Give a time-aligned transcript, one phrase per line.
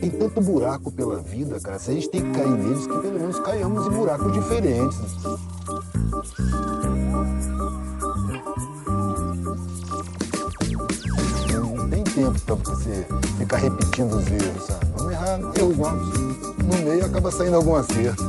[0.00, 1.80] Tem tanto buraco pela vida, cara.
[1.80, 4.98] Se a gente tem que cair neles, que pelo menos caiamos em buracos diferentes.
[11.52, 14.86] Não tem tempo pra você ficar repetindo os erros, sabe?
[14.96, 16.18] Vamos errar erros novos.
[16.64, 18.22] No meio acaba saindo algum acerto.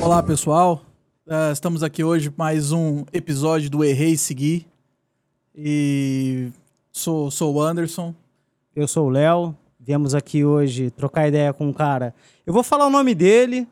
[0.00, 0.82] Olá, pessoal.
[1.26, 4.66] Uh, estamos aqui hoje mais um episódio do Errei Seguir.
[5.54, 6.50] E
[6.90, 8.14] sou, sou o Anderson.
[8.74, 9.56] Eu sou o Léo.
[9.78, 12.14] Viemos aqui hoje trocar ideia com um cara.
[12.46, 13.66] Eu vou falar o nome dele.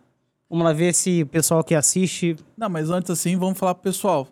[0.48, 2.36] Vamos lá ver se o pessoal que assiste.
[2.56, 4.26] Não, mas antes assim, vamos falar pro pessoal.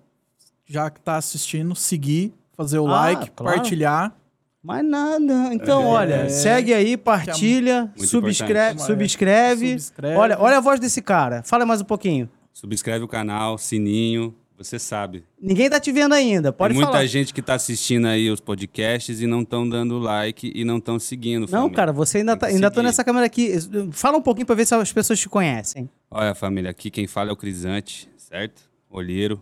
[0.66, 3.56] Já que tá assistindo, seguir, fazer o Ah, like, claro.
[3.56, 4.12] partilhar.
[4.60, 5.54] Mais nada.
[5.54, 8.86] Então, olha, segue aí, partilha, Muito subscreve, importante.
[8.86, 9.70] subscreve.
[9.78, 10.16] Subscreve.
[10.16, 11.42] Olha, olha a voz desse cara.
[11.44, 12.28] Fala mais um pouquinho.
[12.52, 15.24] Subscreve o canal, sininho, você sabe.
[15.40, 16.52] Ninguém tá te vendo ainda.
[16.52, 17.06] Pode Tem muita falar.
[17.06, 20.98] gente que tá assistindo aí os podcasts e não estão dando like e não estão
[20.98, 21.42] seguindo.
[21.42, 21.76] Não, família.
[21.76, 23.52] cara, você ainda Tem tá, ainda tô nessa câmera aqui.
[23.92, 25.88] Fala um pouquinho pra ver se as pessoas te conhecem.
[26.10, 28.62] Olha, família, aqui quem fala é o Crisante, certo?
[28.90, 29.40] Olheiro.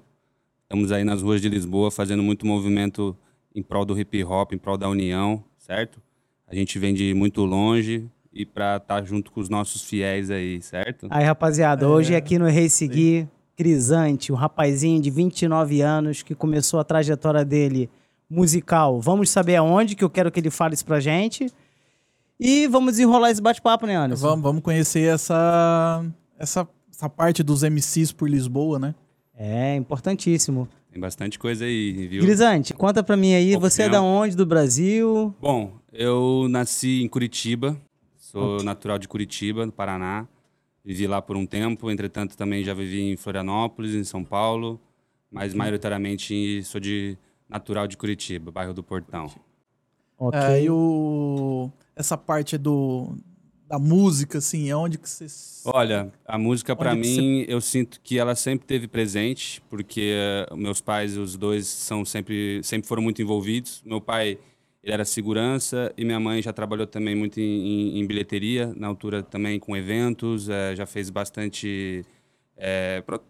[0.64, 3.16] Estamos aí nas ruas de Lisboa fazendo muito movimento
[3.54, 6.00] em prol do hip hop, em prol da união, certo?
[6.46, 10.60] A gente vem de muito longe e pra estar junto com os nossos fiéis aí,
[10.60, 11.06] certo?
[11.08, 13.26] Aí, rapaziada, hoje aqui no Rei Seguir,
[13.56, 17.88] Crisante, um rapazinho de 29 anos que começou a trajetória dele
[18.28, 19.00] musical.
[19.00, 21.50] Vamos saber aonde, que eu quero que ele fale isso pra gente.
[22.38, 24.28] E vamos desenrolar esse bate-papo, né, Anderson?
[24.28, 26.04] Vamos, vamos conhecer essa,
[26.38, 28.94] essa, essa parte dos MCs por Lisboa, né?
[29.34, 30.68] É, importantíssimo.
[30.90, 32.22] Tem bastante coisa aí, viu?
[32.22, 33.96] Grisante, conta pra mim aí, Pouco você é tempo.
[33.96, 35.34] da onde do Brasil?
[35.40, 37.76] Bom, eu nasci em Curitiba,
[38.16, 40.26] sou natural de Curitiba, no Paraná.
[40.86, 44.80] Vivi lá por um tempo, entretanto também já vivi em Florianópolis, em São Paulo,
[45.28, 49.28] mas maioritariamente sou de natural de Curitiba, bairro do Portão.
[50.16, 50.38] Ok.
[50.38, 53.16] É, e o, essa parte do,
[53.68, 55.26] da música, assim, é onde que você...
[55.64, 60.80] Olha, a música para mim, eu sinto que ela sempre teve presente, porque eh, meus
[60.80, 63.82] pais, os dois, são sempre, sempre foram muito envolvidos.
[63.84, 64.38] Meu pai,
[64.86, 68.88] ele era segurança e minha mãe já trabalhou também muito em, em- em bilheteria, na
[68.88, 72.06] altura também com eventos, eh, já fez bastante.
[72.56, 73.22] eh, pro-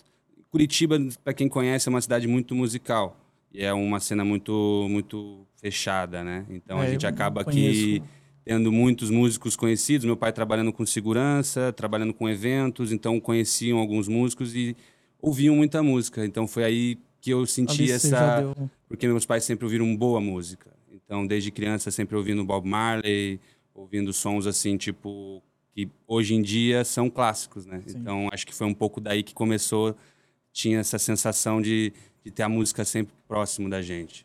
[0.50, 3.18] Curitiba, para quem conhece, é uma cidade muito musical
[3.52, 6.46] e é uma cena muito muito fechada, né?
[6.50, 8.02] Então a É, gente eu acaba que
[8.44, 14.08] tendo muitos músicos conhecidos, meu pai trabalhando com segurança, trabalhando com eventos, então conheciam alguns
[14.08, 14.76] músicos e
[15.20, 16.24] ouviam muita música.
[16.24, 18.46] Então foi aí que eu senti Ali essa,
[18.88, 20.75] porque meus pais sempre ouviram boa música.
[21.06, 23.40] Então desde criança sempre ouvindo Bob Marley,
[23.74, 27.82] ouvindo sons assim, tipo que hoje em dia são clássicos, né?
[27.86, 27.98] Sim.
[27.98, 29.96] Então acho que foi um pouco daí que começou
[30.52, 31.92] tinha essa sensação de,
[32.24, 34.24] de ter a música sempre próximo da gente.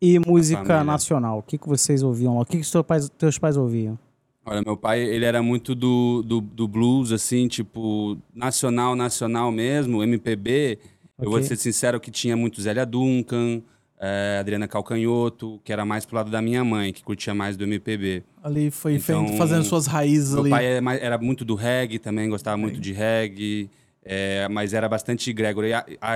[0.00, 2.42] E música nacional, o que, que vocês ouviam lá?
[2.42, 3.98] O que, que seus pais, teus pais ouviam?
[4.44, 10.02] Olha, meu pai, ele era muito do, do, do blues, assim, tipo, nacional, nacional mesmo,
[10.02, 10.78] MPB.
[11.20, 13.60] Eu vou ser sincero que tinha muito Zélia Duncan,
[14.00, 17.64] eh, Adriana Calcanhoto, que era mais pro lado da minha mãe, que curtia mais do
[17.64, 18.22] MPB.
[18.42, 20.50] Ali foi Então, feito, fazendo suas raízes Meu ali.
[20.50, 23.70] pai é era muito do reggae também, gostava muito de reggae,
[24.04, 25.70] eh, mas era bastante Gregory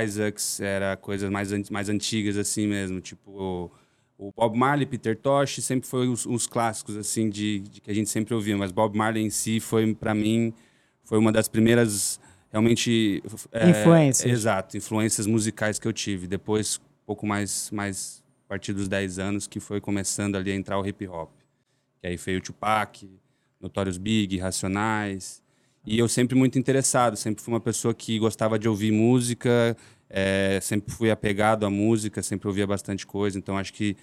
[0.04, 3.70] Isaacs, era coisas mais, mais antigas assim mesmo, tipo
[4.18, 7.94] o, Bob Marley, Peter Tosh, sempre foi os, os clássicos assim de, de que a
[7.94, 10.54] gente sempre ouvia, mas Bob Marley em si foi para mim
[11.04, 14.30] foi uma das primeiras realmente eh, Influências.
[14.30, 16.26] Exato, influências musicais que eu tive.
[16.26, 20.78] Depois, pouco mais mais a partir dos 10 anos que foi começando ali a entrar
[20.78, 21.30] o hip hop.
[22.00, 23.08] Que aí foi o Tupac,
[23.60, 25.42] Notorious Big, Racionais.
[25.86, 29.76] E eu sempre muito interessado, sempre fui uma pessoa que gostava de ouvir música,
[30.08, 33.38] eh, sempre fui apegado à música, sempre ouvia bastante coisa.
[33.38, 33.96] Então acho que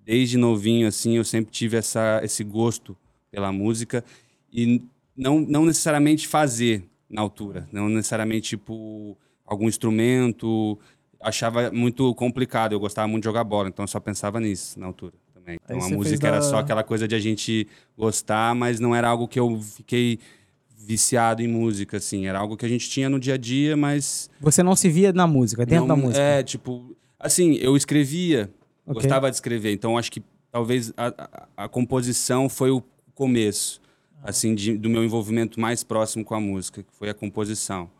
[0.00, 2.96] desde novinho assim eu sempre tive essa, esse gosto
[3.30, 4.04] pela música
[4.52, 4.82] e
[5.16, 10.78] não, não necessariamente fazer na altura, não necessariamente tipo algum instrumento.
[11.20, 14.86] Achava muito complicado, eu gostava muito de jogar bola, então eu só pensava nisso na
[14.86, 15.58] altura também.
[15.64, 17.66] Então Aí a música era só aquela coisa de a gente
[17.96, 20.18] gostar, mas não era algo que eu fiquei
[20.78, 22.26] viciado em música, assim.
[22.26, 24.30] Era algo que a gente tinha no dia a dia, mas.
[24.40, 26.20] Você não se via na música, dentro não- da música.
[26.20, 26.94] É, tipo.
[27.18, 28.50] Assim, eu escrevia,
[28.86, 29.00] Ok.
[29.02, 30.22] gostava de escrever, então acho que
[30.52, 31.06] talvez a,
[31.56, 32.82] a- a composição foi o
[33.14, 33.80] começo,
[34.22, 34.28] Ah.
[34.30, 37.90] assim, de- do meu envolvimento mais próximo com a música, que foi a composição.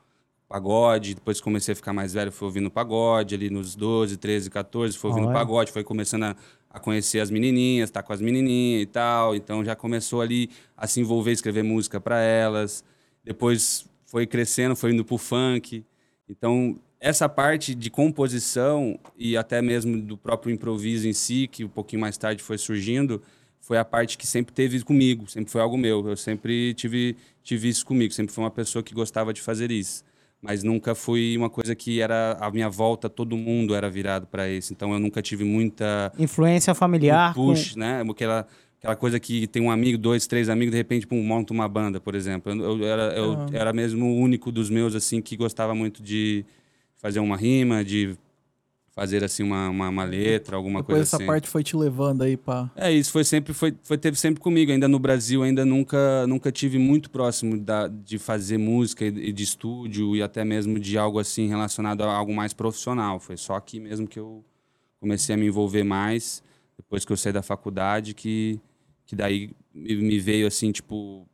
[0.48, 4.96] Pagode, depois comecei a ficar mais velho, fui ouvindo pagode ali nos 12, 13, 14,
[4.96, 5.34] fui ouvindo Olha.
[5.34, 6.37] pagode, foi começando a,
[6.70, 10.87] a conhecer as menininhas, tá com as menininhas e tal, então já começou ali a
[10.87, 12.84] se envolver, escrever música para elas.
[13.25, 15.84] Depois foi crescendo, foi indo pro funk.
[16.28, 21.69] Então, essa parte de composição e até mesmo do próprio improviso em si, que um
[21.69, 23.20] pouquinho mais tarde foi surgindo,
[23.60, 26.08] foi a parte que sempre teve comigo, sempre foi algo meu.
[26.08, 30.04] Eu sempre tive, tive isso comigo, sempre fui uma pessoa que gostava de fazer isso.
[30.46, 34.48] Mas nunca fui uma coisa que era a minha volta, todo mundo era virado para
[34.48, 34.72] isso.
[34.72, 37.34] Então eu nunca tive muita Influência familiar.
[37.34, 38.02] com- push, né?
[38.08, 38.46] Aquela,
[38.78, 42.00] aquela coisa que tem um amigo, dois, três amigos, de repente pum, monta uma banda,
[42.00, 42.52] por exemplo.
[42.52, 43.46] Eu, eu era, eu Ah.
[43.52, 46.44] era mesmo o único dos meus assim que gostava muito de
[46.96, 48.16] fazer uma rima, de
[48.96, 51.26] fazer assim uma, uma, uma letra, alguma Depois coisa essa assim.
[51.26, 52.70] parte foi te levando aí pra.
[52.75, 54.72] É, isso foi sempre, foi, foi, teve sempre comigo.
[54.72, 59.32] Ainda no Brasil, ainda nunca, nunca tive muito próximo da, de fazer música e, e
[59.34, 63.20] de estúdio e até mesmo de algo assim relacionado a algo mais profissional.
[63.20, 64.43] Foi só aqui mesmo que eu
[64.98, 66.43] comecei a me envolver mais,
[66.75, 68.58] depois que eu saí da faculdade, que,
[69.04, 71.28] que daí me, me veio assim, tipo,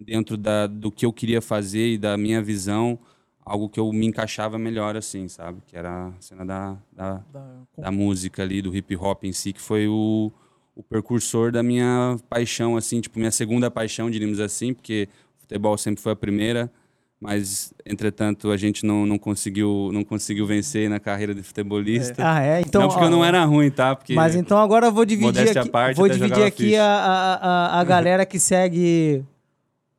[0.00, 2.98] dentro da, do que eu queria fazer e da minha visão,
[3.44, 5.58] algo que eu me encaixava melhor, assim, sabe?
[5.66, 9.52] Que era a cena da, da, da- da música ali, do hip hop em si,
[9.52, 10.32] que foi o,
[10.74, 15.08] o precursor da minha paixão, assim, tipo, minha segunda paixão, diríamos assim, porque
[15.38, 16.72] futebol sempre foi a primeira,
[17.20, 22.22] mas, entretanto, a gente não, não, conseguiu, não conseguiu vencer na carreira de futebolista.
[22.26, 22.60] Ah, é?
[22.60, 23.94] Então, não porque ó, eu não era ruim, tá?
[23.94, 27.84] Porque Mas então agora eu vou dividir aqui, parte, vou dividir aqui a, a, a
[27.84, 29.24] galera que segue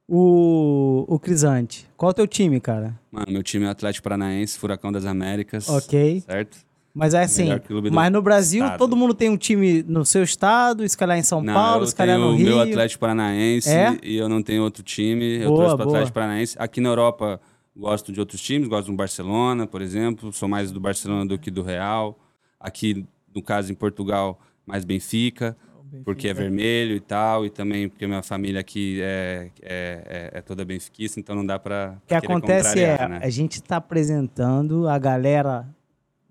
[0.08, 1.88] o, o Crisante.
[1.98, 3.00] Qual é o teu time, cara?
[3.12, 5.68] Mano, meu time é o Atlético Paranaense, Furacão das Américas.
[5.70, 6.22] Ok.
[6.22, 6.58] Certo?
[6.94, 7.50] Mas é assim,
[7.92, 8.80] mas no Brasil estado.
[8.80, 11.88] todo mundo tem um time no seu estado, se calhar em São Não, Paulo, eu
[11.88, 12.46] se calhar tenho no o Rio.
[12.48, 13.98] meu Atlético Paranaense É?
[14.02, 15.40] e eu não tenho outro time.
[15.42, 15.90] Eu Boa, torço para o.
[15.90, 16.56] Atlético Paranaense.
[16.58, 17.42] Aqui na Europa,
[17.76, 20.32] gosto de outros times, gosto do Barcelona, por exemplo.
[20.32, 22.18] Sou mais do Barcelona do que do Real.
[22.58, 23.06] Aqui,
[23.36, 25.58] no caso, em Portugal, mais Benfica,
[26.04, 27.46] porque é vermelho e tal.
[27.46, 31.58] E também porque minha família aqui é, é, é, é toda benfiquista, então não dá
[31.60, 33.20] para O que acontece é, né?
[33.22, 35.68] a gente tá apresentando a galera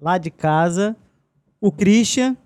[0.01, 0.97] lá de casa,
[1.61, 2.37] o Christian,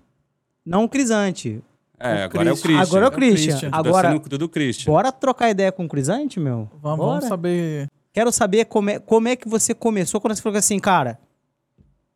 [0.65, 1.61] não o Crisante.
[1.99, 2.77] É, o agora é o Christian.
[2.77, 2.81] Christian.
[2.81, 3.51] Agora é o Christian.
[3.51, 3.71] Christian.
[3.71, 4.93] Tô Agora, sendo tudo Christian.
[4.93, 6.69] bora trocar ideia com o Crisante, meu?
[6.81, 7.87] Vamos, vamos saber.
[8.13, 11.19] Quero saber como é, como é que você começou quando você falou assim, cara,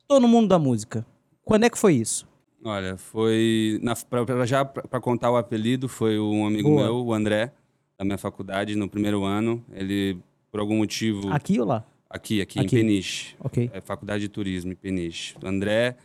[0.08, 1.06] tô no mundo da música.
[1.44, 2.26] Quando é que foi isso?
[2.64, 3.80] Olha, foi.
[3.82, 6.84] Na, pra, pra- já para contar o apelido, foi um amigo Boa.
[6.84, 7.52] meu, o André,
[7.98, 9.64] da minha faculdade, no primeiro ano.
[9.74, 10.18] Ele,
[10.52, 11.30] por algum motivo.
[11.32, 11.86] Aqui ou lá?
[12.10, 12.76] Aqui, aqui, Aqui.
[12.76, 13.36] em Peniche.
[13.40, 13.70] Ok.
[13.74, 15.36] É, faculdade de Turismo, em Peniche.
[15.44, 15.96] O André,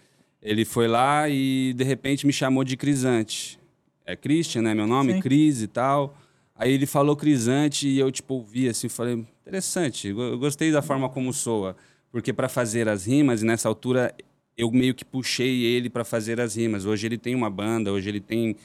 [0.42, 3.58] ele foi lá e de repente me chamou de Crisante.
[4.06, 4.74] É Christian, né?
[4.74, 5.20] Meu nome, Sim.
[5.20, 6.16] Cris e tal.
[6.56, 11.08] Aí ele falou Crisante e eu, tipo, ouvi assim, falei, interessante, eu gostei da forma
[11.08, 11.76] como soa.
[12.10, 14.12] Porque para fazer as rimas, nessa altura
[14.58, 16.84] eu meio que puxei ele para fazer as rimas.
[16.84, 18.56] Hoje ele tem uma banda, hoje ele tem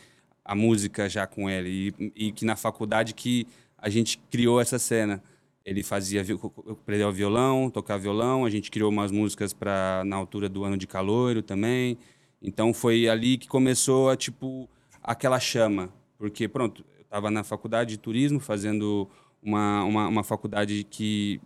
[0.43, 1.93] a música já com ele.
[1.99, 3.47] E, e que na faculdade que
[3.77, 5.21] a gente criou essa cena.
[5.65, 6.25] Ele fazia,
[6.69, 10.87] aprendeu violão, tocar violão, a gente criou umas músicas para na altura do ano de
[10.87, 11.97] caloiro também.
[12.41, 14.69] Então foi ali que começou a, tipo,
[15.01, 15.89] aquela chama.
[16.17, 19.09] Porque, pronto, eu estava na faculdade de turismo, fazendo
[19.41, 21.39] uma, uma, uma faculdade que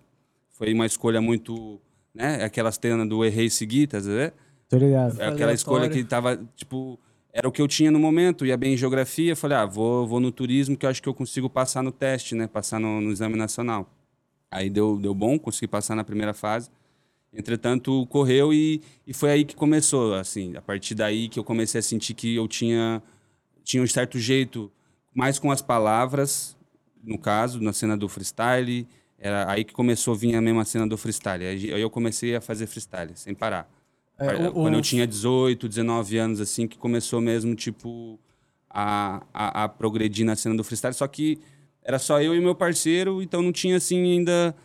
[0.49, 1.79] foi uma escolha muito,
[2.17, 2.43] né?
[2.43, 4.33] Aquelas cenas do errei e segui, tá vendo?
[4.67, 5.21] Tô ligado.
[5.21, 6.03] É aquela escolha aleatório.
[6.03, 6.99] que tava, tipo,
[7.31, 10.19] era o que eu tinha no momento, ia bem em geografia, falei, ah, vou, vou
[10.19, 12.47] no turismo que eu acho que eu consigo passar no teste, né?
[12.47, 13.87] Passar no, no exame nacional.
[14.49, 16.69] Aí deu, deu bom, consegui passar na primeira fase.
[17.31, 21.79] Entretanto, correu e, e foi aí que começou, assim, a partir daí que eu comecei
[21.79, 23.03] a sentir que eu tinha,
[23.63, 24.71] tinha um certo jeito,
[25.13, 26.57] mais com as palavras,
[27.03, 30.87] no caso, na cena do freestyle, era aí que começou a vir a mesma cena
[30.87, 31.45] do freestyle.
[31.45, 33.69] Aí eu comecei a fazer freestyle, sem parar.
[34.19, 38.19] É, o- Quando o- eu tinha 18, 19 anos, assim, que começou mesmo, tipo,
[38.69, 40.93] a, a, a progredir na cena do freestyle.
[40.93, 41.39] Só que
[41.83, 44.55] era só eu e meu parceiro, então não tinha, assim, ainda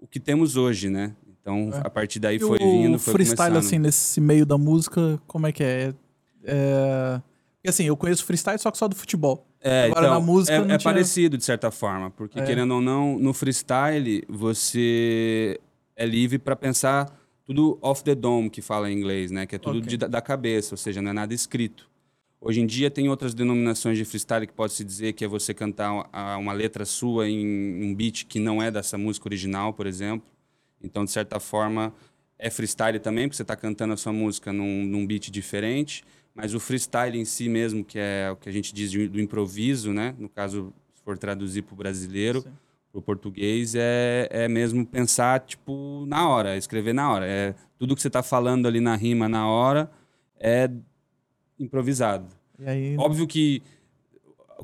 [0.00, 1.14] o que temos hoje, né?
[1.40, 2.36] Então, a partir daí É.
[2.36, 3.56] E foi o vindo, foi freestyle, começando.
[3.66, 5.94] assim, nesse meio da música, como é que é?
[6.44, 7.20] É...
[7.56, 9.46] Porque, assim, eu conheço freestyle só que só do futebol.
[9.62, 12.10] É, Agora, então, na música, é, é tinha- parecido, de certa forma.
[12.10, 12.44] Porque, É.
[12.44, 15.60] querendo ou não, no freestyle, você
[15.96, 17.14] é livre para pensar
[17.44, 19.44] tudo off the dome, que fala em inglês, né?
[19.46, 19.88] Que é tudo Ok.
[19.88, 21.90] de- da- cabeça, ou seja, não é nada escrito.
[22.40, 25.52] Hoje em dia tem outras denominações de freestyle que pode se dizer que é você
[25.52, 29.86] cantar uma, uma letra sua em um beat que não é dessa música original, por
[29.86, 30.26] exemplo.
[30.82, 31.92] Então, de certa forma,
[32.38, 36.02] é freestyle também, porque você está cantando a sua música num, num beat diferente.
[36.34, 39.92] Mas o freestyle em si mesmo, que é o que a gente diz do improviso,
[39.92, 40.14] né?
[40.18, 45.40] No caso, se for traduzir para o brasileiro, para o português, é, é mesmo pensar,
[45.40, 47.26] tipo, na hora, escrever na hora.
[47.26, 49.90] É, tudo que você está falando ali na rima na hora
[50.38, 50.70] é
[51.58, 52.26] improvisado.
[52.64, 53.62] Aí, Óbvio que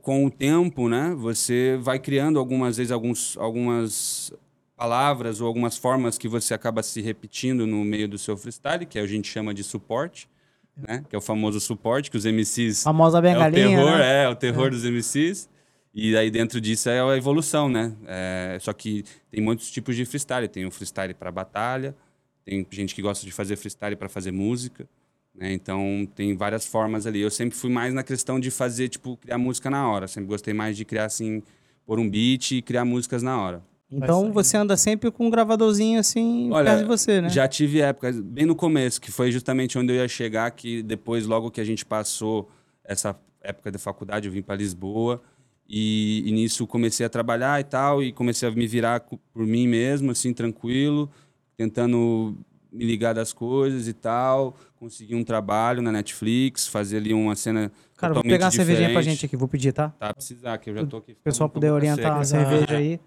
[0.02, 4.32] com o tempo, né, você vai criando algumas vezes alguns, algumas
[4.76, 8.98] palavras ou algumas formas que você acaba se repetindo no meio do seu freestyle, que
[8.98, 10.28] a gente chama de suporte,
[10.76, 11.04] né?
[11.08, 12.82] Que é o famoso suporte, que os MCs...
[12.82, 14.24] Famosa É o bengalinha, terror, né?
[14.24, 15.48] é, o terror dos MCs.
[15.94, 17.96] E aí dentro disso é a evolução, né?
[18.06, 20.46] É, só que tem muitos tipos de freestyle.
[20.46, 21.96] Tem o freestyle para batalha,
[22.44, 24.86] tem gente que gosta de fazer freestyle para fazer música,
[25.34, 25.52] né?
[25.54, 27.20] Então tem várias formas ali.
[27.20, 30.06] Eu sempre fui mais na questão de fazer, tipo, criar música na hora.
[30.06, 31.42] Sempre gostei mais de criar assim,
[31.86, 33.62] pôr um beat e criar músicas na hora.
[33.90, 37.28] Então você anda sempre com um gravadorzinho assim Olha, perto de você, né?
[37.28, 41.26] Já tive épocas, bem no começo, que foi justamente onde eu ia chegar, que depois,
[41.26, 42.50] logo que a gente passou
[42.84, 45.22] essa época da faculdade, eu vim para Lisboa.
[45.68, 49.66] E, e nisso comecei a trabalhar e tal, e comecei a me virar por mim
[49.66, 51.10] mesmo, assim, tranquilo,
[51.56, 52.36] tentando
[52.70, 54.56] me ligar das coisas e tal.
[54.76, 57.72] Consegui um trabalho na Netflix, fazer ali uma cena.
[57.96, 59.88] Cara, vou pegar uma cervejinha pra gente aqui, vou pedir, tá?
[59.98, 61.12] Tá, precisar, que eu já tô aqui.
[61.12, 62.44] O pessoal puder orientar a seca.
[62.44, 63.00] cerveja aí.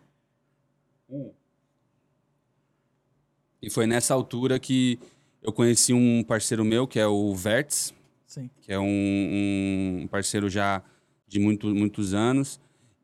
[3.62, 5.00] E foi nessa altura que
[5.42, 7.94] eu conheci um parceiro meu, que é o Verts,
[8.26, 8.50] Sim.
[8.62, 10.82] que é um, um parceiro já
[11.28, 12.60] de muito, muitos anos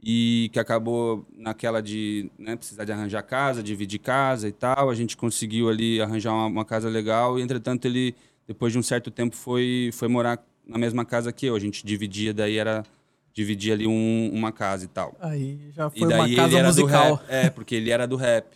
[0.07, 4.89] e que acabou naquela de né, precisar de arranjar casa, dividir casa e tal.
[4.89, 8.15] A gente conseguiu ali arranjar uma, uma casa legal e, entretanto, ele,
[8.47, 11.55] depois de um certo tempo, foi, foi morar na mesma casa que eu.
[11.55, 12.83] A gente dividia, daí era
[13.36, 15.13] dividia ali um- uma casa e tal.
[15.20, 17.10] Aí já E foi daí uma ele casa era musical.
[17.18, 17.30] do rap.
[17.30, 18.48] É, porque ele era do rap.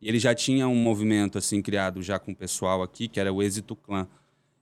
[0.00, 3.30] E ele já tinha um movimento assim criado já com o pessoal aqui, que era
[3.32, 4.08] o Êxito Clã.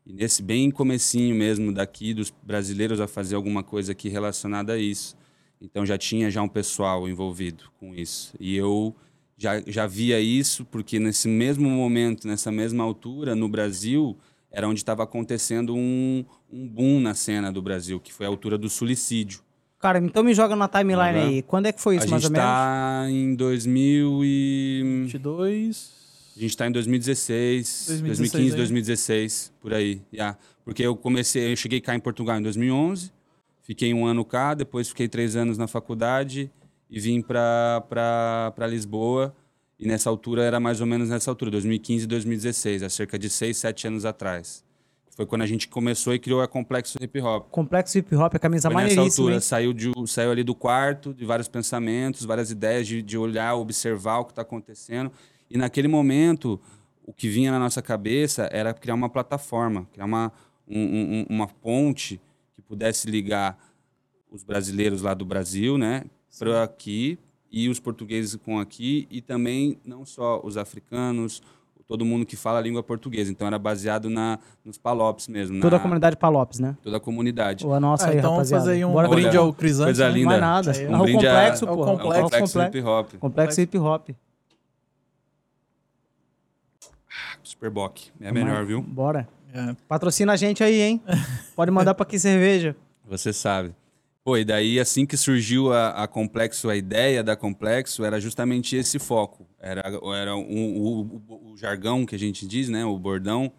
[0.04, 4.78] E nesse bem comecinho mesmo daqui dos brasileiros a fazer alguma coisa aqui relacionada a
[4.78, 5.16] isso.
[5.60, 8.34] Então já tinha já um pessoal envolvido com isso.
[8.40, 8.94] E eu
[9.38, 14.18] já, já via isso porque nesse mesmo momento, nessa mesma altura, no Brasil,
[14.50, 18.58] era onde estava acontecendo um, um boom na cena do Brasil, que foi a altura
[18.58, 19.40] do suicídio.
[19.82, 21.28] Cara, então me joga na timeline Aham.
[21.28, 21.42] aí.
[21.42, 22.48] Quando é que foi isso, a mais gente ou menos?
[22.48, 24.82] está em 2000 e...
[25.02, 25.90] 22.
[26.36, 28.56] A gente está em 2016, 2016 2015, aí.
[28.56, 30.00] 2016, por aí.
[30.14, 30.38] yeah.
[30.64, 33.12] Porque eu comecei, eu cheguei cá em Portugal em 2011,
[33.60, 36.48] fiquei um ano cá, depois fiquei três anos na faculdade
[36.88, 39.34] e vim para Lisboa.
[39.80, 43.28] E nessa altura era mais ou menos nessa altura, 2015 e 2016, há cerca de
[43.28, 44.64] seis, sete anos atrás.
[45.14, 47.48] Foi quando a gente começou e criou a Complexo Hip Hop.
[47.50, 49.24] Complexo Hip Hop, a camisa Foi nessa maneiríssima.
[49.24, 49.40] altura, hein?
[49.40, 54.18] saiu, de, saiu ali do quarto, de vários pensamentos, várias ideias de, de olhar, observar
[54.20, 55.12] o que está acontecendo.
[55.50, 56.58] E naquele momento,
[57.04, 60.32] o que vinha na nossa cabeça era criar uma plataforma, criar uma,
[60.66, 62.18] um- um- um- uma ponte
[62.54, 63.58] que pudesse ligar
[64.30, 66.04] os brasileiros lá do Brasil, né,
[66.38, 67.18] para aqui,
[67.50, 71.42] e os portugueses com aqui, e também não só os africanos,
[71.86, 73.30] todo mundo que fala a língua portuguesa.
[73.30, 75.60] Então era baseado na, nos palopes mesmo.
[75.60, 76.76] Toda a comunidade Palopes, né?
[76.82, 77.66] Toda a comunidade.
[77.66, 78.64] Ou a nossa Ah, aí, então vamos rapaziada.
[78.64, 79.86] fazer aí um Bora brinde Olha, ao Crisante.
[79.88, 80.14] coisa né?
[80.14, 80.26] linda.
[80.28, 80.70] Mais nada.
[80.72, 81.84] Aí, É um o brinde a- complexo, é o pô.
[81.84, 82.12] complexo.
[82.12, 82.78] É complexo complexo.
[82.78, 83.12] hip hop.
[83.20, 84.08] Complexo hip hop.
[87.42, 88.10] Superboc.
[88.20, 88.80] É a melhor, viu?
[88.82, 89.28] Bora.
[89.52, 89.74] É.
[89.86, 91.02] Patrocina a gente aí, hein?
[91.54, 92.74] Pode mandar pra aqui cerveja.
[93.08, 93.74] Você sabe.
[94.26, 98.98] E daí assim que surgiu a, a Complexo, a ideia da Complexo era justamente esse
[98.98, 99.46] foco.
[99.58, 99.82] Era,
[100.16, 102.84] era um- o, o- o jargão que a gente diz, né?
[102.84, 103.52] O bordão,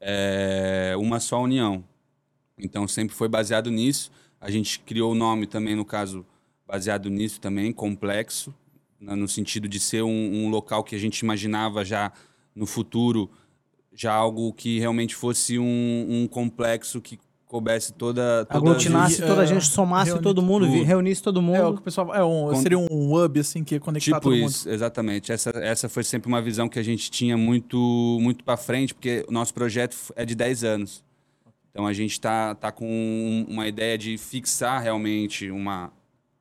[0.00, 1.84] é uma só união.
[2.58, 4.10] Então sempre foi baseado nisso.
[4.40, 6.26] A gente criou o nome também, no caso,
[6.66, 8.54] baseado nisso também, Complexo,
[9.00, 10.10] na- no sentido de ser um,
[10.46, 12.12] um local que a gente imaginava já
[12.54, 13.30] no futuro,
[13.92, 17.18] já algo que realmente fosse um, um complexo que
[17.52, 18.46] coubesse toda...
[18.46, 20.82] toda Aglutinasse toda a é, gente, somasse reuni todo mundo, tudo.
[20.84, 21.56] reunisse todo mundo.
[21.56, 22.14] É o que o pessoal.
[22.14, 24.48] É um, seria um hub, assim, que ia conectar Tipo todo mundo.
[24.48, 25.30] isso, exatamente.
[25.30, 27.76] Essa, essa foi sempre uma visão que a gente tinha muito,
[28.22, 31.04] muito para frente, porque o nosso projeto é de 10 anos.
[31.70, 35.92] Então a gente está tá com um- uma ideia de fixar realmente uma,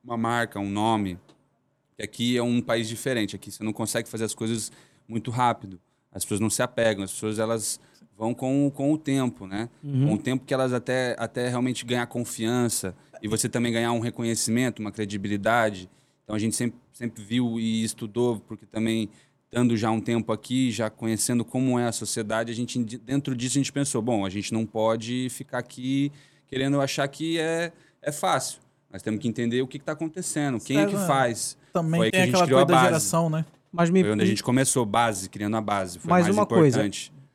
[0.01, 1.19] uma marca, um nome.
[2.01, 3.35] Aqui é um país diferente.
[3.35, 4.71] Aqui você não consegue fazer as coisas
[5.05, 5.77] muito rápido.
[6.09, 7.81] As pessoas não se apegam, as pessoas elas
[8.21, 9.67] vão com, com o tempo, né?
[9.81, 13.99] Com o tempo que elas até, até realmente ganhar confiança e você também ganhar um
[13.99, 15.89] reconhecimento, uma credibilidade.
[16.23, 19.09] Então a gente sempre, sempre viu e estudou, porque também
[19.45, 23.57] estando já um tempo aqui, já conhecendo como é a sociedade, a gente dentro disso
[23.57, 26.11] a gente pensou, bom, a gente não pode ficar aqui
[26.45, 27.71] querendo achar que é,
[28.03, 28.59] é fácil.
[28.93, 31.57] Nós temos que entender o que está acontecendo, quem é que É, faz.
[31.73, 32.87] Também Foi aí que tem a gente aquela criou a coisa da base.
[32.87, 33.45] geração, né?
[33.71, 35.97] Mas me, Foi onde a gente começou, base, criando a base.
[35.97, 36.87] Foi Mais mais uma coisa.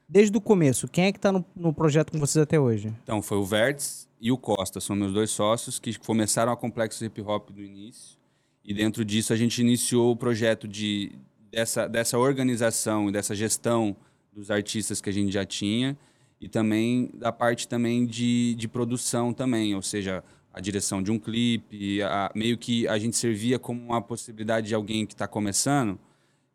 [0.09, 2.93] Desde o começo, quem é que tá no, no projeto com vocês até hoje?
[3.03, 7.05] Então, foi o Vertes e o Costa, são meus dois sócios que começaram a Complexo
[7.05, 8.17] Hip Hop do início.
[8.65, 11.13] E dentro disso a gente iniciou o projeto de,
[11.53, 13.95] dessa, dessa organização e dessa gestão
[14.33, 15.97] dos artistas que a gente já tinha
[16.41, 20.23] e também da parte também de, de produção também, ou seja,
[20.53, 24.75] a direção de um clipe, a- meio que a gente servia como uma possibilidade de
[24.75, 25.99] alguém que está começando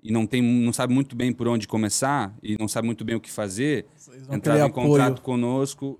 [0.03, 3.15] e não tem, não sabe muito bem por onde começar e não sabe muito bem
[3.15, 3.86] o que fazer,
[4.41, 4.89] querer em apoio.
[4.89, 6.00] contato conosco,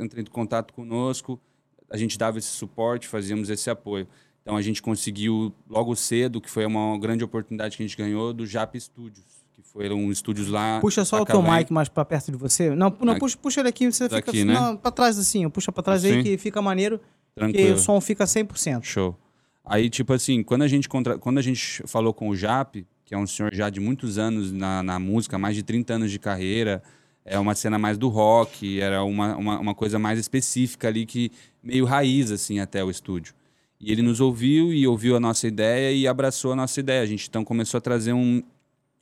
[0.00, 1.40] entra em contato conosco,
[1.88, 4.08] a gente dava esse suporte, fazíamos esse apoio.
[4.42, 8.32] Então a gente conseguiu logo cedo, que foi uma grande oportunidade que a gente ganhou
[8.32, 9.24] do Jap Studios,
[9.54, 10.78] que foram estúdios lá.
[10.80, 12.70] Puxa só o teu mic mais pra perto de você.
[12.70, 13.20] Não, não Aqui.
[13.20, 14.78] puxa, puxa ele aqui, você Daqui, fica né?
[14.80, 16.22] pra trás assim, puxa pra trás aí Assim?
[16.22, 17.74] que fica maneiro, que Tranquilo.
[17.74, 18.82] o som fica 100%.
[18.84, 19.16] Show.
[19.64, 21.18] Aí, tipo assim, quando a gente, contra...
[21.18, 24.52] quando a gente falou com o Jap, que é um senhor já de muitos anos
[24.52, 26.82] na, na música, mais de 30 anos de carreira,
[27.24, 31.30] é uma cena mais do rock, era uma, uma, uma coisa mais específica ali, que
[31.62, 33.32] meio raiz, assim, até o estúdio.
[33.80, 37.02] E ele nos ouviu e ouviu a nossa ideia e abraçou a nossa ideia.
[37.02, 38.42] A gente então começou a trazer um,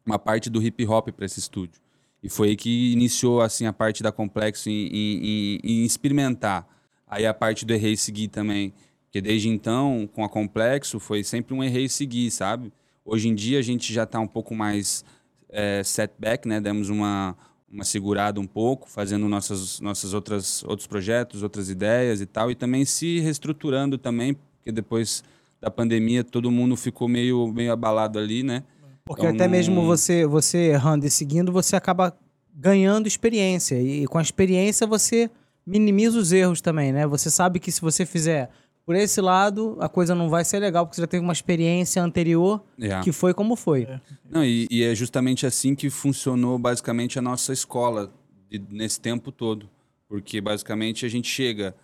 [0.04, 1.80] uma parte do hip hop para esse estúdio.
[2.22, 6.66] E foi aí que iniciou assim a parte da Complexo em, em- em- experimentar.
[7.06, 8.72] Aí a parte do errei e seguir também.
[9.04, 12.72] Porque desde então, com a Complexo, foi sempre um errei e seguir, sabe?
[13.04, 15.04] Hoje em dia a gente já está um pouco mais
[15.48, 16.60] é, setback, né?
[16.60, 17.36] Demos uma,
[17.70, 22.50] uma segurada um pouco, fazendo nossas, nossas outras, outros projetos, outras ideias e tal.
[22.50, 25.22] E também se reestruturando também, porque depois
[25.60, 28.62] da pandemia todo mundo ficou meio, meio abalado ali, né?
[29.04, 32.16] Porque Então, até mesmo você, você errando e seguindo, você acaba
[32.54, 33.80] ganhando experiência.
[33.80, 35.30] E com a experiência você
[35.66, 37.06] minimiza os erros também, né?
[37.06, 38.50] Você sabe que se você fizer
[38.86, 42.02] por esse lado, a coisa não vai ser legal, porque você já teve uma experiência
[42.02, 43.00] anterior É.
[43.00, 43.88] que foi como foi.
[44.28, 48.12] Não, e, e é justamente assim que funcionou basicamente a nossa escola
[48.50, 49.68] de- nesse tempo todo.
[50.08, 51.74] Porque basicamente a gente chega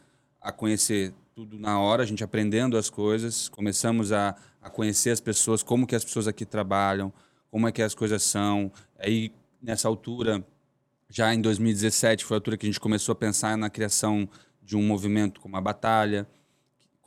[0.40, 5.20] a conhecer tudo na hora, a gente aprendendo as coisas, começamos a, a conhecer as
[5.20, 7.10] pessoas, como que as pessoas aqui trabalham,
[7.50, 8.70] como é que as coisas são.
[8.98, 10.44] Aí, nessa altura,
[11.08, 14.28] já em 2017, foi a altura que a gente começou a pensar na criação
[14.62, 16.28] de um movimento como a Batalha.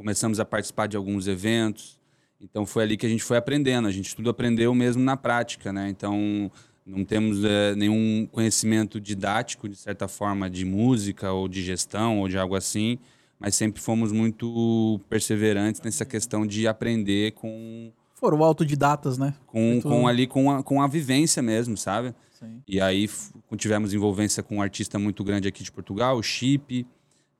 [0.03, 1.98] Começamos a participar de alguns eventos.
[2.41, 3.88] Então foi ali que a gente foi aprendendo.
[3.88, 5.88] A gente tudo aprendeu mesmo na prática, né?
[5.88, 6.51] Então
[6.86, 12.27] não temos eh, nenhum conhecimento didático, de certa forma, de música ou de gestão ou
[12.27, 13.00] de algo assim,
[13.39, 19.33] mas sempre fomos muito perseverantes nessa questão de aprender com, Foram autodidatas, né?
[19.48, 22.13] com, com ali com a, com a vivência mesmo, sabe?
[22.38, 22.62] Sim.
[22.67, 23.10] E aí
[23.56, 26.86] tivemos envolvência com um artista muito grande aqui de Portugal, o Chip.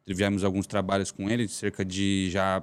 [0.06, 2.62] Tivemos alguns trabalhos com ele, cerca de já,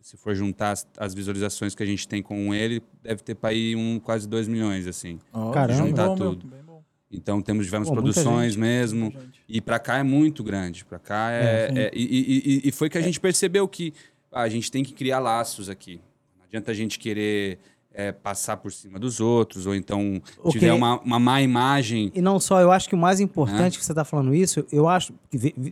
[0.00, 3.52] se for juntar as, as visualizações que a gente tem com ele, deve ter para
[3.52, 5.18] ir um, quase 2 milhões, assim.
[5.32, 5.86] Ó, Caramba.
[5.86, 6.46] Juntar bom, meu, tudo.
[6.64, 6.82] bom.
[7.12, 8.60] Então temos Pô, muita produções gente.
[8.60, 9.12] mesmo.
[9.48, 10.84] E para cá é muito grande.
[10.84, 11.78] Para cá É, é.
[11.82, 13.92] é- e, e- e- e foi que a gente percebeu que
[14.32, 16.00] ah, a gente tem que criar laços aqui.
[16.38, 17.58] Não adianta a gente querer
[17.92, 22.10] é, passar por cima dos outros, ou então O tiver uma, uma má imagem.
[22.14, 24.88] E não só, eu acho que o mais importante que você está falando isso, eu
[24.88, 25.12] acho,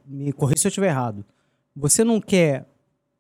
[0.07, 1.25] me corrija se eu estiver errado.
[1.77, 2.67] Você não quer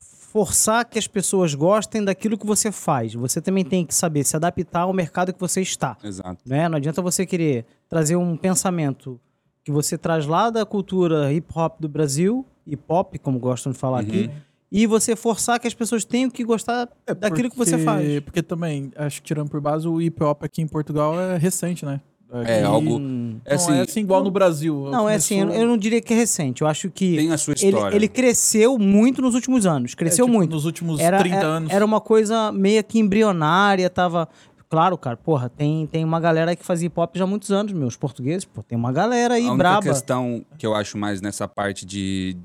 [0.00, 3.14] forçar que as pessoas gostem daquilo que você faz.
[3.14, 5.96] Você também tem que saber se adaptar ao mercado que você está.
[6.04, 6.42] Exato.
[6.46, 6.68] né?
[6.68, 9.18] Não adianta você querer trazer um pensamento
[9.64, 13.78] que você traz lá da cultura hip hop do Brasil, hip hop, como gostam de
[13.78, 14.30] falar aqui,
[14.70, 18.20] e você forçar que as pessoas tenham que gostar daquilo que você faz.
[18.20, 21.84] Porque também, acho que tirando por base, o hip hop aqui em Portugal é recente,
[21.84, 22.00] né?
[22.44, 22.96] É algo.
[22.96, 24.88] É não assim, é assim igual no Brasil.
[24.90, 26.60] Não, é assim, eu, não diria que é recente.
[26.60, 27.96] Eu acho que tem a sua ele, história.
[27.96, 29.92] ele cresceu muito nos últimos anos.
[29.92, 30.50] é, Cresceu tipo, muito.
[30.50, 31.72] Nos últimos Era, 30 era, anos.
[31.72, 34.28] era uma coisa meio que embrionária, tava...
[34.70, 37.72] Claro, cara, porra, tem, tem uma galera que fazia hip hop já há muitos anos,
[37.72, 39.82] meus portugueses, pô, tem uma galera aí a única braba.
[39.82, 42.36] questão que eu acho mais nessa parte de.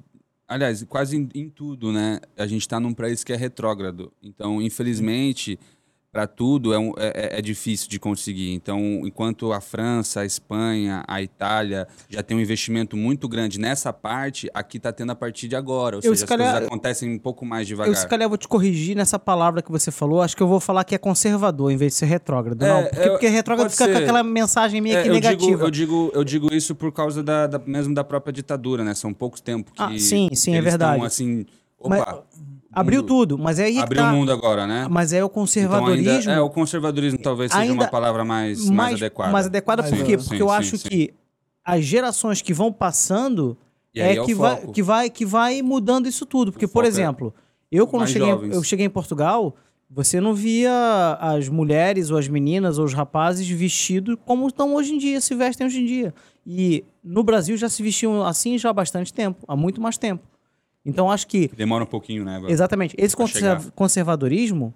[0.47, 2.19] Aliás, quase em, em tudo, né?
[2.38, 4.12] A gente está num país que é retrógrado.
[4.21, 5.60] Então, infelizmente,
[6.13, 8.54] para tudo é, um- é- é difícil de conseguir.
[8.54, 13.91] Então, enquanto a França, a Espanha, a Itália já tem um investimento muito grande nessa
[13.91, 15.95] parte, aqui está tendo a partir de agora.
[15.95, 17.95] Ou Eu, seja, se as calhar- coisas acontecem um pouco mais Eu, devagar.
[17.95, 20.21] se calhar, vou te corrigir nessa palavra que você falou.
[20.21, 22.62] Acho que eu vou falar que é conservador em vez de ser retrógrado.
[22.62, 24.04] É, não, porque, é, porque retrógrado fica com ser.
[24.04, 25.49] aquela mensagem meio É, que eu, negativa.
[25.52, 28.93] digo, eu, digo, eu digo isso por causa da, da- mesmo da própria ditadura, né?
[28.93, 29.82] São poucos tempos que.
[29.82, 30.97] Ah, sim, sim, é verdade.
[30.99, 31.43] Tão, assim,
[31.84, 32.23] Mas- opa,
[32.73, 34.12] Abriu mundo- tudo, mas é aí que Abriu tá.
[34.12, 34.88] o mundo agora, né?
[34.89, 36.12] Mas é o Então, conservadorismo.
[36.12, 39.31] ainda, é, o conservadorismo talvez seja ainda uma palavra mais, mais, adequada.
[39.31, 40.13] mais adequada Mais por quê?
[40.13, 40.23] adequada.
[40.23, 40.89] Porque Sim, eu sim, acho sim.
[40.89, 41.13] que
[41.63, 43.57] as gerações que vão passando
[43.95, 46.51] é, é que, vai, que, vai, que vai mudando isso tudo.
[46.51, 47.33] Porque, por é exemplo,
[47.71, 48.55] eu quando cheguei, jovens.
[48.55, 49.55] eu cheguei em Portugal,
[49.89, 50.71] você não via
[51.21, 55.36] as mulheres ou as meninas ou os rapazes vestidos como estão hoje em dia, se
[55.36, 56.13] vestem hoje em dia.
[56.45, 60.23] E no Brasil já se vestiam assim já há bastante tempo, há muito mais tempo.
[60.86, 62.41] Então acho que Demora um pouquinho, né?
[62.48, 62.96] Exatamente.
[62.98, 63.15] Esse
[63.76, 64.74] conservadorismo,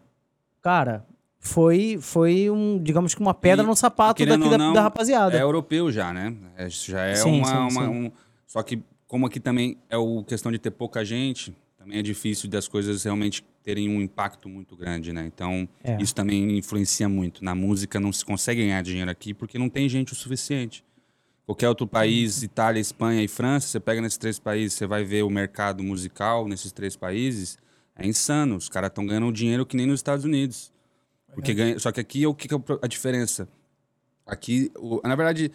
[0.62, 1.06] cara,
[1.40, 5.38] foi, foi um, digamos que uma pedra E, no sapato daqui da, não, da rapaziada.
[5.38, 6.34] É europeu já, né?
[6.58, 7.46] É, já é Sim, uma.
[7.48, 7.80] sim, uma- sim.
[7.88, 8.12] um-
[8.46, 12.50] só que, como aqui também é o questão de ter pouca gente, também é difícil
[12.50, 15.26] das coisas realmente terem um impacto muito grande, né?
[15.26, 16.02] Então, É.
[16.02, 17.44] isso também influencia muito.
[17.44, 20.84] Na música não se consegue ganhar dinheiro aqui porque não tem gente o suficiente.
[21.48, 25.24] Qualquer outro país, Itália, Espanha e França, você pega nesses três países, você vai ver
[25.24, 27.58] o mercado musical nesses três países,
[27.96, 28.58] é insano.
[28.58, 30.74] Os caras estão ganhando dinheiro que nem nos Estados Unidos.
[31.34, 33.48] Porque ganha, só que aqui o que, que é a diferença?
[34.26, 35.52] Aqui, o- na verdade,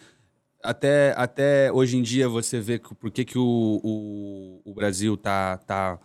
[0.63, 5.17] até, até hoje em dia você vê que, por que, que o, o, o Brasil
[5.17, 5.99] tá, tá.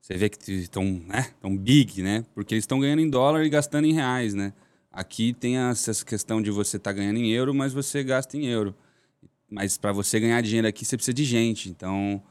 [0.00, 2.24] Você vê que estão né, tão big, né?
[2.34, 4.52] Porque eles estão ganhando em dólar e gastando em reais, né?
[4.90, 8.74] Aqui tem essa questão de você estar ganhando em euro, mas você gasta em euro.
[9.52, 11.68] Mas para você ganhar dinheiro aqui, você precisa de gente.
[11.68, 12.22] Então,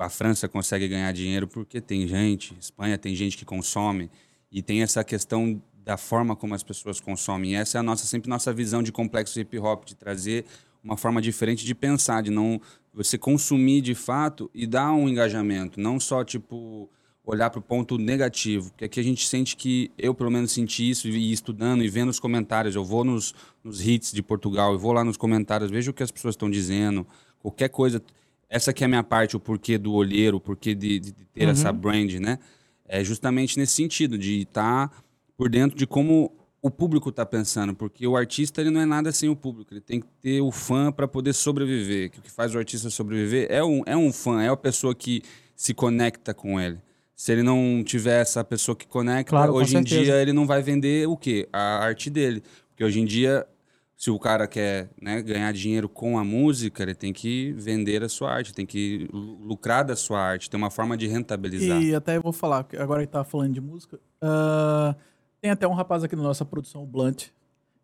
[0.00, 4.08] a França consegue ganhar dinheiro porque tem gente, Espanha tem gente que consome.
[4.50, 7.52] E tem essa questão da forma como as pessoas consomem.
[7.52, 10.44] E essa é a nossa, sempre nossa visão de complexo hip hop, de trazer
[10.84, 12.60] uma forma diferente de pensar, de não
[12.94, 16.88] você consumir de fato e dar um engajamento, não só tipo
[17.30, 20.88] olhar para o ponto negativo, porque aqui a gente sente que eu pelo menos senti
[20.88, 24.78] isso e estudando e vendo os comentários, eu vou nos, nos hits de Portugal, eu
[24.78, 27.06] vou lá nos comentários, vejo o que as pessoas estão dizendo,
[27.38, 28.02] qualquer coisa,
[28.48, 31.48] essa que é a minha parte, o porquê do olheiro, o porquê de, de- ter
[31.48, 32.38] essa brand, né?
[32.86, 34.90] É justamente nesse sentido de estar
[35.36, 39.12] por dentro de como o público está pensando, porque o artista ele não é nada
[39.12, 42.10] sem o público, ele tem que ter o fã para poder sobreviver.
[42.10, 44.94] Que o que faz o artista sobreviver é um, é um fã, é a pessoa
[44.94, 45.22] que
[45.54, 46.78] se conecta com ele.
[47.20, 50.62] Se ele não tiver essa pessoa que conecta, Claro, hoje em dia ele não vai
[50.62, 51.48] vender o quê?
[51.52, 52.44] A arte dele.
[52.68, 53.44] Porque hoje em dia,
[53.96, 58.08] se o cara quer né, ganhar dinheiro com a música, ele tem que vender a
[58.08, 61.82] sua arte, tem que lu- lucrar da sua arte, tem uma forma de rentabilizar.
[61.82, 64.94] E até eu vou falar, agora que tá falando de música, ah,
[65.40, 67.30] tem até um rapaz aqui na nossa produção, o Blunt.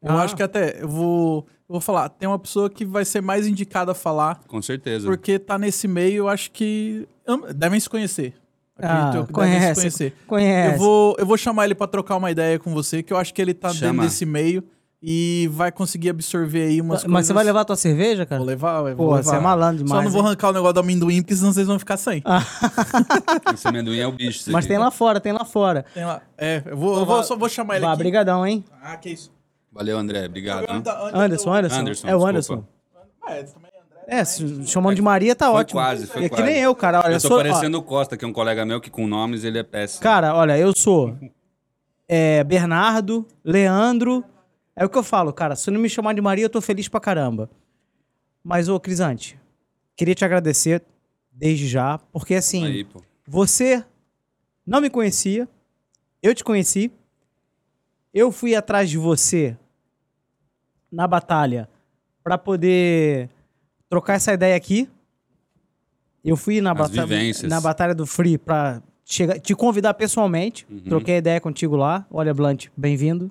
[0.00, 0.22] Eu Ah.
[0.22, 3.48] acho que até, eu vou, eu vou falar, tem uma pessoa que vai ser mais
[3.48, 5.08] indicada a falar, Com certeza.
[5.08, 7.08] porque tá nesse meio, eu acho que
[7.56, 8.32] devem se conhecer.
[8.80, 10.16] Ah, conhece, conhecer.
[10.26, 10.72] conhece.
[10.74, 13.32] Eu vou, eu vou chamar ele pra trocar uma ideia com você, que eu acho
[13.32, 13.92] que ele tá Chama.
[13.92, 14.64] dentro desse meio
[15.00, 17.26] e vai conseguir absorver aí umas Mas coisas.
[17.26, 18.38] você vai levar a tua cerveja, cara?
[18.40, 19.22] Vou levar, eu Pô, vou levar.
[19.30, 20.04] você é malandro Só demais.
[20.04, 20.26] não vou hein?
[20.28, 22.22] arrancar o negócio do amendoim, porque senão vocês vão ficar sem.
[23.54, 24.50] Esse amendoim é o bicho.
[24.50, 24.68] Mas aqui.
[24.74, 25.84] tem lá fora, tem lá fora.
[25.94, 26.22] Tem lá.
[26.36, 27.98] É, eu vou, eu vou, só vou chamar ele Vá, aqui.
[27.98, 28.64] brigadão, hein?
[28.82, 29.30] Ah, que isso.
[29.70, 30.24] Valeu, André.
[30.26, 30.66] Obrigado.
[31.12, 31.80] Anderson, Anderson.
[31.80, 32.62] Anderson, é o desculpa.
[32.62, 32.64] Anderson.
[33.26, 33.63] É, também é André.
[34.06, 35.80] É, se- chamando de Maria tá Foi ótimo.
[35.80, 36.42] quase, foi é que quase.
[36.44, 37.00] nem eu, cara.
[37.04, 39.06] Olha, eu tô sou, ó, parecendo o Costa, que é um colega meu que com
[39.06, 40.02] nomes ele é péssimo.
[40.02, 41.16] Cara, olha, eu sou
[42.08, 44.24] é, Bernardo, Leandro.
[44.76, 45.54] É o que eu falo, cara.
[45.56, 47.48] Se não me chamar de Maria, eu tô feliz pra caramba.
[48.42, 49.38] Mas, ô, Crisante,
[49.96, 50.82] queria te agradecer
[51.32, 52.86] desde já, porque assim, Aí,
[53.26, 53.84] você
[54.66, 55.48] não me conhecia,
[56.22, 56.92] eu te conheci,
[58.12, 59.56] eu fui atrás de você
[60.92, 61.68] na batalha
[62.22, 63.28] pra poder
[63.94, 64.88] trocar essa ideia aqui.
[66.24, 67.48] Eu fui na, bata vivências.
[67.48, 70.66] na batalha do Free pra chegar, te convidar pessoalmente.
[70.68, 70.80] Uhum.
[70.80, 72.04] Troquei ideia contigo lá.
[72.10, 73.30] Olha, Blunt, bem-vindo.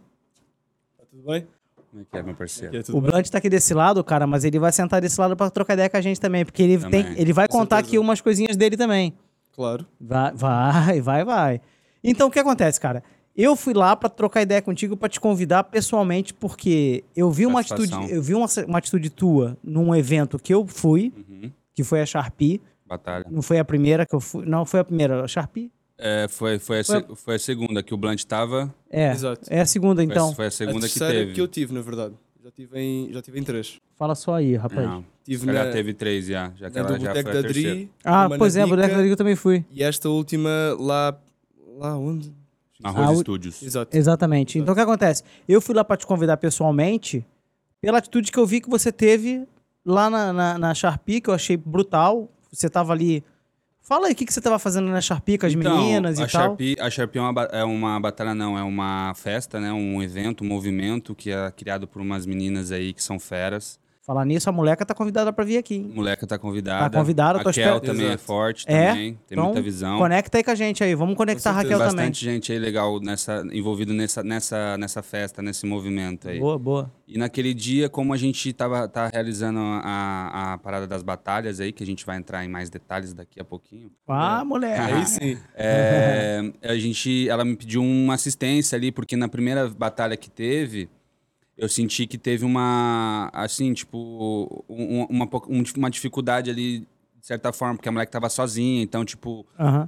[0.97, 1.45] Tá tudo bem?
[1.91, 2.80] Como é que é, meu parceiro?
[2.80, 3.12] Aqui é O bem?
[3.12, 5.89] Blunt tá aqui desse lado, cara, mas ele vai sentar desse lado pra trocar ideia
[5.89, 7.04] com a gente também, porque ele, Também.
[7.04, 7.89] tem, ele vai Com contar certeza.
[7.97, 9.13] aqui umas coisinhas dele também.
[9.52, 9.86] Claro.
[9.99, 11.62] Vai, vai, vai, vai.
[12.02, 13.04] Então, o que acontece, cara?
[13.36, 17.63] Eu fui lá pra trocar ideia contigo, pra te convidar pessoalmente, porque eu vi uma
[17.63, 18.00] Satisfação.
[18.02, 21.52] atitude, eu vi uma, uma atitude tua num evento que eu fui, Uhum.
[21.74, 22.62] que foi a Sharpie.
[22.86, 23.26] Batalha.
[23.32, 25.72] Não foi a primeira que eu fui, não foi a primeira, a Sharpie?
[25.98, 28.74] É, foi, foi, a Foi- se- foi a segunda que o Blunt tava.
[28.89, 29.12] É.
[29.12, 29.41] Exato.
[29.50, 30.36] É a segunda Foi a- então.
[30.36, 31.34] Foi a segunda a que teve.
[31.34, 32.13] que eu tive, na verdade.
[32.43, 33.80] Já tive em, já tive em três.
[33.96, 34.86] Fala só aí, rapaz.
[34.88, 36.52] Não, Tive na, já teve três, já.
[36.58, 37.41] Já que ela já foi a.
[37.41, 37.89] Dri.
[38.04, 39.63] Ah, pois é, Boneca Dica, da Liga eu também fui.
[39.72, 41.17] E esta última lá...
[41.78, 42.34] Lá onde?
[42.84, 43.63] Na Rose Ah, Studios.
[43.63, 43.98] Exato.
[43.98, 44.60] Exatamente.
[44.60, 45.24] Então o que acontece?
[45.48, 47.26] Eu fui lá pra te convidar pessoalmente
[47.82, 49.48] pela atitude que eu vi que você teve
[49.86, 52.30] lá na, na, na Sharpie, que eu achei brutal.
[52.52, 53.24] Você tava ali.
[53.82, 56.24] Fala aí o que, que você tava fazendo na Sharpie com as Então, meninas a
[56.24, 56.41] e tal.
[56.41, 59.74] Sharpie, a Sharpie é uma, é uma batalha, não, é uma festa, né?
[59.74, 63.78] Um evento, um movimento que é criado por umas meninas aí que são feras.
[64.05, 65.75] Falar nisso, a moleca tá convidada pra vir aqui.
[65.75, 65.91] hein?
[65.95, 66.89] Moleca tá convidada.
[66.89, 68.23] Tá convidada, a tô esper- também é Exato.
[68.23, 68.89] forte, É?
[68.89, 69.13] também.
[69.13, 69.97] Tem Então, muita visão.
[69.97, 70.93] Conecta aí com a gente aí.
[70.93, 71.89] Vamos conectar a Raquel certeza.
[71.91, 72.05] também.
[72.09, 76.37] Bastante gente aí legal nessa, envolvido nessa, nessa, nessa festa, nesse movimento aí.
[76.37, 76.91] Boa, boa.
[77.07, 81.71] E naquele dia, como a gente tava tá realizando a, a parada das batalhas aí,
[81.71, 83.89] que a gente vai entrar em mais detalhes daqui a pouquinho.
[84.05, 84.81] Ah, moleque.
[84.93, 85.37] Aí sim.
[85.55, 90.89] É, a gente, ela me pediu uma assistência ali, porque na primeira batalha que teve,
[91.57, 97.53] eu senti que teve uma, assim, tipo, um- uma, um- uma dificuldade ali, de certa
[97.53, 99.45] forma, porque a moleque tava sozinha, então, tipo,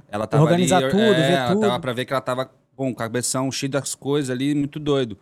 [0.08, 1.60] ela tava Organizar ali, tudo, é, ver ela tudo.
[1.60, 5.18] tava pra ver que ela tava, bom, cabeção cheio das coisas ali, muito doido.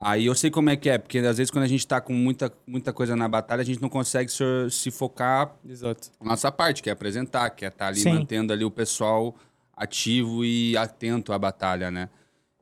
[0.00, 2.12] Aí eu sei como é que é, porque às vezes quando a gente tá com
[2.12, 6.10] muita, muita coisa na batalha, a gente não consegue se, se focar Exato.
[6.18, 8.14] a nossa parte, que é apresentar, que é estar ali Sim.
[8.14, 9.36] mantendo ali o pessoal
[9.76, 12.08] ativo e atento à batalha, né?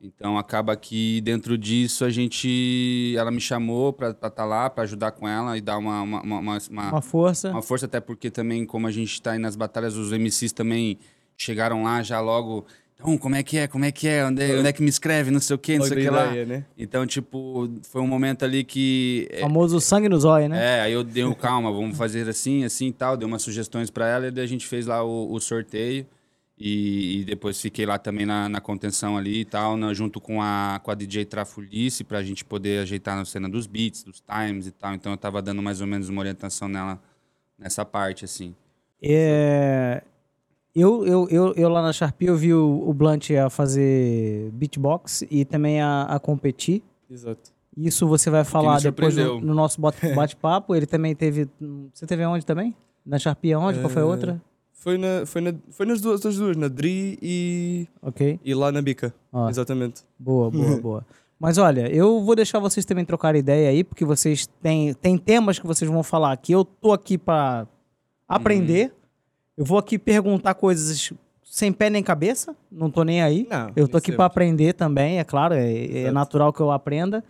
[0.03, 5.11] Então acaba que dentro disso a gente, ela me chamou para estar lá, para ajudar
[5.11, 7.49] com ela e dar uma uma, uma, uma, uma- força.
[7.51, 10.97] uma força, até porque também, como a gente tá aí nas batalhas, os MCs também
[11.37, 12.65] chegaram lá já logo.
[12.95, 13.67] Então, como é que é?
[13.67, 14.25] Como é que é?
[14.25, 15.29] Onde, é- onde é que me escreve?
[15.31, 16.27] Não sei o quê, não sei o que lá.
[16.27, 16.65] ideia, né?
[16.77, 19.27] Então, tipo, foi um momento ali que.
[19.31, 20.77] é, Famoso sangue nos olhos, né?
[20.77, 23.15] é, aí eu dei um calma, vamos fazer assim, assim e tal.
[23.17, 26.05] Dei umas sugestões pra ela e daí a gente fez lá o, o sorteio.
[26.63, 30.41] E, e depois fiquei lá também na, na contenção ali e tal, na- junto com
[30.41, 34.67] a, com a DJ Trafulice, pra gente poder ajeitar na cena dos beats, dos times
[34.67, 34.93] e tal.
[34.93, 37.01] Então eu tava dando mais ou menos uma orientação nela
[37.57, 38.53] nessa parte, assim.
[39.01, 40.03] É,
[40.75, 45.23] Eu, eu, eu, eu lá na Sharpie eu vi o, o Blunt a fazer beatbox
[45.29, 46.81] e também a, a competir.
[47.09, 47.51] Exato.
[47.75, 50.75] Isso você vai falar depois no, no nosso bate- bate-papo.
[50.75, 51.47] Ele também teve.
[51.93, 52.75] Você teve aonde também?
[53.05, 53.79] Na Sharpie aonde?
[53.79, 54.41] Qual foi a outra?
[54.81, 58.39] Foi, na, foi, na, foi nas duas, das duas, na DRI e, Ok.
[58.43, 59.13] e lá na Bica.
[59.31, 60.01] Ó, Exatamente.
[60.17, 61.05] boa, boa, boa.
[61.39, 65.59] Mas olha, eu vou deixar vocês também trocar ideia aí, porque vocês têm, têm temas
[65.59, 66.51] que vocês vão falar aqui.
[66.51, 67.67] Eu tô aqui pra
[68.27, 68.91] aprender.
[69.55, 71.13] Eu vou aqui perguntar coisas
[71.43, 72.55] sem pé nem cabeça.
[72.71, 73.47] Não tô nem aí.
[73.49, 77.23] Não, Eu tô aqui para aprender também, é claro, é, é natural que eu aprenda.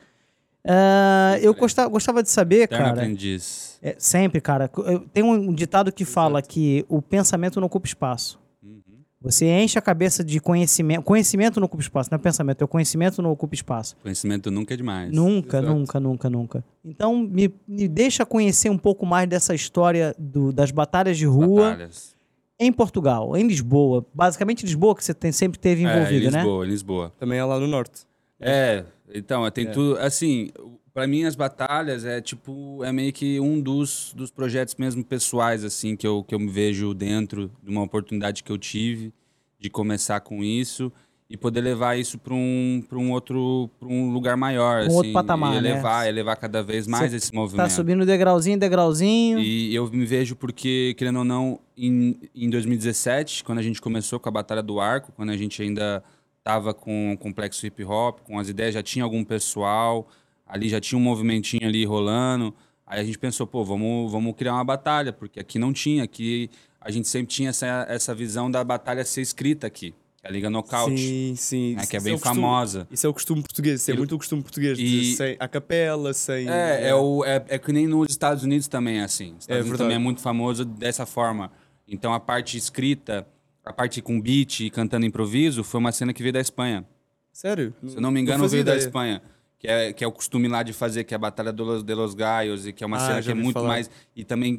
[0.65, 3.01] Ah, eu gostava, gostava de saber, Eterno cara.
[3.01, 3.70] aprendiz.
[3.81, 4.69] É, sempre, cara.
[4.77, 8.39] eu- Tem um ditado que fala que o pensamento não ocupa espaço.
[8.63, 8.81] Uhum.
[9.21, 11.03] Você enche a cabeça de conhecimento.
[11.03, 13.95] Conhecimento não ocupa espaço, não é pensamento, é o conhecimento não ocupa espaço.
[14.01, 15.11] Conhecimento nunca é demais.
[15.11, 15.73] Nunca, Exato.
[15.75, 16.65] nunca, nunca, nunca.
[16.83, 21.69] Então, me, me deixa conhecer um pouco mais dessa história do- das batalhas de rua
[21.71, 22.15] Batalhas.
[22.59, 24.05] em Portugal, em Lisboa.
[24.13, 26.37] Basicamente Lisboa, que você tem, sempre teve envolvido, é, em né?
[26.39, 27.13] Lisboa, em Lisboa.
[27.19, 28.01] Também é lá no norte.
[28.39, 29.69] É, então, tem É.
[29.71, 29.99] tudo.
[29.99, 30.49] Assim,
[30.93, 35.63] pra mim, as batalhas é tipo, é meio que um dos, dos projetos mesmo pessoais,
[35.63, 39.13] assim, que eu, que eu me vejo dentro de uma oportunidade que eu tive
[39.59, 40.91] de começar com isso
[41.29, 44.95] e poder levar isso para um, pra um outro pra um lugar maior, Um assim,
[44.95, 45.69] outro patamar, e né?
[45.69, 47.63] elevar, elevar cada vez mais esse movimento.
[47.63, 49.39] Tá subindo degrauzinho, degrauzinho.
[49.39, 54.19] E eu me vejo porque, querendo ou não, em, em 2017, quando a gente começou
[54.19, 56.03] com a Batalha do Arco, quando a gente ainda
[56.43, 60.09] tava com o complexo hip hop, com as ideias, já tinha algum pessoal,
[60.51, 62.53] ali já tinha um movimentinho ali rolando.
[62.85, 66.49] Aí a gente pensou, pô, vamos, vamos criar uma batalha, porque aqui não tinha, aqui
[66.79, 70.49] a gente sempre tinha essa, essa visão da batalha ser escrita aqui, é a Liga
[70.49, 71.75] Nocaute, Sim, sim.
[71.75, 72.87] né, que é bem o costume- famosa.
[72.91, 73.79] Isso é o costume português.
[73.81, 74.77] Isso é muito o costume português.
[74.77, 76.49] e- sem a capela, sem...
[76.49, 79.33] É, é, o, é, é que nem nos Estados Unidos também é assim.
[79.37, 79.83] Os Estados É Unidos verdade.
[79.83, 81.49] também é muito famoso dessa forma.
[81.87, 83.25] Então a parte escrita,
[83.63, 86.85] a parte com beat e cantando improviso, foi uma cena que veio da Espanha.
[87.31, 87.73] Sério?
[87.87, 88.85] Se eu não me engano, fazia veio da ideia.
[88.85, 89.21] Espanha.
[89.61, 91.83] Que é, que é o costume lá de fazer, que é a Batalha de los,
[91.83, 93.67] de los Gallos, e que é uma Ah, cena que é muito falar.
[93.67, 93.91] mais.
[94.15, 94.57] E também,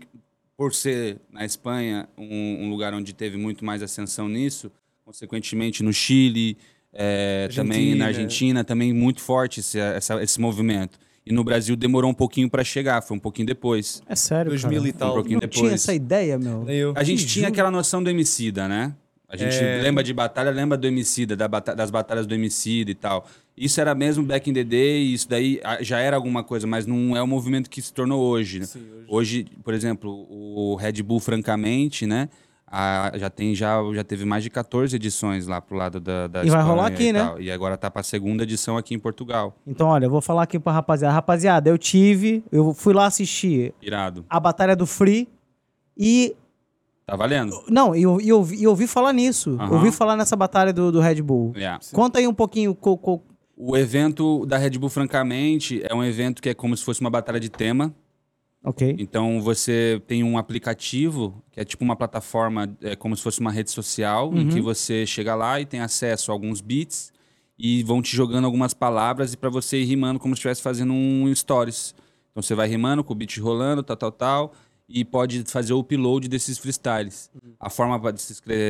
[0.56, 4.70] por ser na Espanha um, um lugar onde teve muito mais ascensão nisso,
[5.04, 6.56] consequentemente no Chile,
[6.92, 8.62] é, também na Argentina.
[8.62, 10.98] Também muito forte esse, essa- esse movimento.
[11.26, 14.02] E no Brasil demorou um pouquinho para chegar, foi um pouquinho depois.
[14.08, 14.88] É sério, 2000 cara.
[14.88, 15.10] e tal.
[15.10, 15.72] Um pouquinho Não tinha depois.
[15.82, 16.68] essa ideia, meu.
[16.68, 16.92] Eu.
[16.96, 18.94] A gente tinha aquela noção do Emicida, né?
[19.28, 19.80] A gente É.
[19.82, 23.26] lembra de batalha, lembra do Emicida, da bata- das batalhas do Emicida e tal.
[23.56, 26.86] Isso era mesmo back in the day, isso daí ah, já era alguma coisa, mas
[26.86, 28.60] não é o movimento que se tornou hoje.
[28.60, 28.64] né?
[28.66, 32.28] Sim, hoje- Hoje, por exemplo, o Red Bull, francamente, né?
[32.74, 36.42] ah, já tem já, já teve mais de 14 edições lá pro lado da, da
[36.42, 37.34] E vai rolar aqui, e né?
[37.38, 39.54] E agora tá pra segunda edição aqui em Portugal.
[39.66, 41.12] Então, olha, eu vou falar aqui pra rapaziada.
[41.12, 44.24] Rapaziada, eu tive, eu fui lá assistir Irado.
[44.30, 45.28] a Batalha do Free
[45.98, 46.34] e.
[47.04, 47.62] Tá valendo?
[47.68, 49.58] Não, e eu, eu, ouvi- eu ouvi falar nisso.
[49.60, 49.74] Aham.
[49.74, 51.52] Ouvi falar nessa batalha do, do Red Bull.
[51.54, 51.78] Yeah.
[51.92, 52.74] Conta aí um pouquinho.
[52.74, 53.20] co- co-
[53.64, 57.08] O evento da Red Bull, francamente, é um evento que é como se fosse uma
[57.08, 57.94] batalha de tema.
[58.64, 58.96] Ok.
[58.98, 63.52] Então você tem um aplicativo que é tipo uma plataforma, é como se fosse uma
[63.52, 67.12] rede social, em que você chega lá e tem acesso a alguns beats
[67.56, 70.92] e vão te jogando algumas palavras e para você ir rimando como se estivesse fazendo
[70.92, 71.94] um stories.
[72.32, 74.52] Então você vai rimando com o beat rolando, tal, tal, tal,
[74.88, 77.30] e pode fazer o upload desses freestyles.
[77.60, 78.10] A forma para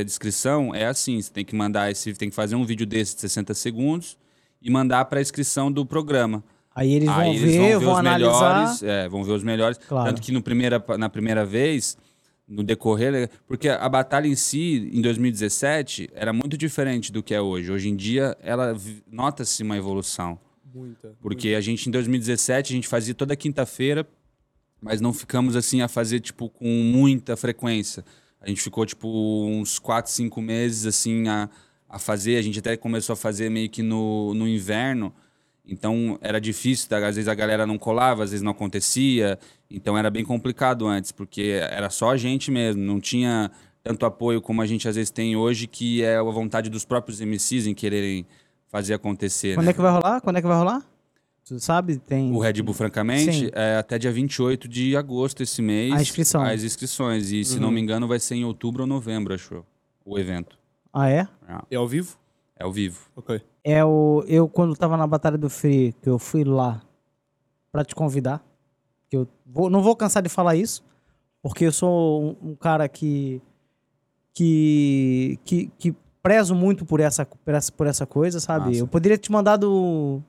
[0.04, 3.22] descrição é assim, você tem que mandar esse, tem que fazer um vídeo desse de
[3.22, 4.20] 60 segundos
[4.62, 6.42] e mandar para a inscrição do programa.
[6.74, 8.54] Aí eles vão Aí ver, eles vão, os analisar.
[8.54, 9.78] melhores, é, vão ver os melhores.
[9.78, 10.08] Claro.
[10.08, 11.98] Tanto que no primeira, na primeira vez,
[12.48, 17.40] no decorrer, porque a batalha em si, em 2017, era muito diferente do que é
[17.40, 17.70] hoje.
[17.70, 18.74] Hoje em dia, ela
[19.10, 20.38] nota-se uma evolução.
[20.74, 21.14] Muita.
[21.20, 24.06] Porque a gente, em 2017, a gente fazia toda quinta-feira,
[24.80, 28.02] mas não ficamos assim a fazer, tipo, com muita frequência.
[28.40, 29.08] A gente ficou, tipo,
[29.46, 31.48] uns 4, 5 meses, assim, a,
[31.92, 32.38] a fazer.
[32.38, 35.12] A gente até começou a fazer meio que no, no inverno.
[35.64, 36.88] Então, era difícil.
[36.88, 36.96] tá?
[36.96, 39.38] Às vezes a galera não colava, às vezes não acontecia.
[39.70, 42.82] Então, era bem complicado antes, porque era só a gente mesmo.
[42.82, 43.50] Não tinha
[43.84, 47.20] tanto apoio como a gente às vezes tem hoje, que é a vontade dos próprios
[47.20, 48.26] MCs em quererem
[48.68, 49.54] fazer acontecer.
[49.54, 49.72] Quando né?
[49.72, 50.20] é que vai rolar?
[50.22, 50.82] Quando é que vai rolar?
[51.44, 51.98] Tu sabe?
[51.98, 52.32] Tem.
[52.32, 53.50] O Red Bull, francamente, Sim.
[53.52, 55.92] é até dia 28 de agosto esse mês.
[55.92, 56.42] A inscrição.
[56.42, 57.32] As inscrições.
[57.32, 59.64] E, se não me engano, vai ser em outubro ou novembro, acho,
[60.04, 60.61] o evento.
[60.92, 61.26] Ah, é?
[61.70, 62.16] É ao vivo?
[62.56, 63.00] É ao vivo.
[63.16, 63.40] Ok.
[63.64, 64.24] É o.
[64.26, 66.82] Eu, quando tava na Batalha do Free, que eu fui lá
[67.70, 68.44] pra te convidar.
[69.08, 70.84] Que eu vou, não vou cansar de falar isso,
[71.42, 73.40] porque eu sou um, um cara que.
[74.34, 75.38] que.
[75.44, 78.66] que, que prezo muito por essa, por essa, por essa coisa, sabe?
[78.66, 78.80] Massa.
[78.80, 80.22] Eu poderia te mandado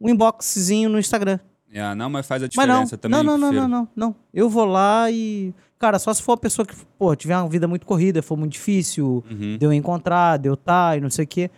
[0.00, 1.38] um inboxzinho no Instagram.
[1.72, 3.22] É, não, mas faz a Mas não, diferença também.
[3.22, 4.16] não, não, não, não, não, não.
[4.32, 5.54] Eu vou lá e.
[5.78, 8.52] Cara, só se for uma pessoa que, pô, tiver uma vida muito corrida, for muito
[8.52, 9.56] difícil, Uhum.
[9.58, 11.50] de eu encontrar, de eu estar e não sei o quê.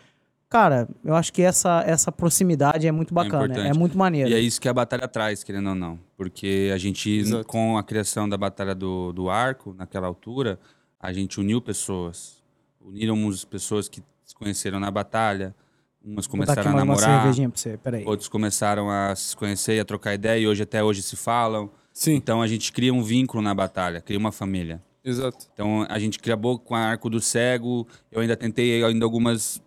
[0.49, 3.79] Cara, eu acho que essa, essa proximidade é muito bacana, é, importante.
[3.79, 4.29] muito maneiro.
[4.29, 5.96] E é isso que a batalha traz, querendo ou não.
[6.16, 7.46] Porque a gente, Exato.
[7.46, 10.59] com a criação da batalha do, do arco, naquela altura,
[10.99, 12.42] a gente uniu pessoas.
[12.85, 15.55] Uniramos pessoas que se conheceram na batalha.
[16.02, 18.04] Umas começaram a uma, uma namorar, cervejinha pra você, peraí.
[18.06, 21.70] outros começaram a se conhecer e a trocar ideia, e hoje até hoje se falam.
[21.92, 24.82] Sim, Então a gente cria um vínculo na batalha, cria uma família.
[25.04, 25.46] exato.
[25.52, 27.86] Então a gente acabou com a Arco do Cego.
[28.10, 29.60] Eu ainda tentei ainda algumas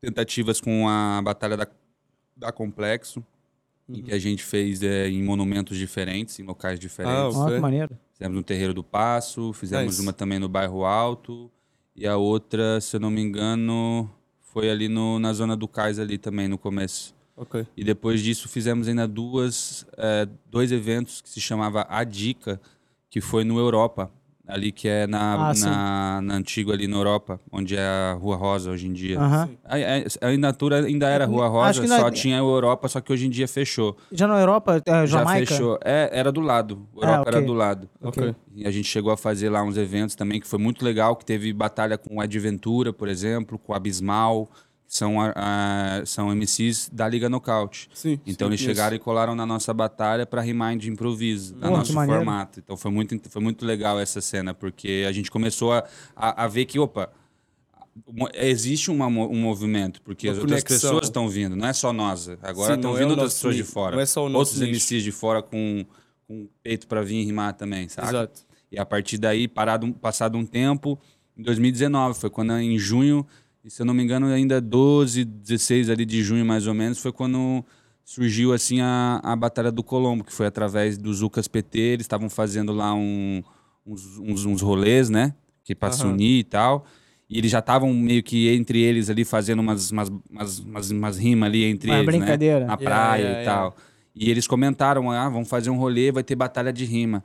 [0.00, 1.66] tentativas com a Batalha da,
[2.36, 3.22] da Complexo,
[3.88, 7.36] em que a gente fez é, em monumentos diferentes, em locais diferentes.
[7.36, 7.98] Ah, que maneiro.
[8.12, 10.00] Fizemos no Terreiro do Passo, fizemos Nice.
[10.02, 11.50] uma também no Bairro Alto,
[11.94, 14.10] e a outra, se eu não me engano,
[14.56, 17.14] foi ali no, na Zona do Cais ali também, no começo.
[17.36, 17.66] Ok.
[17.76, 22.58] E depois disso fizemos ainda duas, é, dois eventos que se chamava A Dica,
[23.10, 24.10] que foi no Europa,
[24.46, 28.36] ali que é na, Ah, na, na antiga ali na Europa, onde é a Rua
[28.36, 29.18] Rosa hoje em dia.
[29.18, 29.48] Aham.
[29.64, 29.76] A,
[30.24, 33.26] a, a Inatura ainda era Rua Rosa, ainda- só tinha a Europa, só que hoje
[33.26, 33.96] em dia fechou.
[34.12, 35.46] Já na Europa, é, Já Jamaica?
[35.46, 35.78] fechou.
[35.84, 36.86] É, era do lado.
[37.00, 37.46] A Ah, Europa era ok.
[37.46, 37.88] do lado.
[38.02, 38.34] Ok.
[38.54, 41.24] E a gente chegou a fazer lá uns eventos também que foi muito legal, que
[41.24, 44.48] teve batalha com o Adventura, por exemplo, com o Abismal,
[44.88, 47.88] são, a- a- são MCs da Liga Nocaute.
[47.92, 48.20] Sim.
[48.26, 51.92] Então sim, eles chegaram e colaram na nossa batalha para rimar de improviso, no nosso
[51.92, 52.20] maneiro.
[52.24, 52.60] formato.
[52.60, 56.48] Então foi muito, foi muito legal essa cena, porque a gente começou a, a, a
[56.48, 57.10] ver que, opa,
[58.34, 60.90] existe uma um movimento, porque Uma as outras conexão.
[60.90, 62.28] pessoas estão vindo, não é só nós.
[62.42, 63.96] Agora estão é vindo o outras pessoas de nicho, fora.
[63.96, 64.72] não é só o nosso Outros nicho.
[64.86, 65.84] MCs de fora com,
[66.28, 68.08] com peito para vir rimar também, sabe?
[68.08, 68.42] Exato.
[68.70, 70.98] E a partir daí, parado, passado um tempo,
[71.36, 73.26] em 2019, foi quando em junho,
[73.66, 76.98] e se eu não me engano, ainda 12, 16 ali de junho mais ou menos,
[76.98, 77.64] foi quando
[78.04, 82.30] surgiu assim a, a Batalha do Colombo, que foi através dos Ucas PT, eles estavam
[82.30, 83.42] fazendo lá um-
[83.84, 85.34] uns, uns, uns rolês, né?
[85.64, 86.12] Que para se Aham.
[86.12, 86.86] unir e tal.
[87.28, 91.18] E eles já estavam meio que entre eles ali fazendo umas, umas, umas, umas, umas
[91.18, 92.60] rimas ali entre Uma eles, brincadeira.
[92.60, 92.66] né?
[92.66, 93.60] Na Yeah, praia yeah, e yeah.
[93.70, 93.76] tal.
[94.14, 97.24] E eles comentaram, ah, vamos fazer um rolê, vai ter batalha de rima.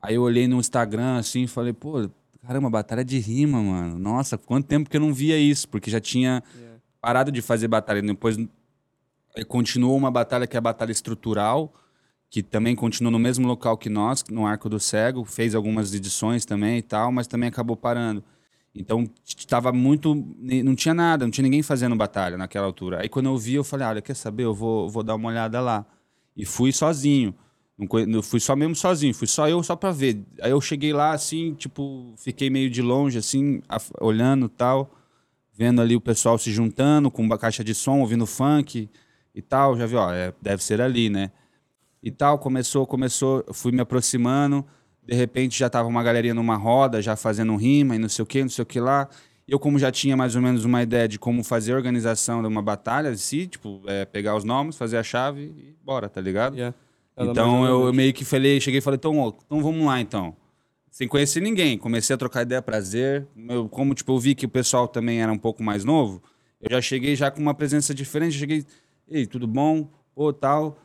[0.00, 2.08] Aí eu olhei no Instagram assim e falei, pô,
[2.46, 3.98] caramba, batalha de rima, mano.
[3.98, 6.78] Nossa, quanto tempo que eu não via isso, porque já tinha Yeah.
[7.00, 8.02] parado de fazer batalha.
[8.02, 8.36] Depois
[9.36, 11.72] eh, continuou uma batalha que é a batalha estrutural,
[12.28, 16.44] que também continuou no mesmo local que nós, no Arco do Cego, fez algumas edições
[16.44, 18.22] também e tal, mas também acabou parando.
[18.74, 20.14] Então estava muito.
[20.64, 23.02] Não tinha nada, não tinha ninguém fazendo batalha naquela altura.
[23.02, 24.44] Aí quando eu vi, eu falei, olha, quer saber?
[24.44, 25.84] Eu vou, vou dar uma olhada lá.
[26.36, 27.34] E fui sozinho.
[28.06, 30.22] Não fui só mesmo sozinho, fui só eu só pra ver.
[30.42, 33.62] Aí eu cheguei lá, assim, tipo, fiquei meio de longe, assim,
[34.00, 34.90] olhando tal,
[35.52, 38.88] vendo ali o pessoal se juntando com uma caixa de som, ouvindo funk
[39.34, 39.76] e tal.
[39.76, 41.30] Já vi, ó, é, deve ser ali, né?
[42.02, 44.64] E tal, começou, começou, fui me aproximando,
[45.06, 48.26] de repente já tava uma galerinha numa roda, já fazendo rima e não sei o
[48.26, 49.08] que, não sei o que lá.
[49.46, 52.46] Eu, como já tinha mais ou menos uma ideia de como fazer a organização de
[52.46, 56.54] uma batalha, se, tipo, é, pegar os nomes, fazer a chave e bora, tá ligado?
[56.56, 56.76] Yeah.
[57.16, 60.34] Então eu, meio que falei, cheguei e falei, então, ó, então vamos lá então.
[60.90, 63.26] Sem conhecer ninguém, comecei a trocar ideia, prazer.
[63.48, 66.22] Eu, como tipo, eu vi que o pessoal também era um pouco mais novo,
[66.60, 68.64] eu já cheguei já com uma presença diferente, cheguei,
[69.08, 69.88] ei, tudo bom?
[70.14, 70.78] Pô, tal.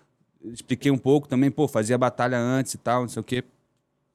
[0.43, 3.43] Expliquei um pouco também, pô, fazia batalha antes e tal, não sei o quê.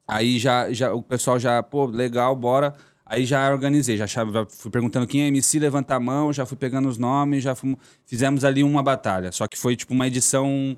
[0.07, 2.73] Aí já, já o pessoal já, pô, legal, bora.
[3.05, 6.57] Aí já organizei, já já fui perguntando quem é MC, levanta a mão, já fui
[6.57, 9.31] pegando os nomes, já fomos, fizemos ali uma batalha.
[9.31, 10.77] Só que foi tipo uma edição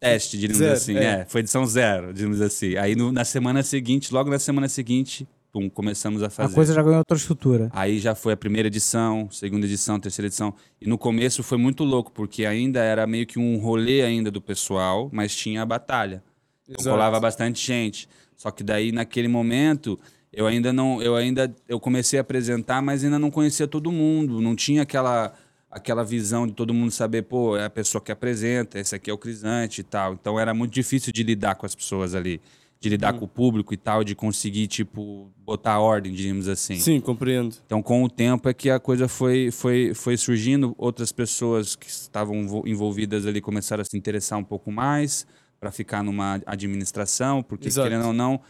[0.00, 0.96] teste, diríamos Zero, assim.
[0.96, 1.04] é.
[1.20, 1.24] É.
[1.26, 2.76] foi edição zero, diríamos assim.
[2.76, 6.54] Aí no- na semana seguinte, logo na semana seguinte, pum, começamos a A fazer.
[6.54, 7.68] coisa já ganhou outra estrutura.
[7.72, 10.54] Aí já foi a primeira edição, segunda edição, terceira edição.
[10.80, 14.40] E no começo foi muito louco, porque ainda era meio que um rolê ainda do
[14.40, 16.22] pessoal, mas tinha a batalha.
[16.68, 16.96] Então Exato.
[16.96, 18.08] colava bastante gente.
[18.36, 19.98] Só que daí naquele momento
[20.32, 24.40] eu ainda não, eu ainda eu comecei a apresentar, mas ainda não conhecia todo mundo,
[24.40, 25.32] não tinha aquela
[25.70, 29.12] aquela visão de todo mundo saber, pô, é a pessoa que apresenta, esse aqui é
[29.12, 30.14] o Crisante e tal.
[30.14, 32.40] Então era muito difícil de lidar com as pessoas ali.
[32.80, 36.76] de lidar com o público e tal, de conseguir, tipo, botar ordem, diríamos assim.
[36.78, 37.56] Sim, compreendo.
[37.66, 41.88] Então, com o tempo é que a coisa foi, foi, foi surgindo, outras pessoas que
[41.88, 45.26] estavam envol- envolvidas ali começaram a se interessar um pouco mais
[45.58, 47.88] para ficar numa administração, porque Exato.
[47.88, 48.40] querendo ou não,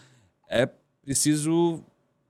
[0.47, 0.69] é
[1.03, 1.83] preciso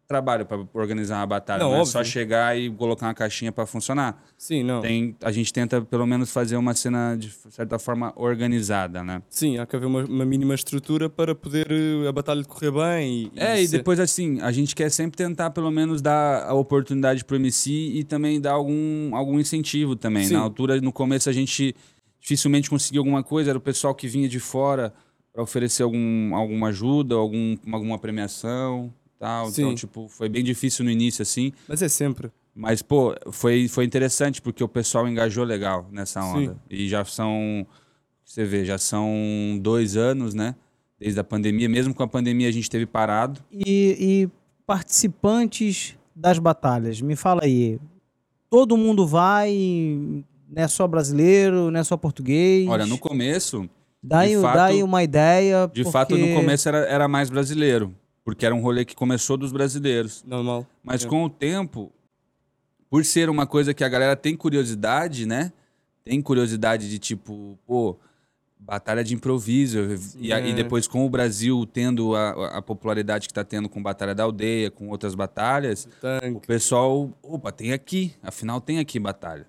[0.08, 3.66] trabalho para organizar uma batalha, Não, não, é só chegar e colocar uma caixinha para
[3.66, 4.20] funcionar.
[4.38, 4.80] Sim, não.
[4.80, 9.22] Tem, a gente tenta pelo menos fazer uma cena de certa forma organizada, né?
[9.28, 13.30] Sim, há que haver uma, uma mínima estrutura para poder eh, a batalha decorrer bem.
[13.34, 16.54] E, É, e ser- depois assim, a gente quer sempre tentar pelo menos dar a
[16.54, 20.24] oportunidade pro MC e também dar algum, algum incentivo também.
[20.24, 20.32] Sim.
[20.34, 21.76] Na altura, no começo, a gente
[22.18, 24.90] dificilmente conseguia alguma coisa, era o pessoal que vinha de fora
[25.34, 29.48] para oferecer algum, alguma ajuda, algum, alguma premiação tal.
[29.48, 29.74] Então, Sim.
[29.74, 31.52] tipo, foi bem difícil no início, assim.
[31.68, 32.30] Mas é sempre.
[32.54, 36.48] Mas, pô, foi, foi interessante porque o pessoal engajou legal nessa Sim.
[36.48, 36.56] onda.
[36.68, 37.66] E já são,
[38.24, 40.54] você vê, já são dois anos, né?
[40.98, 41.68] Desde a pandemia.
[41.68, 43.40] Mesmo com a pandemia, a gente teve parado.
[43.52, 44.28] E, e
[44.66, 47.78] participantes das batalhas, me fala aí.
[48.50, 49.52] Todo mundo vai,
[50.48, 52.66] não é só brasileiro, não é só português.
[52.66, 53.68] Olha, no começo,
[54.02, 55.66] dá, de aí, fato- dá aí uma ideia.
[55.72, 57.94] de porque- fato, no começo era, era mais brasileiro.
[58.28, 60.22] Porque era um rolê que começou dos brasileiros.
[60.26, 60.66] Normal.
[60.84, 61.08] Mas É.
[61.08, 61.90] com o tempo,
[62.90, 65.50] por ser uma coisa que a galera tem curiosidade, né?
[66.04, 67.96] Tem curiosidade de tipo, pô,
[68.58, 69.78] batalha de improviso.
[70.18, 70.54] E, a- e É.
[70.54, 74.70] depois com o Brasil tendo a, a popularidade que tá tendo com Batalha da Aldeia,
[74.70, 75.88] com outras batalhas,
[76.36, 79.46] o pessoal, opa, tem aqui, afinal tem aqui batalha.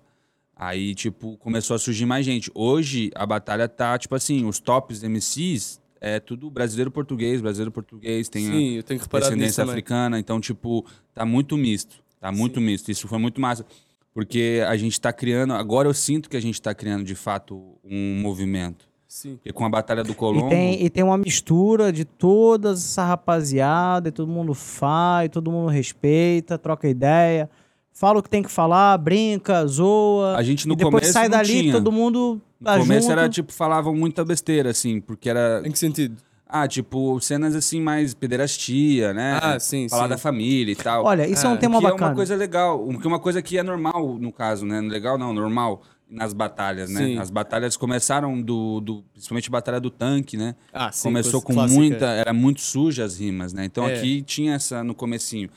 [0.56, 2.50] Aí, tipo, começou a surgir mais gente.
[2.54, 8.70] Hoje, a batalha tá, tipo assim, os tops MCs é tudo brasileiro-português, brasileiro-português, tem Sim,
[8.76, 12.02] eu tenho que reparar nisso descendência africana, então, tipo, tá muito misto.
[12.18, 12.90] Tá muito misto.
[12.90, 13.64] Isso foi muito massa.
[14.12, 17.78] Porque a gente tá criando, agora eu sinto que a gente tá criando, de fato,
[17.84, 18.88] um movimento.
[19.06, 19.36] Sim.
[19.36, 20.48] Porque com a Batalha do E Colombo...
[20.48, 25.50] tem, e tem uma mistura de toda essa rapaziada, e todo mundo faz, e todo
[25.50, 27.48] mundo respeita, troca ideia,
[27.92, 30.36] fala o que tem que falar, brinca, zoa.
[30.36, 31.72] A gente no e depois começo sai não dali, tinha.
[31.72, 33.12] todo mundo tá No começo junto.
[33.18, 35.62] era, tipo, falavam muita besteira, assim, porque era...
[35.64, 36.16] Em que sentido?
[36.52, 39.38] Ah, tipo, cenas assim mais pederastia, né?
[39.40, 40.08] Ah, sim, Falar sim.
[40.08, 41.04] da família e tal.
[41.04, 42.08] Olha, isso é um Ah, tema que é bacana.
[42.10, 44.80] uma coisa legal, que é uma coisa que é normal no caso, né?
[44.80, 45.80] Legal não, normal
[46.10, 47.04] nas batalhas, né?
[47.04, 47.18] Sim.
[47.18, 50.56] As batalhas começaram do, do principalmente a batalha do tanque, né?
[50.72, 51.04] Ah, sim.
[51.04, 51.78] Começou com clássica.
[51.80, 53.64] muita, era muito suja as rimas, né?
[53.64, 53.94] Então É.
[53.94, 55.48] aqui tinha essa no comecinho.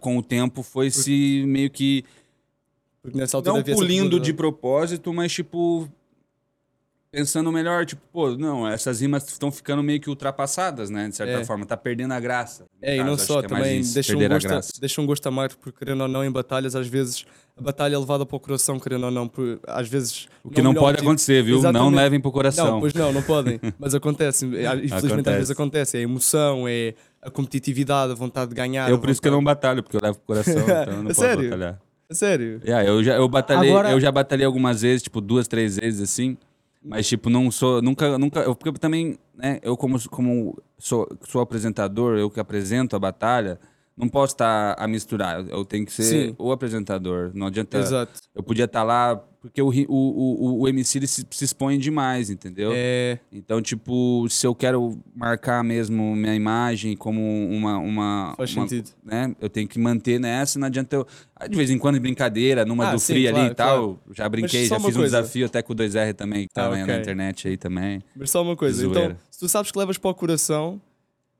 [0.00, 2.04] Com o tempo foi se meio que
[3.02, 5.88] Porque nessa altura não pulindo cultura- de propósito, mas tipo
[7.12, 11.08] pensando melhor, tipo, pô, não, essas rimas estão ficando meio que ultrapassadas, né?
[11.08, 11.44] De certa É.
[11.44, 12.64] forma, tá perdendo a graça.
[12.80, 15.26] É, e caso, não acho só, é também deixa um, gosto, a- deixa um gosto
[15.26, 18.40] amargo, porque querendo ou não, em batalhas, às vezes, a batalha é levada para o
[18.40, 20.26] coração, querendo ou não, por, às vezes...
[20.42, 21.10] O que não, melhor pode motivo.
[21.10, 21.56] acontecer, viu?
[21.60, 21.94] Não Exatamente.
[21.96, 22.66] levem pro coração.
[22.72, 23.60] Não, pois não, não podem.
[23.78, 24.46] Mas acontece.
[24.46, 25.28] É, Infelizmente, Acontece.
[25.30, 25.96] às vezes acontece.
[25.98, 28.88] É a emoção, é a competitividade, a vontade de ganhar.
[28.88, 31.02] eu por isso que eu não batalho, porque eu levo pro coração, então eu não
[31.02, 31.44] É posso sério?
[31.50, 31.78] batalhar.
[32.08, 32.60] É sério.
[32.64, 36.00] Yeah, eu já eu batalhei, Agora- eu já batalhei algumas vezes, tipo duas, três vezes
[36.00, 36.38] assim.
[36.84, 39.60] Mas tipo não sou, nunca, nunca, eu, porque também, né?
[39.62, 43.60] Eu como como sou, sou apresentador, eu que apresento a batalha,
[44.02, 45.46] não posso estar a misturar.
[45.48, 46.34] Eu tenho que ser Sim.
[46.38, 47.30] o apresentador.
[47.34, 47.78] Não adianta.
[47.78, 48.20] Exato.
[48.34, 52.70] Eu podia estar lá porque o, o, o, o- MC se, se expõe demais, entendeu?
[52.72, 57.78] É, Então, tipo, se eu quero marcar mesmo minha imagem como uma.
[57.78, 58.90] uma Faz uma- sentido.
[59.04, 59.34] Né?
[59.40, 61.06] Eu tenho que manter nessa, não adianta eu.
[61.36, 63.76] Ah, De vez em quando, brincadeira, numa Ah, do sim, Free ali claro, e tal.
[63.94, 64.00] claro.
[64.12, 65.16] Já brinquei, já fiz um coisa.
[65.20, 68.00] desafio até com o 2R também, que tá Ah, na- na internet aí também.
[68.16, 68.80] mas só uma coisa.
[68.80, 69.04] Zoeira.
[69.06, 70.80] Então, se tu sabes que levas para o coração,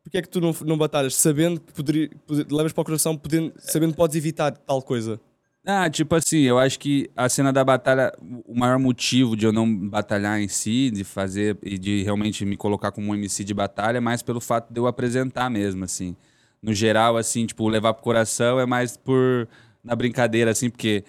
[0.02, 3.16] porque é que tu não, não batalhas sabendo que poderia, poder- levas para o coração
[3.16, 5.20] podendo, sabendo que podes evitar tal coisa?
[5.64, 8.12] Ah, tipo assim, eu acho que a cena da batalha,
[8.44, 12.56] o maior motivo de eu não batalhar em si, de fazer e de realmente me
[12.56, 16.16] colocar como um MC de batalha, é mais pelo fato de eu apresentar mesmo, assim.
[16.60, 19.48] No geral, assim, tipo, levar pro coração é mais por
[19.84, 21.04] na brincadeira, assim, porque,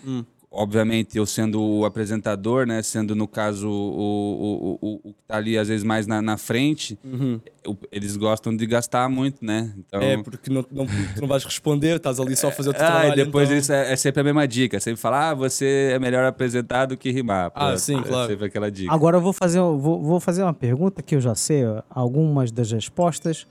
[0.56, 5.38] obviamente, eu sendo o apresentador, né, sendo no caso o, o, o, o que tá
[5.38, 6.98] ali às vezes mais na, na frente,
[7.64, 9.74] eu- eles gostam de gastar muito, né?
[9.78, 12.74] Então, É, porque não, não, tu não vais responder, estás ali só a fazer o
[12.74, 13.14] teu ah, trabalho.
[13.14, 13.58] e depois então...
[13.58, 14.80] isso é, é sempre a mesma dica.
[14.80, 17.48] Sempre falar, ah, você é melhor apresentar do que rimar.
[17.48, 18.30] Ah, Pronto, sim, é claro.
[18.30, 18.94] sempre aquela dica.
[18.94, 22.72] Agora eu vou fazer, vou, vou fazer uma pergunta que eu já sei algumas das
[22.72, 23.48] respostas,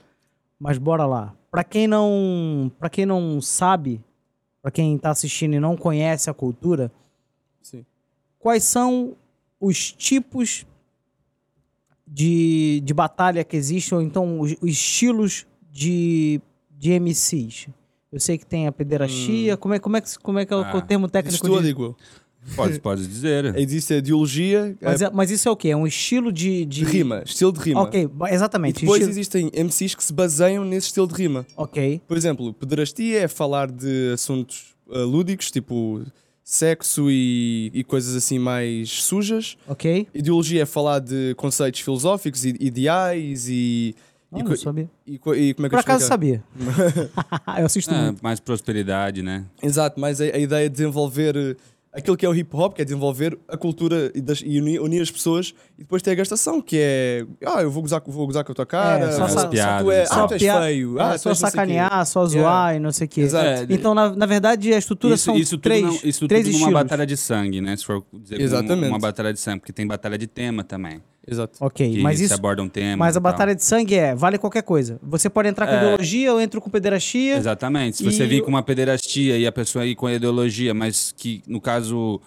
[0.57, 1.33] mas bora lá.
[1.51, 3.99] Para quem não, para quem não sabe,
[4.63, 6.89] para quem tá assistindo e não conhece a cultura,
[7.61, 7.85] Sim.
[8.39, 9.13] quais são
[9.59, 10.65] os tipos
[12.07, 16.39] de, de batalha que existem, ou então os, os estilos de,
[16.71, 17.67] de MCs?
[18.09, 20.55] Eu sei que tem a pederastia, como, é, como, é que, como é que é
[20.55, 21.45] o Ah, termo técnico?
[21.45, 21.95] Estou, de-.
[22.55, 23.55] Pode, pode dizer.
[23.57, 25.69] Existe a ideologia Mas, é- mas isso é o quê?
[25.69, 26.65] É um estilo de.
[26.65, 26.85] de de...
[26.85, 27.81] rima, estilo de rima.
[27.81, 28.81] Ok, ba- E exatamente.
[28.81, 31.45] depois estilo- existem MCs que se baseiam nesse estilo de rima.
[31.55, 32.01] Ok.
[32.07, 36.01] Por exemplo, pederastia é falar de assuntos eh, lúdicos, tipo
[36.43, 39.57] sexo e, e coisas assim mais sujas.
[39.67, 40.07] Ok.
[40.13, 43.95] Ideologia é falar de conceitos filosóficos e ideais e.
[44.29, 44.89] Não, e, não sabia.
[45.07, 46.43] e e como é que Por eu acaso sabia.
[47.59, 48.21] eu assisto muito.
[48.23, 49.45] mais prosperidade, né?
[49.61, 51.55] Exato, mas a, a ideia de desenvolver eh,
[51.93, 54.81] aquilo que é o hip hop, que é desenvolver a cultura e, das- e unir,
[54.81, 58.11] unir as pessoas, e depois tem a gastação, que é ah, eu vou gozar, com-
[58.11, 60.33] vou gozar com a tua cara, É, só ah, tu piadas, é, só ah, tu
[60.33, 61.51] és pia- feio, é, ah, tu só és não sei quê.
[61.51, 63.21] sacanear, só zoar e não sei o quê.
[63.21, 63.45] Exato.
[63.47, 66.43] É, Então, na, na verdade, a estrutura Isso, são isso tudo, três, não- isso três
[66.45, 66.73] tudo numa estilos.
[66.83, 67.75] batalha de sangue, né?
[67.77, 68.89] Se for dizer Exatamente.
[68.89, 71.01] uma batalha de sangue, porque tem batalha de tema também.
[71.25, 71.57] Exato.
[71.61, 72.33] Ok, Que mas isso...
[72.33, 72.97] aborda um tema.
[72.97, 73.31] Mas a tal.
[73.31, 74.99] batalha de sangue é, vale qualquer coisa.
[75.01, 75.77] Você pode entrar com É.
[75.77, 77.37] ideologia, eu entro com pederastia.
[77.37, 77.97] Exatamente.
[77.97, 81.41] Se você vir com uma pederastia e a pessoa ir com a ideologia, mas que,
[81.47, 82.19] no caso,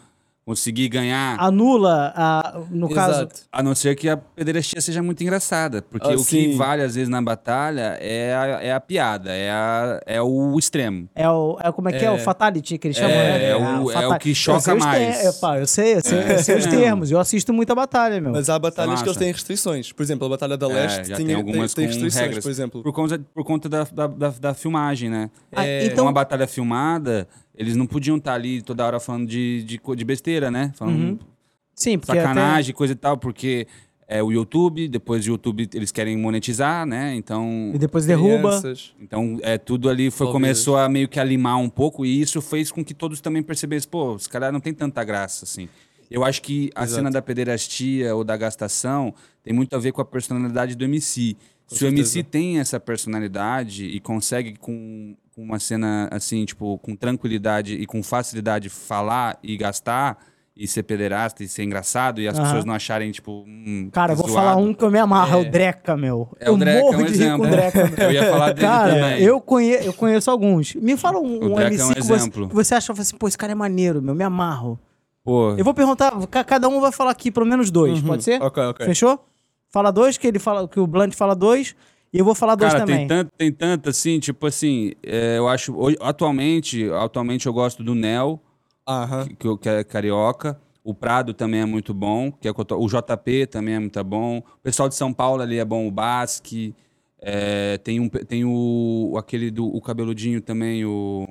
[0.51, 3.23] conseguir ganhar, Anula, a, no caso...
[3.23, 3.41] Exato.
[3.51, 5.83] a não ser que a pederastia seja muito engraçada.
[5.83, 6.57] Porque Ah, o que sim.
[6.57, 11.09] vale, às vezes, na batalha é a, é a piada, é, a, é o extremo.
[11.17, 12.13] É o, é como é que é, É.
[12.13, 13.51] o fatality que eles chamam, né?
[13.51, 15.19] é o- Ah, é o que choca eu mais.
[15.19, 16.71] ter- é, pá, eu sei, eu sei, eu sei os É.
[16.71, 17.11] termos.
[17.11, 18.31] Eu assisto muita batalha, meu.
[18.31, 19.91] Mas há batalhas que eles têm restrições.
[19.91, 22.45] Por exemplo, a Batalha da É, Leste já tinha, tem algumas tem, tem restrições, regras.
[22.45, 22.83] por exemplo.
[22.85, 25.29] Por conta, por conta da, da, da, da filmagem, né?
[25.53, 27.27] Ah, é- então, uma batalha filmada,
[27.57, 30.73] eles não podiam estar ali toda hora falando de, de, de besteira, né?
[30.77, 31.19] Falando Uhum.
[31.75, 33.67] sim, porque sacanagem, coisa e tal, porque
[34.09, 37.15] é o YouTube, depois o YouTube eles querem monetizar, né?
[37.17, 37.77] Então, até...
[37.77, 38.61] E depois derruba.
[38.61, 38.95] Crianças.
[39.01, 42.41] então é tudo ali foi começou a meio que a limar um pouco e isso
[42.41, 45.69] fez com que todos também percebessem, pô, os caras não tem tanta graça assim.
[46.09, 46.99] Eu acho que a Exato.
[46.99, 51.37] cena da pederastia ou da gastação tem muito a ver com a personalidade do MC.
[51.67, 52.29] Se o MC certeza.
[52.31, 58.03] tem essa personalidade e consegue com, com uma cena assim, tipo, com tranquilidade e com
[58.03, 60.17] facilidade falar e gastar
[60.57, 62.45] e ser pederasta e ser engraçado e as Aham.
[62.47, 64.47] pessoas não acharem, tipo, hum, Cara, eu vou zoado.
[64.47, 66.35] falar um que eu me amarro, é, o Dreca, meu.
[66.41, 67.47] É, eu o Dreca é morro um de exemplo.
[67.47, 68.03] o Dreca.
[68.03, 69.23] Eu ia falar dele Cara, também.
[69.23, 70.75] eu, conhe eu conheço alguns.
[70.77, 72.49] Me fala um, um MC é um que, você, exemplo.
[72.49, 74.81] que você acha assim, pô, esse cara é maneiro, meu, me amarro.
[75.23, 78.41] Pô, Eu vou perguntar, ca- cada um vai falar aqui pelo menos dois, pode ser?
[78.41, 78.87] Ok, ok.
[78.87, 79.23] Fechou?
[79.69, 81.77] Fala dois, que ele fala, que o Blunt fala dois,
[82.13, 82.99] e eu vou falar dois Cara, também.
[83.01, 87.83] tem tanto, tem tanto assim, tipo assim, é, eu acho, hoje- atualmente, atualmente eu gosto
[87.83, 88.41] do Nel,
[88.89, 89.27] Aham.
[89.39, 92.63] que, eu- que é carioca, o Prado também é muito bom, que é o que
[92.89, 96.75] JP também é muito bom, o pessoal de São Paulo ali é bom, o Basque,
[97.21, 101.27] é, tem, um, tem o, aquele do o cabeludinho também, o,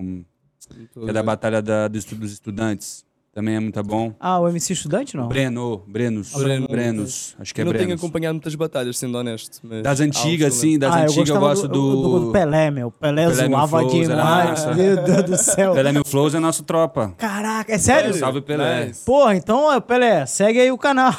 [0.70, 3.05] que é da Batalha da, dos dos Estudantes,
[3.36, 4.14] também é muito bom.
[4.18, 5.28] Ah, o MC Estudante não?
[5.28, 6.68] Breno, Brenos, Breno.
[6.70, 8.02] Brenos, acho que é Eu não tenho Brenos.
[8.02, 9.60] acompanhado muitas batalhas, sendo honesto.
[9.62, 12.20] mas Das antigas, que eu assim, das ah, eu antigas eu gostava gosto do, do,
[12.28, 12.92] do Pelé, meu.
[12.92, 14.50] Pelé, Pelé zoava Flows, era demais.
[14.52, 14.74] massa.
[14.74, 15.74] Meu Deus do céu.
[15.74, 17.14] Pelé Mil Flows é nosso tropa.
[17.18, 18.14] Caraca, é sério?
[18.14, 18.86] Salve Pelé.
[18.86, 19.04] Nice.
[19.04, 21.14] Porra, então, Pelé, segue aí o canal.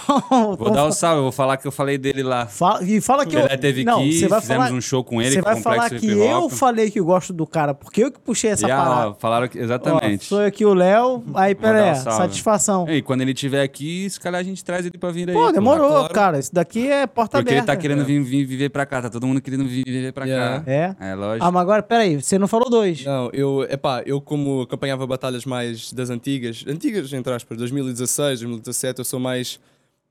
[0.58, 2.46] Vou dar o salve, eu vou falar que eu falei dele lá.
[2.46, 3.58] Fala, e fala que Pelé eu...
[3.58, 6.48] teve não, vai fizemos falar, um show com ele, Você vai falar Complexo que eu
[6.48, 9.14] falei que gosto do cara, porque eu que puxei essa ah, parada.
[9.18, 10.24] falaram que, exatamente.
[10.24, 12.26] sou aqui o Léo, aí Pelé, um salve.
[12.28, 12.88] satisfação.
[12.88, 15.34] E quando ele estiver aqui, se calhar a gente traz ele pra vir aí.
[15.34, 16.14] Pô, demorou, claro.
[16.14, 16.38] cara.
[16.38, 17.74] Isso daqui é porta Porque ele aberta.
[17.74, 20.60] tá querendo vir, vir viver pra cá, tá todo mundo querendo vir viver pra Yeah.
[20.60, 20.70] cá.
[20.70, 20.96] É?
[21.00, 21.44] É, lógico.
[21.46, 23.04] Ah, mas agora, peraí, você não falou dois.
[23.04, 28.98] Não, eu, epá, eu como acompanhava batalhas mais das antigas, antigas entre aspas, 2016, 2017,
[28.98, 29.58] eu sou mais,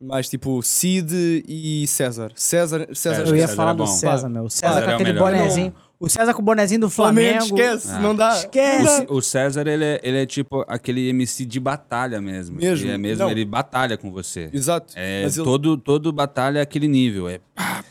[0.02, 2.32] mais tipo Cid e César.
[2.36, 3.88] César, César, Eu ia César falar é do bom.
[3.88, 4.44] César, meu.
[4.46, 5.74] O César César com é o aquele melhor.
[6.00, 7.56] O César com o bonezinho do Flamengo, Flamengo.
[7.56, 8.00] esquece, Ah.
[8.00, 8.34] não dá.
[8.36, 9.06] Esquece.
[9.10, 12.58] O, o César, ele é, ele é tipo aquele MC de batalha mesmo.
[12.58, 12.86] Mesmo?
[12.86, 13.32] Ele é mesmo, Não.
[13.32, 14.50] ele batalha com você.
[14.52, 14.94] Exato.
[14.96, 17.30] É, Mas ele- todo, todo batalha é aquele nível.
[17.30, 17.82] É Ah,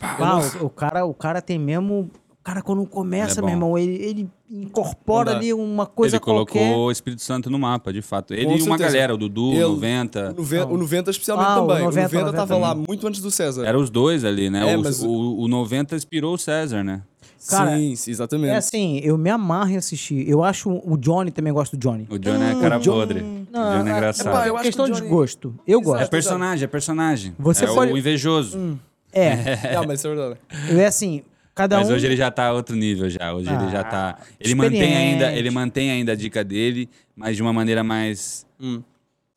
[0.60, 2.10] o, o cara, o cara tem mesmo.
[2.40, 6.20] O cara, quando começa, é meu irmão, ele, ele incorpora Não ali uma coisa ele
[6.20, 6.76] colocou qualquer.
[6.76, 8.34] o Espírito Santo no mapa, de fato.
[8.34, 8.84] Ele Com e uma certeza.
[8.90, 10.30] galera, o Dudu, Ele- o 90.
[10.32, 11.84] O 90, o 90 especialmente Ah, o também.
[11.84, 12.68] 90, o 90 estava 90.
[12.68, 13.64] lá muito antes do César.
[13.64, 14.72] Era os dois ali, né?
[14.72, 17.00] É, o, mas- o, o 90 inspirou o César, né?
[17.48, 18.50] Cara, sim, sim, exatamente.
[18.50, 20.28] É assim, eu me amarro em assistir.
[20.28, 22.06] Eu acho o Johnny também gosto do Johnny.
[22.10, 23.20] O Johnny é cara John- podre.
[23.20, 24.28] o Não, Johnny é é- engraçado.
[24.28, 25.54] epá, É, eu acho questão que o de Johnny- gosto.
[25.66, 25.96] Eu gosto.
[25.98, 26.10] Exato.
[26.10, 27.34] personagem, é personagem.
[27.38, 28.78] Você é pode- o invejoso.
[29.12, 29.36] É,
[29.76, 30.40] Não, mas isso é verdade.
[30.70, 31.22] eu é assim,
[31.54, 31.94] cada Mas um...
[31.94, 33.32] hoje ele já tá a outro nível já.
[33.34, 34.18] Hoje ele já Ah, tá.
[34.40, 38.44] Ele mantém ainda, ele mantém ainda a dica dele, mas de uma maneira mais.
[38.60, 38.82] Hum.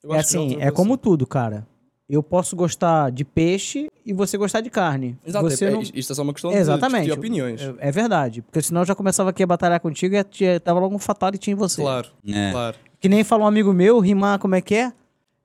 [0.03, 1.67] Eu É acho que já assim, é como tudo, cara.
[2.09, 5.17] Eu posso gostar de peixe e você gostar de carne.
[5.25, 5.81] Exato, você é- não...
[5.81, 7.05] isto é só uma questão de Exatamente.
[7.05, 7.61] discutir opiniões.
[7.61, 8.41] É, é verdade.
[8.41, 11.51] Porque senão eu já começava aqui a batalhar contigo e tinha- tava logo um fatality
[11.51, 11.81] em você.
[11.81, 12.51] Claro, É.
[12.51, 12.77] claro.
[12.99, 14.93] Que nem falou um amigo meu, rimar como é que é?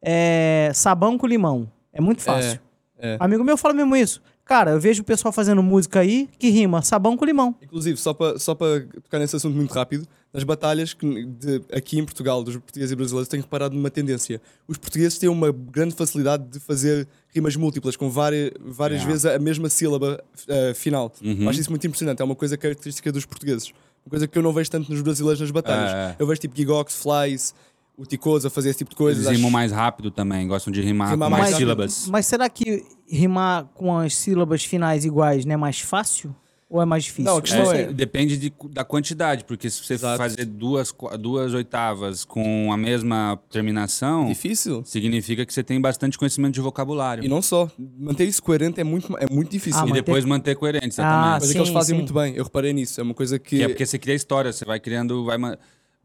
[0.01, 1.69] É sabão com limão.
[1.93, 2.61] É muito fácil.
[2.99, 3.17] É, é.
[3.21, 4.23] Amigo meu fala mesmo isso.
[4.45, 7.55] Cara, eu vejo o pessoal fazendo música aí que rima sabão com limão.
[7.63, 11.99] Inclusive, só para só para tocar nesse assunto muito rápido, nas batalhas que de- aqui
[11.99, 14.41] em Portugal, dos portugueses e brasileiros, tenho reparado numa tendência.
[14.67, 19.13] Os portugueses têm uma grande facilidade de fazer rimas múltiplas, com várias, várias Yeah.
[19.13, 21.13] vezes a mesma sílaba eh, final.
[21.23, 21.49] Uhum.
[21.49, 22.21] Acho isso muito impressionante.
[22.23, 23.69] É uma coisa característica dos portugueses.
[24.07, 25.93] Uma coisa que eu não vejo tanto nos brasileiros nas batalhas.
[25.93, 26.17] É.
[26.19, 27.55] Eu vejo tipo Gigox, Flies,
[27.97, 29.19] o Ticoso a fazer esse tipo de coisas.
[29.25, 32.07] Eles Acho- rimam mais rápido também, gostam de rimar, Rimar com mais mais sílabas.
[32.09, 36.35] Mas será que rimar com as sílabas finais iguais não é mais fácil?
[36.73, 37.25] Ou é mais difícil?
[37.31, 37.83] Não, a questão sei.
[37.83, 40.17] é- Depende de- da quantidade, porque se você Exato.
[40.17, 44.83] fazer duas, duas oitavas com a mesma terminação, Difícil.
[44.87, 47.23] significa que você tem bastante conhecimento de vocabulário.
[47.23, 47.69] E não só.
[47.79, 49.81] Manter isso coerente é muito, é muito difícil.
[49.81, 51.41] Ah, E manter- depois manter coerente, Ah, exatamente.
[51.43, 51.99] Mas é que eles sim, fazem sim.
[52.01, 52.35] muito bem.
[52.35, 52.99] Eu reparei nisso.
[52.99, 53.57] É uma coisa que.
[53.59, 55.37] Que é porque você cria história, você vai criando, vai,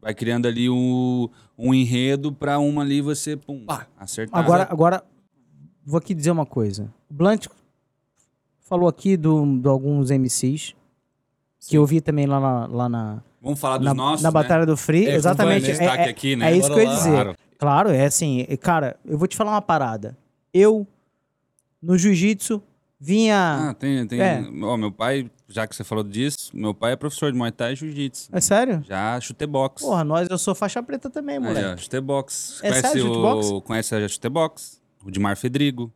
[0.02, 3.86] vai criando ali um, um enredo pra uma ali você, pum, Pá.
[3.98, 4.38] acertar.
[4.38, 5.02] Agora, agora,
[5.82, 6.92] vou aqui dizer uma coisa.
[7.10, 7.46] O Blunt
[8.68, 10.74] falou aqui do, de alguns MCs,
[11.60, 14.32] que eu vi também lá na, lá na, Vamos falar dos na, nossos, na né?
[14.32, 15.06] Batalha do Free.
[15.06, 15.70] É, Exatamente.
[15.70, 16.52] É, é- aqui, né?
[16.52, 17.10] é isso que eu ia dizer.
[17.10, 17.34] Claro.
[17.58, 18.46] Claro, é assim.
[18.48, 20.16] é, Cara, eu vou te falar uma parada.
[20.52, 20.86] Eu,
[21.82, 22.62] no jiu-jitsu,
[23.00, 23.70] vinha.
[23.70, 24.20] Ah, tem, tem.
[24.20, 24.44] É.
[24.62, 27.72] Ó, meu pai, já que você falou disso, meu pai é professor de Muay Thai
[27.72, 28.28] e Jiu-Jitsu.
[28.32, 28.82] É sério?
[28.86, 29.82] Já chutei box.
[29.82, 31.66] Porra, nós, eu sou faixa preta também, Aí, moleque.
[31.66, 32.60] ó, chutei box.
[32.62, 33.60] É conhece sério, o?
[33.62, 34.80] Conhece a chutei box?
[35.04, 35.92] O Dimar Fedrigo.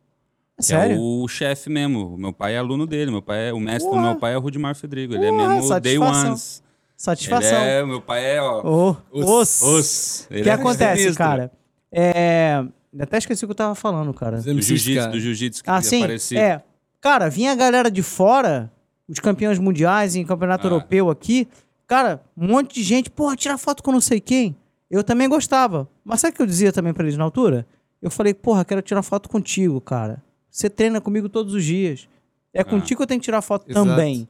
[0.57, 0.95] É sério?
[0.95, 2.13] é o chefe mesmo.
[2.13, 3.09] O meu pai é aluno dele.
[3.11, 5.15] Meu pai é, o mestre do meu pai é o Rudimar Fedrigo.
[5.15, 6.29] Ele é mesmo day satisfação.
[6.29, 6.63] ones.
[6.95, 7.57] Satisfação.
[7.61, 8.61] Ele é, meu pai é, ó.
[8.91, 9.61] Ô, os.
[9.61, 10.27] Os.
[10.31, 11.51] O que acontece, cara?
[11.91, 12.63] É.
[12.99, 14.37] Até esqueci o que eu tava falando, cara.
[14.37, 15.99] Os Do jiu-jitsu, do jiu-jitsu que Ah, sim.
[16.03, 16.39] aparecia.
[16.39, 16.61] É.
[17.01, 18.71] Cara, vinha a galera de fora,
[19.09, 20.69] os campeões mundiais em campeonato Ah.
[20.69, 21.47] europeu aqui.
[21.87, 24.55] Cara, um monte de gente, porra, tirar foto com não sei quem.
[24.89, 25.89] Eu também gostava.
[26.05, 27.65] Mas sabe o que eu dizia também pra eles na altura?
[28.01, 30.21] Eu falei, porra, quero tirar foto contigo, cara.
[30.53, 32.07] Você treina comigo todos os dias.
[32.53, 33.87] É contigo que eu tenho que tirar foto Exato.
[33.89, 34.27] também.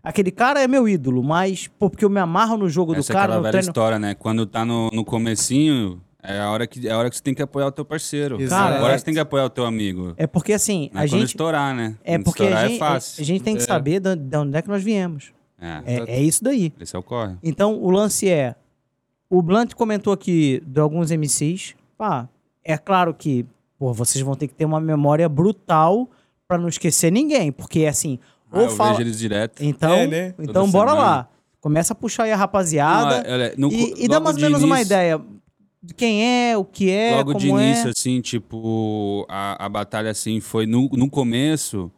[0.00, 3.04] Aquele cara é meu ídolo, mas, pô, porque eu me amarro no jogo Essa do
[3.10, 3.68] é cara, aquela no velha treino.
[3.70, 4.14] história, né?
[4.14, 7.34] Quando tá no, no comecinho, é a, hora que, é a hora que você tem
[7.34, 8.40] que apoiar o teu parceiro.
[8.40, 8.74] Exato.
[8.74, 10.14] Agora você tem que apoiar o teu amigo.
[10.16, 11.30] É porque assim, Não a é gente.
[11.30, 11.96] estourar, né?
[12.04, 13.22] É Quando porque estourar a gente, é fácil.
[13.22, 13.66] a gente tem que É.
[13.66, 15.32] saber de de onde é que nós viemos.
[15.60, 16.72] É, É, é isso daí.
[16.78, 17.34] esse é o corre.
[17.42, 18.54] Então, o lance é.
[19.28, 21.74] O Blunt comentou aqui de alguns MCs.
[21.96, 22.28] Pá,
[22.62, 23.44] é claro que
[23.84, 26.08] pô, vocês vão ter que ter uma memória brutal
[26.48, 27.52] pra não esquecer ninguém.
[27.52, 28.18] Porque, assim,
[28.50, 28.90] Ah, ou eu fala.
[28.92, 29.62] vejo eles direto.
[29.62, 30.34] Então, É, né?
[30.38, 31.08] então Toda bora semana.
[31.08, 31.28] lá.
[31.60, 33.22] Começa a puxar aí a rapaziada.
[33.22, 35.20] Não, olha, no e e dá mais ou menos uma início- ideia
[35.82, 37.92] de quem é, o que é, Logo como de início, é.
[37.94, 41.92] assim, tipo, a, a batalha, assim, foi no, no começo,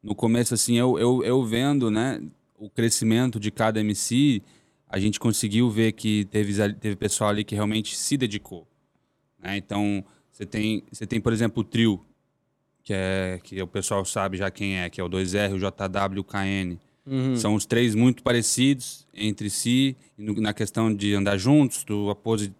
[0.00, 2.20] no começo, assim, eu, eu, eu vendo, né,
[2.56, 4.40] o crescimento de cada MC,
[4.88, 8.68] a gente conseguiu ver que teve, teve pessoal ali que realmente se dedicou,
[9.42, 9.56] né?
[9.56, 10.04] Então,
[10.34, 12.04] você tem, você tem, por exemplo, o trio,
[12.82, 16.20] que é que o pessoal sabe já quem é, que é o 2R, o JW,
[16.20, 16.76] o KN.
[17.06, 17.36] Uhum.
[17.36, 22.14] São os três muito parecidos entre si, no- na questão de andar juntos, do a
[22.16, 22.52] pose.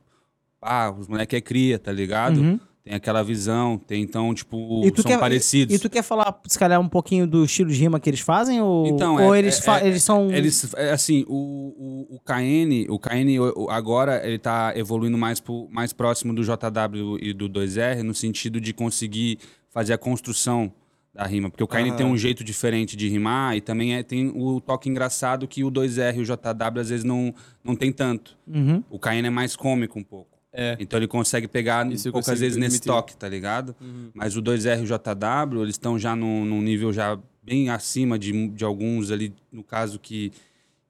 [0.62, 2.40] Ah, os moleques é cria, tá ligado?
[2.40, 2.60] Uhum.
[2.85, 5.74] Tem aquela visão, tem então, tipo, E são quer- parecidos.
[5.74, 8.61] E tu quer falar, se calhar, um pouquinho do estilo de rima que eles fazem?
[8.61, 10.30] Ou, Então, ou é- eles, é- é- eles são.
[10.30, 13.39] Eles, é assim, o, o, o KN, o KN
[13.70, 18.61] agora ele tá evoluindo mais, pro, mais próximo do JW e do 2R, no sentido
[18.61, 19.39] de conseguir
[19.70, 20.70] fazer a construção
[21.14, 21.49] da rima.
[21.49, 21.97] Porque o KN Aham.
[21.97, 25.70] tem um jeito diferente de rimar e também é, tem o toque engraçado que o
[25.70, 28.37] 2R e o JW às vezes não, não tem tanto.
[28.47, 28.82] Uhum.
[28.91, 30.34] O KN é mais cômico um pouco.
[30.57, 30.76] É.
[30.78, 32.86] Então ele consegue pegar Isso poucas vezes nesse admitir.
[32.92, 33.74] toque, tá ligado?
[33.80, 34.11] Uhum.
[34.14, 38.16] Mas o 2R e o JW, eles estão já num, num nível já bem acima
[38.18, 40.32] de, de alguns ali, no caso, que,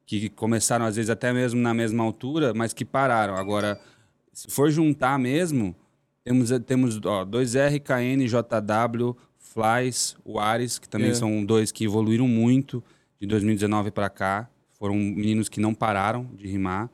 [0.07, 3.37] que começaram às vezes até mesmo na mesma altura, mas que pararam.
[3.37, 3.81] Agora,
[4.33, 5.75] se for juntar mesmo,
[6.23, 11.15] temos, temos ó, 2R, KN, JW, Flies, o Ares, que também É.
[11.15, 12.85] são dois que evoluíram muito
[13.21, 14.49] de 2019 para cá.
[14.79, 16.91] Foram meninos que não pararam de rimar.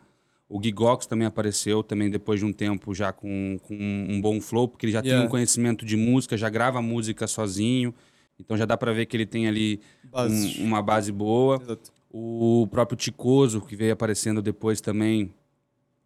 [0.53, 4.67] O Gigox também apareceu, também depois de um tempo já com, com um bom flow,
[4.67, 5.27] porque ele já tem Yeah.
[5.27, 7.95] um conhecimento de música, já grava música sozinho.
[8.39, 10.59] Então já dá pra ver que ele tem ali Bases.
[10.59, 11.61] um- uma base boa.
[11.63, 11.93] Exato.
[12.11, 15.33] O próprio Ticoso, que veio aparecendo depois também,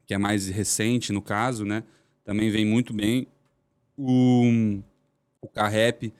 [0.06, 1.82] que é mais recente no caso, né?
[2.22, 3.26] Também vem muito bem.
[3.96, 4.80] O,
[5.40, 6.12] o Carrep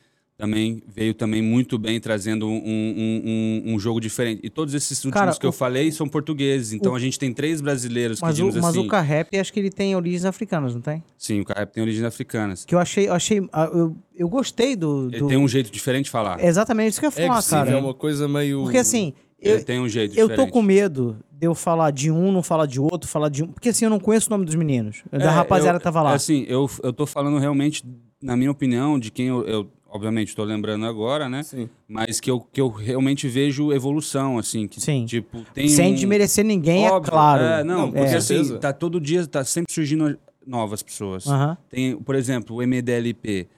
[0.45, 4.41] também veio também muito bem, trazendo um, um, um, um jogo diferente.
[4.45, 6.73] E todos esses últimos Cara, que o- eu falei são portugueses.
[6.73, 8.87] Então a gente tem três brasileiros que Mas, o, digamos mas assim...
[8.87, 11.03] o Carrap, acho que ele tem origens africanas, não tem?
[11.17, 12.65] Sim, o Carrep tem origens africanas.
[12.65, 13.09] Que eu achei.
[13.09, 15.09] Eu, achei, ah, eu, eu gostei do.
[15.11, 16.39] Ele do- tem um jeito diferente de falar.
[16.41, 17.71] É exatamente isso que eu ia É falar, agressivo, cara.
[17.71, 18.63] é uma coisa meio.
[18.65, 20.47] Porque assim, eu, Ele tem um jeito eu diferente.
[20.47, 23.49] tô com medo de eu falar de um, não falar de outro, falar de um.
[23.49, 25.03] Porque assim, eu não conheço o nome dos meninos.
[25.11, 26.13] Da É, rapaziada eu- que tava lá.
[26.15, 27.83] Assim, eu, eu tô falando realmente,
[28.23, 31.45] na minha opinião, de quem eu, eu- obviamente estou lembrando agora, né?
[31.45, 31.71] Sim.
[31.87, 34.67] Mas que eu, que eu realmente vejo evolução, assim.
[34.67, 35.07] Que, Sim.
[35.07, 35.95] Tipo, tem Sem um...
[35.95, 37.43] desmerecer ninguém, Óbvio, é claro.
[37.45, 38.55] É, não, porque certeza.
[38.55, 41.27] assim, tá todo dia, tá sempre surgindo novas pessoas.
[41.29, 41.57] Aham.
[41.71, 43.49] Tem, por exemplo, o MDLP.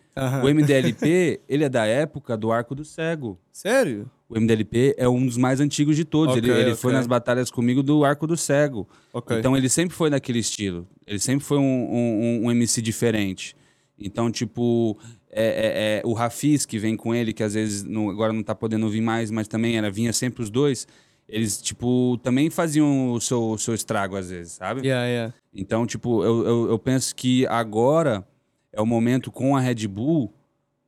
[0.42, 3.38] O MDLP, ele é da época do Arco do Cego.
[3.50, 4.10] Sério?
[4.28, 6.36] O MDLP é um dos mais antigos de todos.
[6.36, 6.76] Ok, ele ele ok.
[6.76, 8.86] foi nas batalhas comigo do Arco do Cego.
[9.12, 9.38] Ok.
[9.38, 10.86] Então ele sempre foi naquele estilo.
[11.06, 13.54] Ele sempre foi um, um, um MC diferente.
[13.98, 14.98] Então, tipo,
[15.30, 18.42] é, é- é, o Rafis, que vem com ele, que às vezes não- agora não
[18.42, 20.86] tá podendo vir mais, mas também era, vinha sempre os dois.
[21.28, 24.86] Eles, tipo, também faziam o seu, o seu estrago às vezes, sabe?
[24.86, 25.34] Yeah, yeah.
[25.52, 28.26] Então, tipo, eu, eu, eu penso que agora
[28.72, 30.32] é o momento com a Red Bull,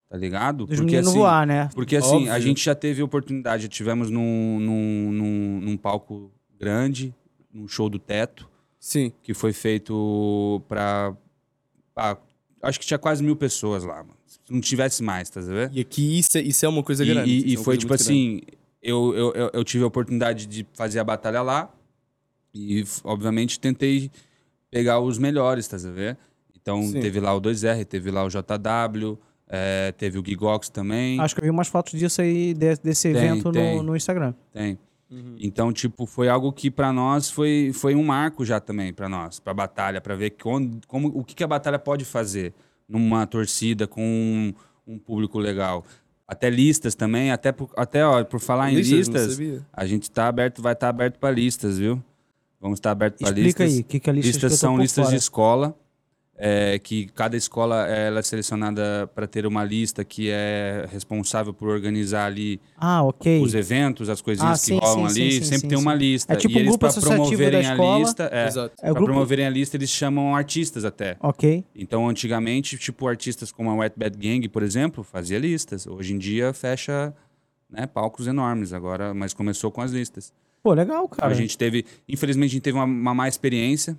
[0.09, 0.64] tá ligado?
[0.66, 1.68] Dos meninos voar, né?
[1.74, 2.41] porque assim, a Óbvio.
[2.43, 7.12] gente já teve oportunidade, já tivemos num, num, num, num palco grande,
[7.53, 9.12] num show do teto, Sim.
[9.22, 11.16] que foi feito pra.
[11.95, 12.16] pra-
[12.62, 14.17] acho que tinha quase mil pessoas lá, mano.
[14.51, 15.76] Não tivesse mais, tá vendo?
[15.76, 17.30] E aqui isso é, isso é uma coisa E, grande.
[17.30, 18.40] e- e é uma foi tipo assim:
[18.82, 21.72] eu, eu, eu, eu tive a oportunidade de fazer a batalha lá
[22.55, 24.11] e, obviamente, tentei
[24.70, 26.16] pegar os melhores, tá vendo?
[26.61, 27.01] Então, Sim.
[27.01, 29.18] teve lá o 2R, teve lá o JW,
[29.49, 31.18] eh, teve o Gigox também.
[31.20, 33.76] Acho que eu vi umas fotos disso aí, de- desse Tem, evento tem.
[33.76, 34.34] No, no Instagram.
[34.53, 34.78] Tem.
[35.11, 35.36] Uhum.
[35.40, 39.40] Então, tipo, foi algo que pra nós foi, foi um marco já também pra nós,
[39.40, 42.53] pra batalha, pra ver como, como, o que, que a batalha pode fazer
[42.89, 44.55] numa torcida com um,
[44.95, 45.84] um público legal.
[46.26, 50.11] Até listas também, até por, até, ó, por falar em Listas, não listas, a gente
[50.11, 52.03] tá aberto, vai estar aberto pra listas, viu?
[52.61, 53.72] Vamos estar aberto pra Explica listas.
[53.74, 55.16] aí, o que, que é listas, Listas são listas fora.
[55.16, 55.76] de escola,
[56.41, 61.68] é, que cada escola ela é selecionada para ter uma lista que é responsável por
[61.68, 63.43] organizar ali Ah, ok.
[63.43, 65.95] os eventos, as coisinhas Ah, que sim, rolam sim, ali, sim, sempre sim, tem uma
[65.95, 66.32] lista.
[66.32, 68.74] É tipo e um eles, associativo promoverem da a lista, é, Exato.
[68.80, 69.05] É grupo...
[69.07, 71.16] promoverem a lista, eles chamam artistas até.
[71.20, 71.64] Ok.
[71.74, 75.86] Então, antigamente, tipo, artistas como a Wet Bad Gang, por exemplo, fazia listas.
[75.89, 77.12] Hoje em dia, fecha
[77.68, 80.32] né, palcos enormes agora, mas começou com as listas.
[80.62, 81.32] Pô, legal, Então, cara.
[81.32, 83.99] a gente teve, infelizmente, a gente teve uma, uma má experiência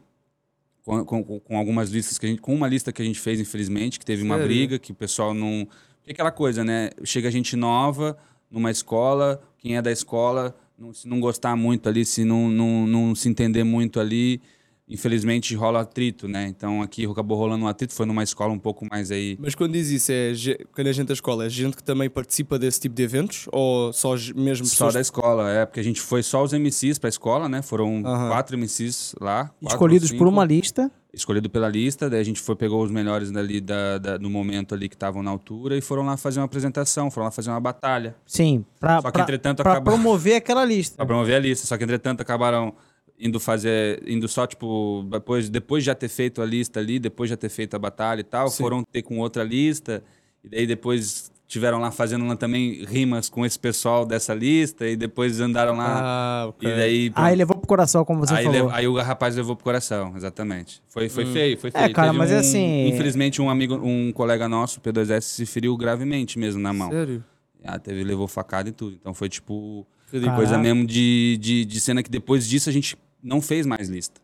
[1.06, 3.40] com, com, com- algumas listas que a gente, com uma lista que a gente fez,
[3.40, 4.48] infelizmente, que teve uma Sério?
[4.48, 5.68] briga, que o pessoal não.
[6.06, 6.90] É aquela coisa, né?
[7.04, 8.18] Chega gente nova
[8.50, 12.88] numa escola, quem é da escola, não, se não gostar muito ali, se não, não,
[12.88, 14.42] não se entender muito ali,
[14.90, 16.48] infelizmente rola atrito, né?
[16.48, 19.38] Então aqui acabou rolando um atrito, foi numa escola um pouco mais aí.
[19.40, 20.34] Mas quando diz isso, é
[20.74, 23.48] quando é gente da escola, é gente que também participa desse tipo de eventos?
[23.52, 24.94] Ou só mesmo Só pessoas?
[24.96, 27.62] da escola, é, porque a gente foi só os MCs pra escola, né?
[27.62, 29.46] Foram quatro MCs lá.
[29.46, 30.30] quatro Escolhidos por cinco.
[30.30, 30.92] uma lista.
[31.12, 34.76] escolhido pela lista, daí a gente foi, pegou os melhores dali da, da- do momento
[34.76, 37.60] ali que estavam na altura e foram lá fazer uma apresentação, foram lá fazer uma
[37.60, 38.16] batalha.
[38.28, 40.96] Sim, pra, Só que, pra, entretanto, pra acabou- promover aquela lista.
[40.98, 41.66] Pra promover a lista.
[41.66, 42.76] Só que, entretanto, acabaram
[43.20, 47.28] indo fazer, indo só, tipo, depois, depois de já ter feito a lista ali, depois
[47.30, 48.64] de já ter feito a batalha e tal, Sim.
[48.64, 50.02] foram ter com outra lista,
[50.44, 54.96] e daí depois tiveram lá fazendo lá também rimas com esse pessoal dessa lista, e
[54.96, 56.70] depois andaram lá, Ah, ok.
[56.70, 57.12] e daí...
[57.16, 58.70] Aí levou pro coração, como você aí, falou.
[58.70, 60.80] aí o rapaz levou pro coração, exatamente.
[60.88, 61.34] Foi, foi Hum.
[61.34, 61.94] feio, foi É, feio.
[61.94, 65.76] cara, Teve mas é um- assim- Infelizmente, um amigo, um colega nosso, P2S, se feriu
[65.76, 66.90] gravemente mesmo na mão.
[66.92, 67.24] Sério?
[67.66, 68.96] Ah, teve, levou facada e tudo.
[69.02, 69.86] Então foi tipo.
[70.12, 70.38] Ridículo.
[70.38, 70.64] Coisa Caraca.
[70.74, 74.22] mesmo de, de, de cena que depois disso a gente não fez mais lista.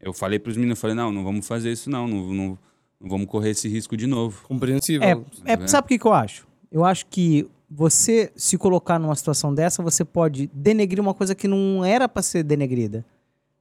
[0.00, 2.58] Eu falei pros meninos, eu falei, não, não vamos fazer isso não, não, não,
[3.00, 4.42] não vamos correr esse risco de novo.
[4.46, 5.06] Compreensível.
[5.44, 6.46] É, é, sabe o que, que eu acho?
[6.70, 11.46] Eu acho que você se colocar numa situação dessa, você pode denegrir uma coisa que
[11.46, 13.04] não era pra ser denegrida,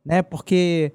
[0.03, 0.23] né?
[0.23, 0.91] Porque,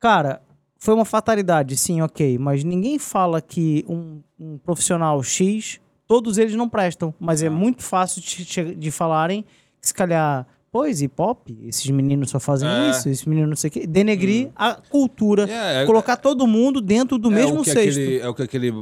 [0.00, 0.40] cara,
[0.78, 6.54] foi uma fatalidade, sim, ok, mas ninguém fala que um, um profissional X, todos eles
[6.54, 9.44] não prestam, mas é muito fácil de, de falarem
[9.80, 12.90] que se calhar, pois, hip hop, esses meninos só fazem É.
[12.90, 16.80] isso, esses meninos não sei o quê, denegrir a cultura, É, é- colocar todo mundo
[16.80, 18.00] dentro do é mesmo o que cesto.
[18.00, 18.72] Aquele, é o que aquele.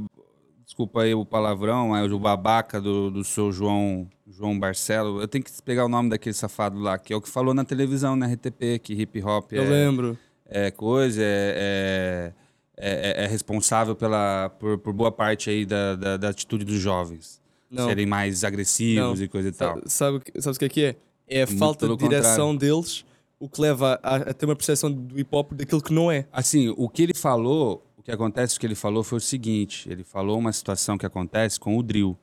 [0.64, 5.20] Desculpa aí o palavrão, mas o babaca do, do seu João, João Barcelo.
[5.20, 7.62] Eu tenho que pegar o nome daquele safado lá, que é o que falou na
[7.62, 10.16] televisão, na RTP, que hip hop Eu é, lembro.
[10.48, 12.32] é coisa, é,
[12.78, 16.76] é, é- é responsável pela, por, por boa parte aí da, da, da atitude dos
[16.80, 17.38] jovens.
[17.70, 17.86] Não.
[17.86, 19.24] Serem mais agressivos Não.
[19.26, 19.74] e coisa e tal.
[19.76, 20.96] Sabe, sabe, o que- sabes o que é que
[21.32, 21.42] é?
[21.42, 23.04] A Muito falta de direção deles
[23.42, 26.28] o que leva a, a ter uma percepção do hip hop daquilo que não é.
[26.32, 29.90] Assim, o que ele falou, o que acontece, o que ele falou foi o seguinte:
[29.90, 32.16] ele falou uma situação que acontece com o drill.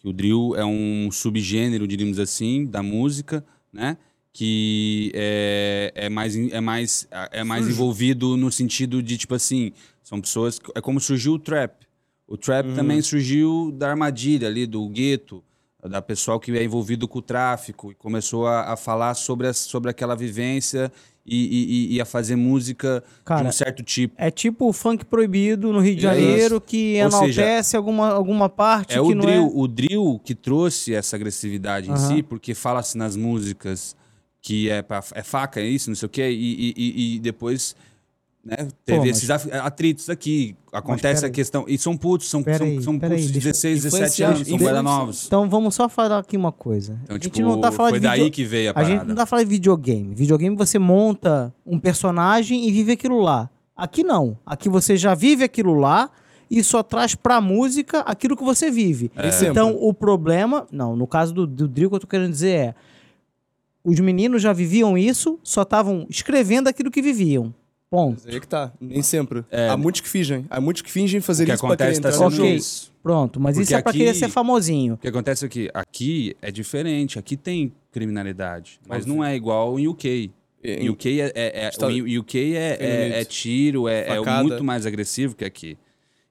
[0.00, 3.96] Que o drill é um subgênero, diríamos assim, da música, né?
[4.32, 9.70] Que é, é mais, é mais, é mais envolvido no sentido de, tipo assim,
[10.02, 10.58] são pessoas.
[10.74, 11.86] É como surgiu o trap.
[12.26, 15.44] O trap também surgiu da armadilha ali, do gueto,
[15.88, 19.58] da pessoal que é envolvido com o tráfico e começou a, a falar sobre, as-
[19.58, 20.90] sobre aquela vivência
[21.26, 24.14] e, e- e a fazer música de Cara, um certo tipo.
[24.18, 28.08] É tipo o funk proibido no Rio de É Janeiro, que Ou seja, enaltece alguma,
[28.10, 29.50] alguma parte É que o não drill, é...
[29.54, 32.16] o drill que trouxe essa agressividade em Aham.
[32.16, 33.94] si, porque fala-se nas músicas
[34.42, 37.74] que é, pra, é faca, é isso, não sei o quê, e- e depois
[38.44, 40.54] né, teve mas- esses atritos aqui.
[40.72, 41.64] Acontece a questão.
[41.68, 44.58] E são putos, são, são, são peraí, putos de deixa- 16, 17 influenciados, anos, são
[44.58, 45.26] guarda novos.
[45.26, 46.98] Então vamos só falar aqui uma coisa.
[47.04, 48.74] Então, a tipo, gente não tá falando foi de daí video- que veio a A
[48.74, 48.92] parada.
[48.92, 50.14] gente não tá falando de videogame.
[50.14, 53.48] Videogame você monta um personagem e vive aquilo lá.
[53.76, 54.36] Aqui não.
[54.44, 56.10] Aqui você já vive aquilo lá
[56.50, 59.10] e só traz pra música aquilo que você vive.
[59.16, 59.28] É.
[59.48, 62.74] Então o problema, não, no caso do, do drill que eu tô querendo dizer é
[63.84, 67.54] os meninos já viviam isso, só estavam escrevendo aquilo que viviam.
[67.94, 68.20] Ponto.
[68.24, 68.72] Mas aí é que tá.
[68.80, 69.44] Nem sempre.
[69.50, 69.68] É.
[69.68, 70.46] Há muitos que fingem.
[70.50, 72.40] Há muitos que fingem O fazer que isso para querer acontece tá entrar no sendo
[72.42, 72.50] Ok.
[72.50, 72.58] jogo.
[72.60, 72.92] isso.
[73.02, 74.94] Pronto, mas isso Porque é pra aqui- querer ser famosinho.
[74.94, 75.68] O que acontece aqui?
[75.74, 80.30] Aqui é diferente, aqui tem criminalidade, mas não é igual em UK.
[80.62, 84.86] Em- UK é, é, é, o UK é, é, é tiro, é, é muito mais
[84.86, 85.76] agressivo que aqui.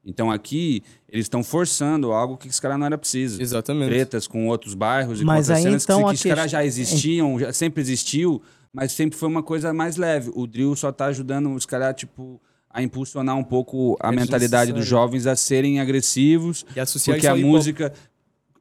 [0.05, 3.41] Então aqui eles estão forçando algo que esse cara não era preciso.
[3.41, 3.89] Exatamente.
[3.89, 6.51] Tretas com outros bairros e Mas com outras aí, cenas então, que, que os caras
[6.51, 8.41] já existiam, já sempre existiu,
[8.74, 10.32] mas sempre foi uma coisa mais leve.
[10.34, 14.71] O drill só tá ajudando os caras, tipo, a impulsionar um pouco a É mentalidade
[14.71, 14.84] dos necessário.
[15.07, 17.93] jovens a serem agressivos, E associar porque isso a música,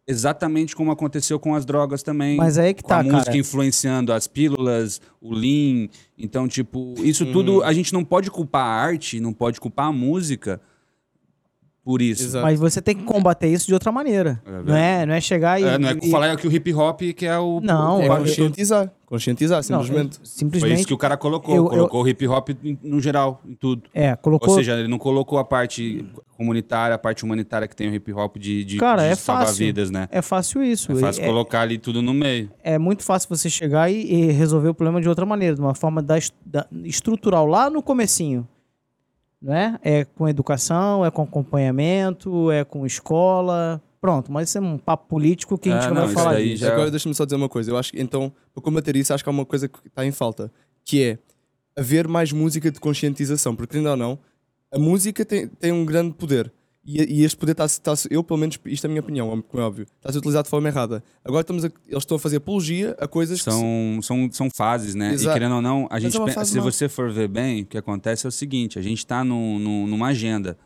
[0.07, 2.37] exatamente como aconteceu com as drogas também.
[2.37, 3.37] Mas aí que com tá, a música cara.
[3.39, 5.89] influenciando as pílulas, o lean.
[6.19, 7.33] Então, tipo, isso Uhum.
[7.33, 10.61] tudo a gente não pode culpar a arte, não pode culpar a música
[11.85, 12.23] por isso.
[12.25, 12.45] Exato.
[12.45, 14.41] Mas você tem que combater isso de outra maneira.
[14.47, 15.65] É não, é, não é chegar e.
[15.65, 17.61] É, não é e- falar que o hip hop que é o.
[17.61, 18.91] Não, o É eu- conscientizar.
[19.07, 20.13] Conscientizar, Não, simplesmente.
[20.15, 20.79] eu- Foi simplesmente.
[20.79, 21.55] isso que o cara colocou.
[21.55, 22.49] Eu- eu- colocou o hip hop
[22.83, 23.83] no geral, em tudo.
[23.93, 24.49] É, colocou.
[24.49, 26.07] Ou seja, ele não colocou a parte
[26.37, 29.47] comunitária, a parte humanitária que tem o hip hop de, de, Cara, de é salvar
[29.47, 29.67] fácil.
[29.67, 30.09] vidas, né?
[30.11, 30.93] É fácil isso.
[30.93, 32.51] É fácil É- colocar ali tudo no meio.
[32.65, 35.75] é muito fácil você chegar e, e resolver o problema de outra maneira, de uma
[35.75, 36.15] forma da,
[36.47, 38.49] da- estrutural, lá no comecinho.
[39.43, 39.79] Não é?
[39.83, 43.83] É com educação, é com acompanhamento, é com escola.
[44.01, 46.51] Pronto, mas isso é um papo político que a gente É, não, vai falar daí
[46.51, 46.65] disso.
[46.65, 47.71] já- Agora deixa-me só dizer uma coisa.
[47.71, 50.11] Eu acho que, então, para combater isso, acho que há uma coisa que está em
[50.13, 50.51] falta,
[50.85, 51.19] que é
[51.77, 54.19] haver mais música de conscientização, porque ainda ou não,
[54.73, 56.53] a música tem, tem um grande poder.
[56.85, 59.63] E, e este poder está está eu pelo menos, isto é a minha opinião, como
[59.63, 61.03] é óbvio, está a ser utilizado de forma errada.
[61.25, 64.95] Agora estamos a- eles estão a fazer apologia a coisas que São, são, são fases,
[64.97, 65.13] né?
[65.13, 65.31] Exato.
[65.31, 68.27] E querendo ou não, a gente é se você for ver bem, o que acontece
[68.27, 70.59] é o seguinte: a gente está numa agenda.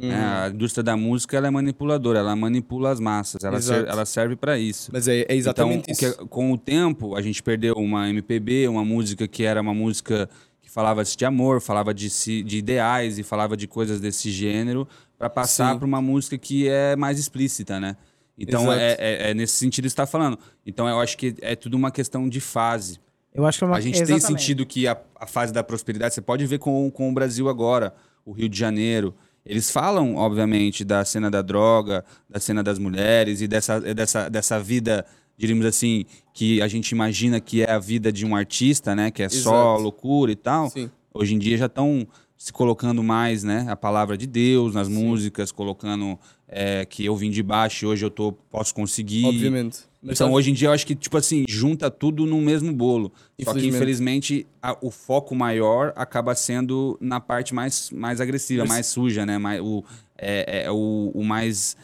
[0.00, 0.08] Hum.
[0.08, 0.14] né?
[0.44, 4.36] A indústria da música ela é manipuladora, ela manipula as massas, ela, ser- ela serve
[4.36, 4.90] para isso.
[4.92, 6.18] Mas é, é exatamente então, o isso.
[6.20, 10.30] que- com o tempo, a gente perdeu uma MPB, uma música que era uma música
[10.62, 12.08] que falava de amor, falava de,
[12.44, 14.86] de ideais e falava de coisas desse gênero,
[15.18, 17.96] para passar para uma música que é mais explícita, né?
[18.38, 20.38] Então, é, é- é nesse sentido que você está falando.
[20.64, 23.00] Então, eu acho que é tudo uma questão de fase.
[23.34, 24.40] Eu acho que é uma A gente tem exatamente.
[24.42, 27.92] sentido que a, a fase da prosperidade, você pode ver com, com o Brasil agora,
[28.24, 29.12] o Rio de Janeiro.
[29.44, 34.60] Eles falam, obviamente, da cena da droga, da cena das mulheres e dessa, dessa, dessa
[34.60, 35.04] vida,
[35.36, 39.10] diríamos assim, que a gente imagina que é a vida de um artista, né?
[39.10, 39.82] Que é só Exato.
[39.82, 40.70] loucura e tal.
[40.70, 40.88] Sim.
[41.12, 42.06] Hoje em dia já estão
[42.38, 43.66] se colocando mais, né?
[43.68, 46.16] A palavra de Deus nas músicas, colocando
[46.46, 49.24] é, que eu vim de baixo e hoje eu tô, posso conseguir.
[49.26, 49.80] Obviamente.
[50.00, 52.72] Mas Então, sabes- hoje em dia, eu acho que, tipo assim, junta tudo no mesmo
[52.72, 53.12] bolo.
[53.42, 54.46] Só que, Infelizmente.
[54.62, 59.36] a- o foco maior acaba sendo na parte mais, mais agressiva, Mas- mais suja, né?
[59.36, 59.82] Mais, o,
[60.16, 61.76] é, é o, o mais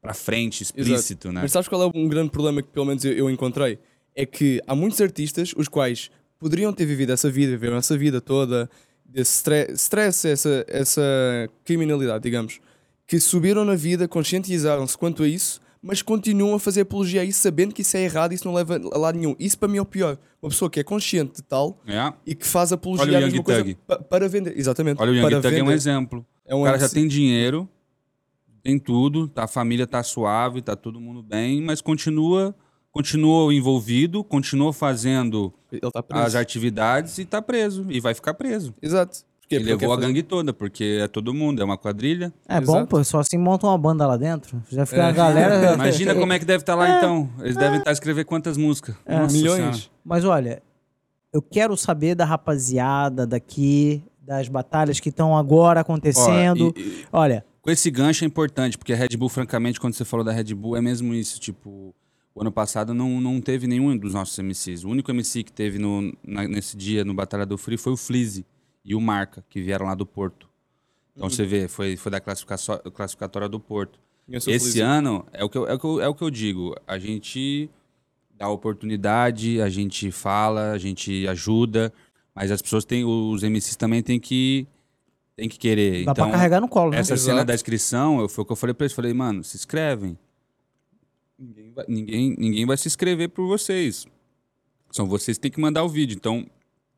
[0.00, 1.42] pra frente, explícito, né?
[1.42, 3.78] Mas sabes qual é um grande problema que pelo menos eu, eu encontrei?
[4.16, 8.20] É que há muitos artistas os quais poderiam ter vivido essa vida, viveram essa vida
[8.20, 8.70] toda,
[9.08, 11.02] desse stre- stress, essa, essa
[11.64, 12.60] criminalidade, digamos,
[13.06, 17.40] que subiram na vida, conscientizaram-se quanto a isso, mas continuam a fazer apologia a isso,
[17.40, 19.34] sabendo que isso é errado e isso não leva a lado nenhum.
[19.38, 20.18] Isso para mim é o pior.
[20.42, 22.12] Uma pessoa que é consciente de tal É.
[22.26, 24.58] e que faz apologia Olha Young mesma coisa pa- para vender.
[24.58, 25.00] Exatamente.
[25.00, 26.26] Olha, o Young Thug é um exemplo.
[26.44, 27.68] É um o cara já ex- tem dinheiro,
[28.62, 32.54] tem tudo, tá, a família tá suave, tá todo mundo bem, mas continua,
[32.90, 36.24] continua envolvido, continua fazendo Ele está preso.
[36.26, 37.86] as atividades e tá preso.
[37.88, 38.74] E vai ficar preso.
[38.82, 39.18] Exato.
[39.50, 42.30] Ele Porque levou a fazer- gangue toda, porque é todo mundo, é uma quadrilha.
[42.46, 42.86] É bom, Exato.
[42.88, 44.62] pô, só assim monta uma banda lá dentro.
[44.70, 45.04] Já fica É.
[45.06, 45.72] a galera.
[45.74, 47.30] Imagina como é que deve estar lá então.
[47.40, 48.94] Eles devem estar escrevendo quantas músicas.
[49.08, 49.56] Nossa Milhões.
[49.58, 49.78] Senhora.
[50.04, 50.62] Mas olha,
[51.32, 56.74] eu quero saber da rapaziada daqui, das batalhas que estão agora acontecendo.
[56.76, 59.94] Ó, e- e- Olha, com esse gancho é importante, porque a Red Bull, francamente, quando
[59.94, 61.40] você falou da Red Bull, é mesmo isso.
[61.40, 61.94] Tipo,
[62.38, 64.84] o ano passado não, não teve nenhum dos nossos MCs.
[64.84, 67.96] O único MC que teve no, na- nesse dia no Batalha do Free foi o
[67.96, 68.46] Fleazy
[68.84, 70.48] e o Marca, que vieram lá do Porto.
[71.16, 73.98] Então você vê, foi, foi da classificação- classificatória do Porto.
[74.30, 76.74] Esse ano, é o, que eu, é, o que eu, é o que eu digo,
[76.86, 77.68] a gente
[78.36, 81.92] dá oportunidade, a gente fala, a gente ajuda,
[82.34, 84.64] Mas as pessoas têm, os MCs também têm que,
[85.34, 86.04] têm que querer.
[86.04, 86.98] Dá então, pra carregar no colo, né?
[86.98, 87.46] essa cena Exato.
[87.48, 88.92] da inscrição, eu, foi o que eu falei pra eles.
[88.94, 90.16] Falei, mano, se inscrevem.
[91.38, 94.06] Ninguém vai, ninguém, ninguém vai se inscrever por vocês.
[94.90, 96.16] São vocês que têm que mandar o vídeo.
[96.16, 96.44] Então,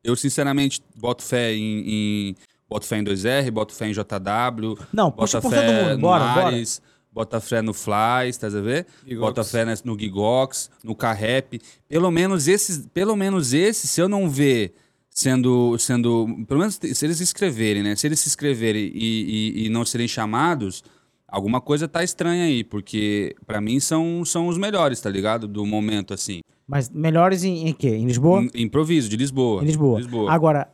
[0.02, 1.82] eu sinceramente boto fé em,
[2.30, 2.34] em-
[2.68, 6.46] boto fé em 2R, boto fé em JW, Não, bota fé no Bora, bora.
[6.46, 6.80] Ares,
[7.12, 8.86] bota fé no Fly, tá a ver?
[9.04, 9.20] Gigox.
[9.20, 11.60] Bota fé no Gigox, no Carrep.
[11.88, 14.72] Pelo menos esses, pelo menos esses, se eu não ver
[15.10, 17.96] sendo, sendo, pelo menos se eles se inscreverem, né?
[17.96, 20.82] Se eles se inscreverem e, e- e não serem chamados,
[21.30, 25.46] alguma coisa tá estranha aí, porque pra mim são, são os melhores, tá ligado?
[25.48, 26.40] Do momento, assim.
[26.66, 27.88] Mas melhores em, em quê?
[27.96, 28.42] Em Lisboa?
[28.42, 29.62] Im- Improviso, de Lisboa.
[29.62, 29.98] Em Lisboa.
[29.98, 30.30] Lisboa.
[30.32, 30.68] Agora,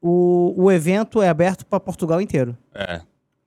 [0.00, 2.56] o, o evento é aberto pra Portugal inteiro.
[2.74, 3.00] É.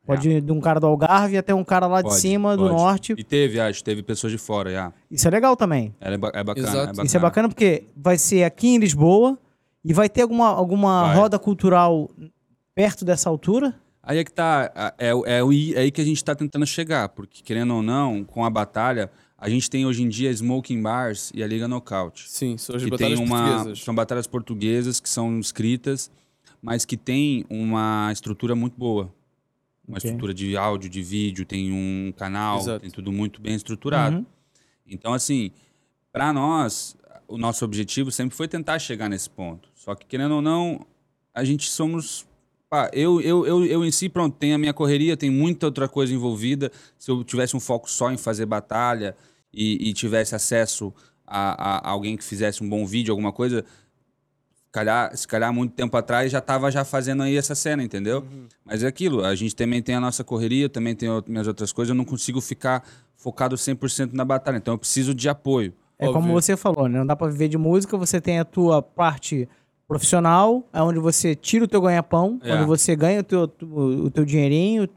[0.05, 2.63] Pode ir de um cara do Algarve até um cara lá de Pode, cima, do
[2.63, 2.75] pode.
[2.75, 3.15] norte.
[3.17, 4.93] E teve, acho, teve pessoas de fora, já.
[5.09, 5.95] Isso é legal também.
[5.99, 6.77] É, ba- é bacana, Exato.
[6.77, 7.05] é bacana.
[7.07, 9.35] Isso é bacana porque vai ser aqui em Lisboa
[9.83, 11.15] e vai ter alguma, alguma Vai.
[11.15, 12.07] roda cultural
[12.75, 13.73] perto dessa altura.
[14.05, 16.65] Aí é que tá, a- é, é, i- é aí que a gente tá tentando
[16.65, 20.81] chegar, porque querendo ou não, com a batalha, a gente tem hoje em dia Smoking
[20.81, 22.29] Bars e a Liga Knockout.
[22.29, 23.79] Sim, são as que batalhas tem uma, portuguesas.
[23.83, 26.11] são batalhas portuguesas que são escritas,
[26.61, 29.11] mas que tem uma estrutura muito boa.
[29.87, 30.07] Uma Ok.
[30.09, 32.79] estrutura de áudio, de vídeo, tem um canal, Exato.
[32.81, 34.17] tem tudo muito bem estruturado.
[34.17, 34.25] Uhum.
[34.87, 35.51] Então, assim,
[36.11, 36.95] para nós,
[37.27, 39.69] o nosso objetivo sempre foi tentar chegar nesse ponto.
[39.75, 40.85] Só que, querendo ou não,
[41.33, 42.25] a gente somos.
[42.69, 45.87] Pá, eu, eu, eu, eu em si, pronto, tenho a minha correria, tem muita outra
[45.87, 46.71] coisa envolvida.
[46.97, 49.15] Se eu tivesse um foco só em fazer batalha
[49.53, 50.93] e, e tivesse acesso
[51.25, 55.73] a, a alguém que fizesse um bom vídeo, alguma coisa, se calhar, se calhar muito
[55.73, 58.25] tempo atrás já estava já fazendo aí essa cena, entendeu?
[58.63, 61.89] Mas é aquilo, a gente também tem a nossa correria, também tem minhas outras coisas,
[61.89, 62.83] eu não consigo ficar
[63.15, 65.73] focado 100% na batalha, então eu preciso de apoio.
[65.97, 66.33] É como Óbvio.
[66.33, 66.99] você falou, né?
[66.99, 69.47] Não dá pra viver de música, você tem a tua parte
[69.87, 72.55] profissional, é onde você tira o teu ganha-pão, É.
[72.55, 74.89] onde você ganha o teu, o teu dinheirinho, o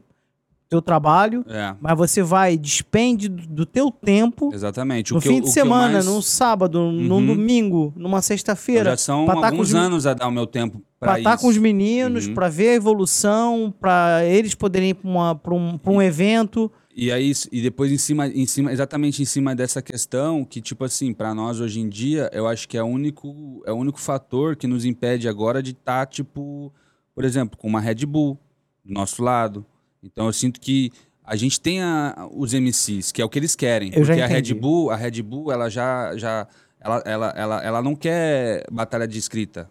[0.69, 5.11] teu trabalho, É, mas você vai, despende do teu tempo exatamente.
[5.13, 7.25] O no que eu- fim o de eu semana, mais- num sábado, num Uhum.
[7.25, 8.91] domingo, numa sexta-feira.
[8.91, 11.43] Já são tá alguns os- anos a dar o meu tempo para estar isso.
[11.43, 12.33] com os meninos, Uhum.
[12.33, 16.71] pra ver a evolução, pra eles poderem ir pra um, pra um evento.
[17.01, 20.83] E aí, e depois em cima, em cima, exatamente em cima dessa questão, que tipo
[20.83, 23.99] assim, para nós hoje em dia, eu acho que é o único, é o único
[23.99, 26.73] fator que nos impede agora de estar tipo,
[27.15, 28.37] por exemplo, com uma Red Bull
[28.83, 29.65] do nosso lado.
[30.03, 30.91] Então eu sinto que
[31.23, 34.21] a gente tem a- os MCs, que é o que eles querem, Eu já porque
[34.21, 34.27] a.
[34.27, 36.47] Red Bull, a Red Bull, ela já já
[36.81, 39.69] ela, ela, ela, ela não quer batalha de escrita.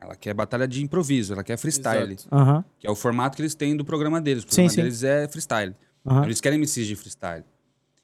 [0.00, 2.16] Ela quer batalha de improviso, ela quer freestyle.
[2.32, 4.44] Aham, que é o formato que eles têm do programa deles.
[4.44, 4.82] O Sim, programa sim.
[4.82, 5.74] deles é freestyle.
[6.06, 6.24] Aham.
[6.24, 7.44] Eles querem MCs de freestyle.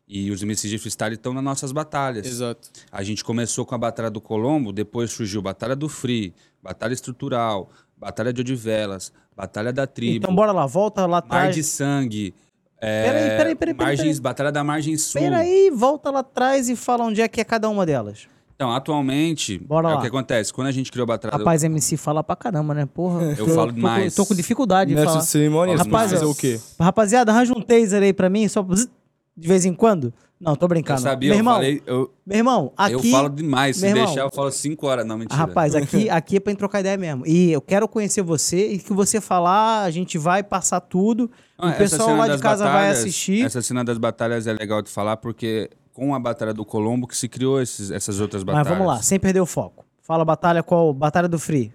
[0.09, 2.27] E os MCs de freestyle estão nas nossas batalhas.
[2.27, 2.71] Exato.
[2.93, 6.33] A gente começou com a Batalha do Colombo, depois surgiu Batalha do Free,
[6.63, 11.55] Batalha Estrutural, Batalha de Odivelas, Batalha da Tribo, Então bora lá, volta lá Mar atrás.
[11.57, 12.33] de Sangue,
[12.79, 14.21] é, Peraí, peraí, peraí, peraí, Margens, peraí.
[14.21, 15.21] Batalha da Margem Sul.
[15.21, 18.29] Peraí, volta lá atrás e fala onde é que é cada uma delas.
[18.57, 19.99] Então, atualmente, Bora é lá.
[19.99, 20.51] o que acontece.
[20.51, 21.29] Quando a gente criou a.
[21.37, 22.87] Rapaz, MC fala pra caramba, né?
[22.87, 23.23] Porra.
[23.39, 24.15] Eu tô- falo tô, demais.
[24.15, 25.21] Tô, com dificuldade de Mestre falar.
[25.25, 26.59] de cerimônia, Rapaz, fazer eu- o quê?
[26.81, 30.13] Rapaziada, arranja um taser aí pra mim, só de vez em quando.
[30.41, 31.01] Não, tô Eu brincando.
[31.01, 31.83] sabia, meu eu irmão, falei...
[31.87, 32.93] Eu, meu irmão, aqui...
[32.93, 33.77] eu falo demais.
[33.79, 35.07] Se irmão, deixar, eu falo cinco horas.
[35.07, 35.35] Não, mentira.
[35.35, 37.27] Rapaz, aqui, aqui é pra gente trocar ideia mesmo.
[37.27, 41.31] E eu quero conhecer você e que você falar, a gente vai passar tudo.
[41.59, 43.45] Ah, o pessoal lá de casa vai batalhas- assistir.
[43.47, 47.17] Essa cena das batalhas é legal de falar porque com a Batalha do Colombo que
[47.17, 48.79] se criou esses- essas outras Mas batalhas.
[48.79, 49.83] vamos lá, sem perder o foco.
[50.03, 50.93] Fala batalha qual?
[50.93, 51.73] Batalha do Free.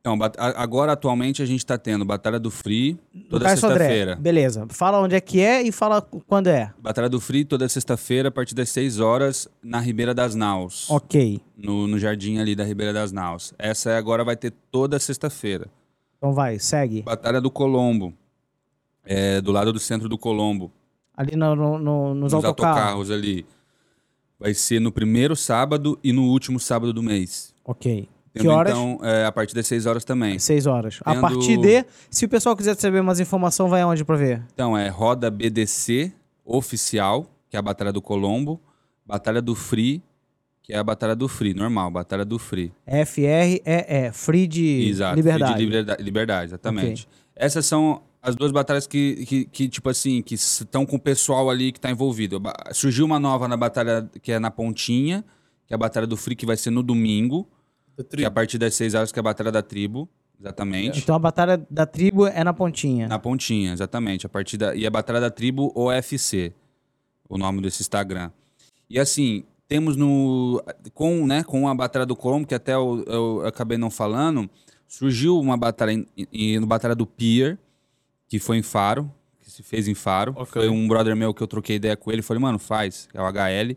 [0.00, 2.96] Então, agora atualmente a gente tá tendo Batalha do Free
[3.30, 4.14] toda sexta-feira.
[4.14, 4.66] Beleza.
[4.68, 6.70] Fala onde é que é e fala quando é.
[6.78, 10.88] Batalha do Free toda sexta-feira a partir das 6 horas na Ribeira das Naus.
[10.90, 11.40] Ok.
[11.56, 13.52] No, no jardim ali da Ribeira das Naus.
[13.58, 15.66] Essa agora vai ter toda sexta-feira.
[16.18, 17.02] Então vai, segue.
[17.02, 18.12] Batalha do Colombo.
[19.04, 20.70] É, do lado do centro do Colombo.
[21.16, 22.78] Ali no, no- no- nos, nos autocarros.
[22.78, 23.46] autocarros ali.
[24.38, 27.54] Vai ser no primeiro sábado e no último sábado do mês.
[27.64, 28.08] Ok.
[28.34, 28.70] Que Tendo, horas?
[28.72, 30.38] Então, é, a partir das 6 horas também.
[30.38, 31.00] Seis horas.
[31.06, 31.86] A Tendo- partir de.
[32.10, 34.42] Se o pessoal quiser saber mais informação, vai aonde pra ver?
[34.52, 36.12] Então, é Roda BDC
[36.44, 38.60] oficial, que é a Batalha do Colombo.
[39.06, 40.02] Batalha do Free,
[40.62, 42.72] que é a Batalha do Free, normal, Batalha do Free.
[42.86, 44.12] F-R-E-E.
[44.12, 45.12] Free de Exato.
[45.14, 45.54] Free liberdade.
[45.54, 47.08] de liberdade, liberdade, exatamente.
[47.34, 51.48] Essas são as duas batalhas que, que, que, tipo assim, que estão com o pessoal
[51.48, 52.42] ali que tá envolvido.
[52.72, 55.24] Surgiu uma nova na batalha que é na Pontinha,
[55.66, 57.48] que é a Batalha do Free, que vai ser no domingo,
[58.10, 60.08] que é a partir das 6 horas, que é a Batalha da Tribo.
[60.40, 60.98] Exatamente.
[60.98, 63.08] Então a batalha da tribo é na pontinha.
[63.08, 64.26] Na pontinha, exatamente.
[64.26, 66.52] A partir da, e a Batalha da Tribo OFC,
[67.26, 68.30] o nome desse Instagram.
[68.90, 70.62] E assim, temos no.
[70.92, 74.48] Com, né, com a Batalha do Colombo, que até eu, eu acabei não falando,
[74.86, 77.58] surgiu uma batalha em, em- no Batalha do Pier,
[78.28, 79.10] que foi em Faro,
[79.40, 80.32] que se fez em Faro.
[80.36, 80.62] Ok.
[80.62, 83.26] Foi um brother meu que eu troquei ideia com ele, falei, mano, faz, é o
[83.26, 83.76] HL.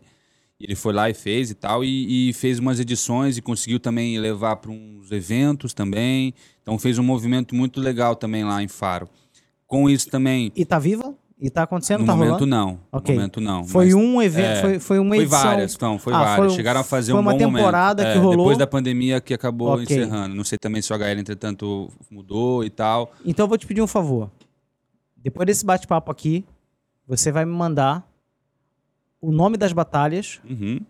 [0.60, 3.80] E Ele foi lá e fez e tal, e, e fez umas edições e conseguiu
[3.80, 6.34] também levar para uns eventos também.
[6.60, 9.08] Então fez um movimento muito legal também lá em Faro.
[9.66, 11.14] Com isso também, E tá viva?
[11.42, 12.00] E tá acontecendo?
[12.00, 12.46] no tá momento rolando?
[12.46, 12.78] não.
[12.92, 13.14] Ok.
[13.14, 13.64] No momento não.
[13.64, 15.42] Foi um evento, é, foi, foi uma foi edição.
[15.42, 16.36] várias, então, foi Ah, várias.
[16.36, 18.12] foi Chegaram a fazer foi um uma bom temporada momento.
[18.14, 18.36] que É, rolou.
[18.44, 19.84] Depois da pandemia que acabou Ok.
[19.84, 20.34] encerrando.
[20.34, 23.12] Não sei também se o HL, entretanto, mudou e tal.
[23.24, 24.30] Então eu vou te pedir um favor.
[25.16, 26.44] Depois desse bate-papo aqui,
[27.08, 28.06] você vai me mandar
[29.20, 30.80] o nome das batalhas, Uhum.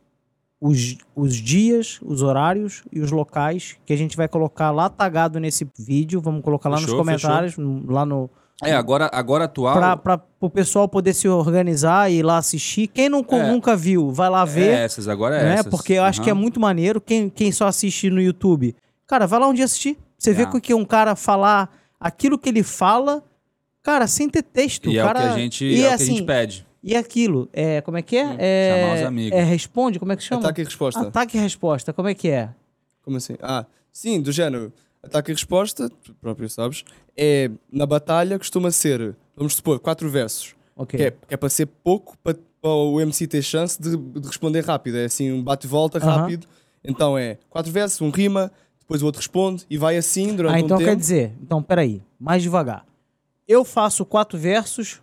[0.60, 5.38] os, os dias, os horários e os locais que a gente vai colocar lá tagado
[5.40, 6.20] nesse vídeo.
[6.20, 8.28] Vamos colocar lá nos Fechou, comentários, no- lá no.
[8.62, 9.76] É, agora, agora atual.
[9.76, 12.86] Pra, pra, o pessoal poder se organizar e ir lá assistir.
[12.88, 13.50] Quem não, É.
[13.50, 14.68] nunca viu, vai lá é ver.
[14.72, 15.54] essas, agora é né?
[15.54, 15.66] essas.
[15.70, 17.00] Porque eu acho que é muito maneiro.
[17.00, 18.74] Quem, quem só assiste no YouTube,
[19.06, 19.96] cara, vai lá um dia assistir.
[20.18, 20.46] Você vê É.
[20.46, 23.22] com que um cara falar aquilo que ele fala,
[23.82, 24.90] cara, sem ter texto.
[24.90, 26.66] E é cara, o que a gente, e é o que a assim, gente pede.
[26.82, 28.36] E aquilo, é, como é que é?
[28.38, 29.38] é chamar os amigos.
[29.38, 30.40] É responde, como é que chama?
[30.42, 31.00] Ataque e resposta.
[31.00, 32.48] Ataque e resposta, como é que é?
[33.02, 33.36] Como assim?
[33.42, 34.72] Ah, sim, do género.
[35.02, 36.84] Ataque e resposta, tu próprio sabes,
[37.16, 40.54] é na batalha costuma ser, vamos supor, quatro versos.
[40.76, 40.98] Ok.
[40.98, 44.26] Que é, que é para ser pouco para, para o MC ter chance de, de
[44.26, 44.96] responder rápido.
[44.98, 46.16] É assim, um bate-volta Aham.
[46.18, 46.46] rápido.
[46.84, 50.60] Então é quatro versos, um rima, depois o outro responde e vai assim durante Ah,
[50.60, 51.00] então um quer tempo.
[51.00, 52.84] dizer, então peraí, mais devagar.
[53.48, 55.00] Eu faço quatro versos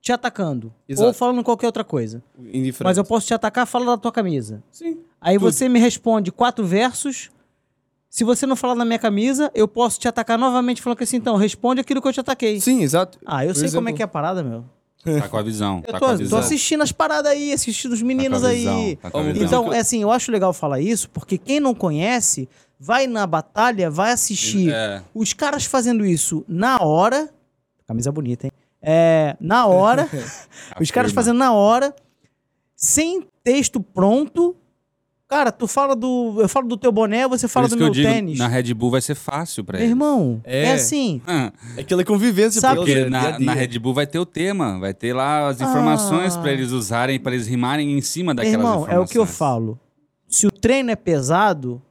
[0.00, 0.72] te atacando.
[0.88, 1.06] Exato.
[1.08, 2.22] Ou falando qualquer outra coisa.
[2.38, 2.84] Indiferente.
[2.84, 4.62] Mas eu posso te atacar falando da tua camisa.
[4.70, 4.98] Sim.
[5.20, 5.50] Aí Tudo.
[5.50, 7.30] você me responde quatro versos.
[8.10, 11.16] Se você não falar na minha camisa, eu posso te atacar novamente falando que assim,
[11.16, 12.60] então, responde aquilo que eu te ataquei.
[12.60, 13.18] Sim, exato.
[13.26, 13.96] Ah, eu Por sei como é exemplo.
[13.96, 14.64] que é a parada, meu.
[15.04, 15.82] Tá com a visão.
[15.86, 16.38] Eu tá tô, com a tô visão.
[16.38, 18.58] assistindo as paradas aí, assistindo os meninos aí.
[18.58, 19.42] visão, tá com a Então.
[19.44, 22.48] Então, é assim, eu acho legal falar isso, porque quem não conhece,
[22.80, 25.02] vai na batalha, vai assistir É.
[25.14, 27.28] os caras fazendo isso na hora.
[27.86, 28.52] Camisa bonita, hein?
[28.82, 30.08] É, na hora.
[30.80, 31.94] os caras fazendo na hora,
[32.76, 34.56] sem texto pronto.
[35.28, 36.36] Cara, tu fala do.
[36.38, 38.38] Eu falo do teu boné, você Por fala isso do que eu meu digo, tênis.
[38.38, 39.90] na Red Bull vai ser fácil pra Meu eles.
[39.92, 40.72] irmão, é, É.
[40.72, 41.20] assim.
[41.26, 43.44] Ah, Aquela convivência Sabe Porque eles, é dia na, dia.
[43.46, 46.40] na Red Bull vai ter o tema, vai ter lá as informações Ah.
[46.40, 49.08] pra eles usarem, pra eles rimarem em cima Meu daquelas irmão, é informações.
[49.10, 49.78] o que eu falo.
[50.26, 51.82] Se o treino é pesado,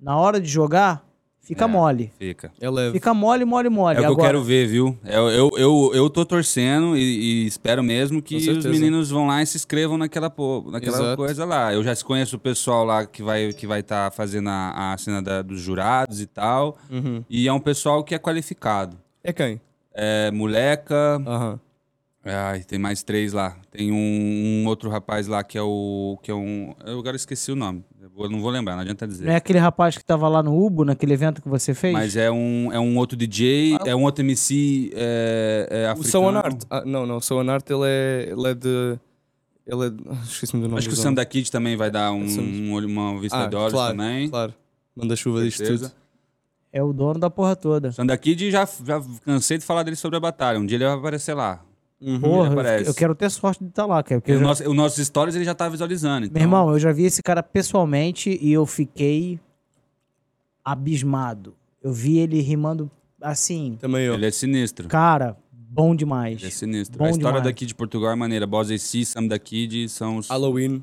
[0.00, 1.05] na hora de jogar,
[1.46, 1.66] fica É.
[1.68, 2.12] mole.
[2.18, 2.52] Fica.
[2.60, 2.92] É leve.
[2.94, 3.96] Fica mole, mole, mole.
[3.96, 4.98] É o que eu Agora, quero ver, viu?
[5.04, 7.00] Eu, eu, eu, eu tô torcendo e,
[7.44, 10.28] e espero mesmo que os meninos vão lá e se inscrevam naquela,
[10.70, 11.16] naquela Exato.
[11.16, 11.72] coisa lá.
[11.72, 15.22] Eu já conheço o pessoal lá que vai que vai estar fazendo a, a cena
[15.22, 16.76] da- dos jurados e tal.
[16.90, 17.24] Uhum.
[17.30, 18.96] E é um pessoal que é qualificado.
[19.24, 19.60] É quem?
[19.94, 21.22] É Moleca.
[21.26, 21.60] Aham.
[22.28, 23.56] Ai, tem mais três lá.
[23.70, 26.18] Tem um, um outro rapaz lá que é o.
[26.22, 26.74] que é um.
[26.84, 27.84] Eu agora esqueci o nome.
[28.18, 29.24] Eu não vou lembrar, não adianta dizer.
[29.24, 31.92] Não é aquele rapaz que tava lá no Ubo, naquele evento que você fez?
[31.92, 36.10] Mas é um, é um outro DJ, é um outro MC é, é O africano.
[36.10, 36.62] Soan Art.
[36.70, 37.16] Ah, não, não.
[37.16, 38.98] O Soan Art ele é, ele é de.
[39.66, 39.92] Ele é.
[40.10, 40.78] ah, Esqueci-me do nome.
[40.78, 43.44] Acho que o Sam da Kid também vai dar um, Sam- um olho- uma vista
[43.44, 44.28] Ah, de olhos claro, também.
[44.28, 44.54] Claro.
[44.94, 45.90] Manda chuva disto tudo.
[46.72, 47.88] É o dono da porra toda.
[47.88, 50.58] O Sam da Kid já, já cansei de falar dele sobre a batalha.
[50.58, 51.60] Um dia ele vai aparecer lá.
[52.00, 52.20] Uhum.
[52.20, 52.88] Porra, eu, aparece.
[52.90, 54.20] eu quero ter sorte de estar lá, cara.
[54.20, 56.26] Porque o já- nosso, o nossos stories ele já tá visualizando.
[56.26, 59.40] Então, Meu irmão, eu já vi esse cara pessoalmente e eu fiquei
[60.64, 61.54] abismado.
[61.82, 62.90] Eu vi ele rimando
[63.20, 64.14] assim, Também eu.
[64.14, 64.88] ele é sinistro.
[64.88, 66.38] cara, bom demais.
[66.38, 66.98] Ele é sinistro.
[66.98, 67.44] Bom a história demais.
[67.44, 68.46] daqui de Portugal é maneira.
[68.46, 70.28] Boss AC, Sam da Kid são os.
[70.28, 70.82] Halloween.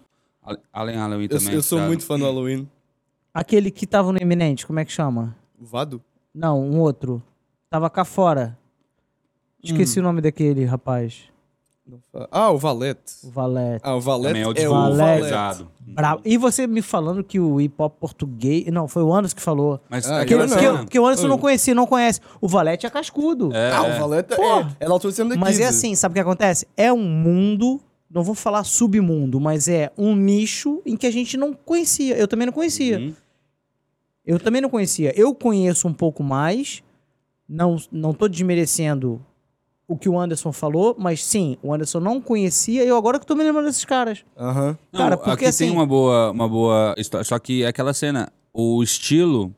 [0.74, 1.54] Além Halloween Eu, também.
[1.54, 1.88] eu sou tá?
[1.88, 2.68] muito fã do Halloween.
[3.34, 5.36] Aquele que tava no Eminente, como é que chama?
[5.60, 6.02] O Vado?
[6.34, 7.22] Não, um outro.
[7.70, 8.58] Tava cá fora.
[9.64, 11.32] Esqueci o nome daquele rapaz.
[12.32, 13.02] Ah, o Valete.
[13.24, 13.82] O Valete.
[13.84, 15.66] Ah, o Valete é o é o Valete.
[15.82, 16.22] Bravo.
[16.24, 18.66] E você me falando que o hip hop português.
[18.68, 19.82] Não, foi o Anderson que falou.
[19.90, 20.86] Mas Ah, Que, eu aquela não.
[20.86, 22.22] que, que o Anderson não conhecia, não conhece.
[22.40, 23.54] O Valete é cascudo.
[23.54, 24.42] É, Ah, o Valete Pô.
[24.42, 24.78] é.
[24.80, 26.66] É altura de Sam da Mas é assim, sabe o que acontece?
[26.78, 31.36] É um mundo, não vou falar submundo, mas é um nicho em que a gente
[31.36, 32.16] não conhecia.
[32.18, 32.98] Eu também não conhecia.
[32.98, 33.14] Uhum.
[34.26, 35.12] Eu também não conhecia.
[35.20, 36.82] Eu conheço um pouco mais.
[37.48, 39.22] Não, não tô desmerecendo
[39.94, 42.84] o que o Anderson falou, mas sim, o Anderson não conhecia.
[42.84, 44.26] Eu agora que tô me lembrando desses caras.
[44.38, 44.78] Aham.
[44.92, 47.24] Não, Cara, porque aqui assim- tem uma boa, uma boa história.
[47.24, 49.54] Só que é aquela cena, o estilo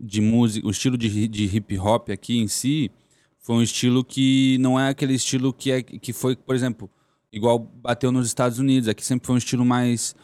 [0.00, 2.90] de música, o estilo de, de hip hop aqui em si,
[3.38, 6.90] foi um estilo que não é aquele estilo que, é, que foi, por exemplo,
[7.32, 8.88] igual bateu nos Estados Unidos.
[8.88, 10.14] Aqui sempre foi um estilo mais,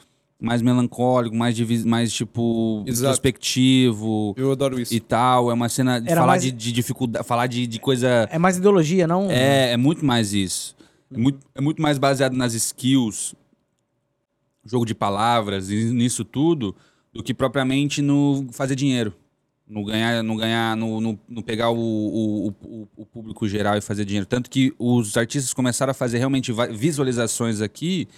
[0.41, 4.95] mais melancólico, mais, mais tipo, introspectivo Eu adoro isso.
[4.95, 5.51] e tal.
[5.51, 8.29] É uma cena de Era falar mais- de, de dificuldade, falar de, de coisa.
[8.31, 9.31] É mais ideologia, não?
[9.31, 10.75] É, é muito mais isso.
[11.13, 13.35] É muito, é muito mais baseado nas skills
[14.65, 16.75] jogo de palavras nisso tudo
[17.13, 19.13] do que propriamente no fazer dinheiro.
[19.67, 23.81] No ganhar, no ganhar, no, no, no pegar o, o, o, o público geral e
[23.81, 24.27] fazer dinheiro.
[24.27, 28.09] Tanto que os artistas começaram a fazer realmente visualizações aqui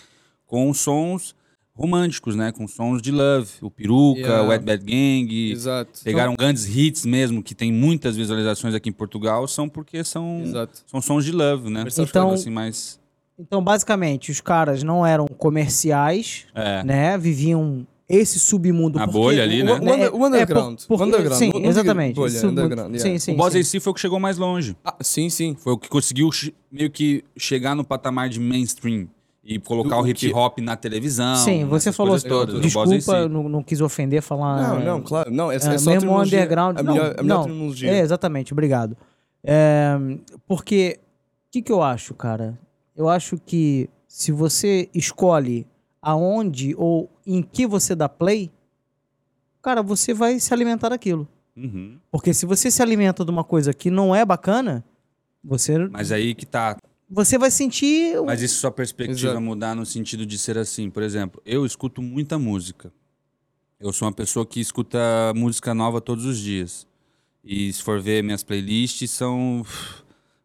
[0.47, 1.35] com sons
[1.75, 2.53] românticos, né?
[2.53, 3.49] Com sons de love.
[3.61, 4.43] O Peruca, Yeah.
[4.45, 5.51] o Wet Bad Gang.
[5.53, 6.01] Exato.
[6.05, 10.83] Pegaram grandes hits mesmo, que tem muitas visualizações aqui em Portugal, são porque são, Exato.
[10.87, 11.89] são sons de love, né?
[11.91, 13.01] São então- assim mais...
[13.39, 16.85] Então, basicamente, os caras não eram comerciais, É.
[16.85, 17.19] né?
[17.19, 18.99] Viviam esse submundo.
[18.99, 19.73] Porque bolha ali, né?
[19.73, 20.79] O under- o underground.
[20.81, 21.39] por- porque- O underground.
[21.39, 22.15] Sim, exatamente.
[22.15, 23.11] bolha, submundo- underground, yeah.
[23.11, 23.33] Sim, sim.
[23.33, 23.61] o Boss sim.
[23.61, 24.77] AC foi o que chegou mais longe.
[24.85, 25.57] Ah, sim, sim.
[25.59, 26.29] Foi o que conseguiu
[26.71, 29.09] meio que chegar no patamar de mainstream
[29.45, 31.37] e colocar Do o hip que- hop na televisão.
[31.37, 32.19] Sim, você falou.
[32.21, 32.61] todas.
[32.61, 34.79] Desculpa, não, não quis ofender falar.
[34.79, 35.31] Não, não, claro.
[35.31, 36.79] Não, é, é é, só mesmo underground.
[36.79, 37.73] A não, melhor, a melhor não.
[37.83, 38.97] É, exatamente, obrigado.
[39.43, 39.97] É,
[40.47, 41.01] porque
[41.49, 42.59] o que, que eu acho, cara?
[42.97, 45.67] Eu acho que se você escolhe
[46.01, 48.51] aonde ou em que você dá play,
[49.61, 51.27] cara, você vai se alimentar daquilo.
[51.57, 51.99] Uhum.
[52.11, 54.85] Porque se você se alimenta de uma coisa que não é bacana,
[55.43, 56.77] você, Mas aí que tá.
[57.13, 58.19] Você vai sentir.
[58.21, 59.41] um- Mas isso sua perspectiva Exato.
[59.41, 60.89] mudar no sentido de ser assim.
[60.91, 62.93] Por exemplo, eu escuto muita música.
[63.79, 64.99] Eu sou uma pessoa que escuta
[65.35, 66.87] música nova todos os dias.
[67.45, 69.65] E se for ver minhas playlists, são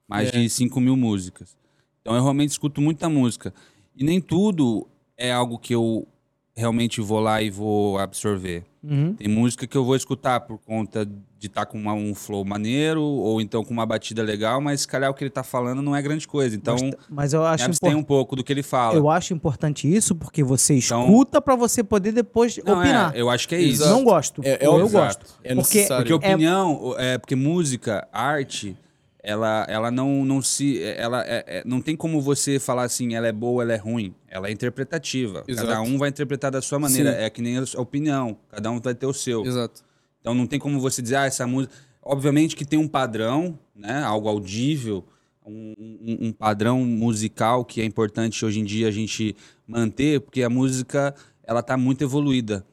[0.08, 0.32] mais É.
[0.32, 1.56] de 5 mil músicas.
[2.02, 3.54] Então eu realmente escuto muita música.
[3.96, 6.08] E nem tudo é algo que eu
[6.56, 8.64] realmente vou lá e vou absorver.
[8.84, 9.14] Uhum.
[9.14, 11.08] Tem música que eu vou escutar por conta
[11.40, 14.88] de estar com uma- um flow maneiro, ou então com uma batida legal, mas se
[14.88, 16.56] calhar o que ele tá falando não é grande coisa.
[16.56, 18.04] Então, Mas, mas eu acho abstém importante.
[18.04, 18.96] um pouco do que ele fala.
[18.96, 23.16] Eu acho importante isso porque você Então- escuta pra você poder depois Não, opinar.
[23.16, 23.84] é, eu acho que é isso.
[23.84, 23.92] Exato.
[23.96, 24.42] Não gosto.
[24.44, 25.26] É- é Ou eu gosto.
[25.44, 25.86] É Porque-.
[25.88, 28.76] Porque opinião, é, porque música, arte,
[29.24, 30.82] ela, ela não, não se.
[30.82, 34.16] Ela é- é- não tem como você falar assim, ela é boa, ela é ruim.
[34.28, 35.44] Ela é interpretativa.
[35.48, 35.68] Exato.
[35.68, 37.12] Cada um vai interpretar da sua maneira.
[37.12, 37.18] Sim.
[37.20, 38.38] É que nem a sua opinião.
[38.50, 39.46] Cada um vai ter o seu.
[39.46, 39.86] Exato.
[40.28, 41.74] Então não tem como você dizer, ah, essa música.
[42.04, 44.04] Obviamente que tem um padrão, né?
[44.04, 45.06] Algo audível,
[45.46, 49.34] um, um- um padrão musical que é importante hoje em dia a gente
[49.66, 52.66] manter, porque a música ela tá muito evoluída.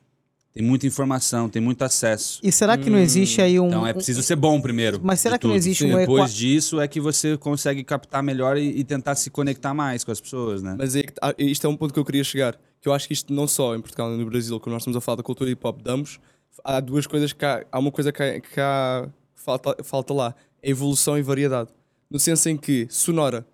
[0.53, 2.41] Tem muita informação, tem muito acesso.
[2.43, 3.69] E será que não existe aí um.
[3.69, 5.01] Então é preciso ser bom primeiro.
[5.03, 5.59] Mas será que não tudo.
[5.59, 5.95] existe Sim.
[5.95, 9.75] um Depois equa- disso é que você consegue captar melhor e, e tentar se conectar
[9.75, 10.75] mais com as pessoas, né?
[10.77, 12.57] Mas é que- ah, isto é um ponto que eu queria chegar.
[12.81, 14.97] Que eu acho que isto não só em Portugal nem no Brasil, quando nós estamos
[14.97, 16.21] a falar da cultura hip hop, damos,
[16.63, 20.35] há duas coisas que há, há uma coisa que, há, que há- falta, falta lá:
[20.63, 21.71] é evolução e variedade.
[22.11, 23.47] No senso em que, sonora,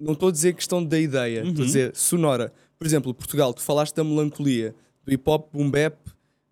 [0.00, 2.52] não estou a dizer questão da ideia, estou a dizer sonora.
[2.78, 4.74] Por exemplo, Portugal, tu falaste da melancolia,
[5.04, 5.96] do hip hop, boom bap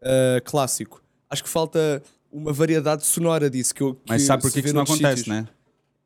[0.02, 1.02] ah, clássico.
[1.28, 3.74] Acho que falta uma variedade sonora disso.
[3.74, 5.26] Que eu, que Mas sabe por que, isso não acontece, sítios.
[5.36, 5.48] né?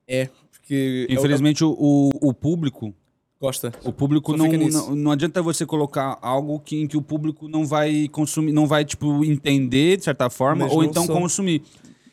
[0.09, 1.07] É, porque.
[1.11, 2.95] é Infelizmente o, o, o público
[3.41, 3.73] Gosta.
[3.85, 4.89] O público não, fica nisso.
[4.91, 8.67] não, não adianta você colocar algo que, em que o público não vai consumir, não
[8.67, 11.13] vai, tipo, entender, de certa forma, Mas ou então só.
[11.13, 11.63] consumir.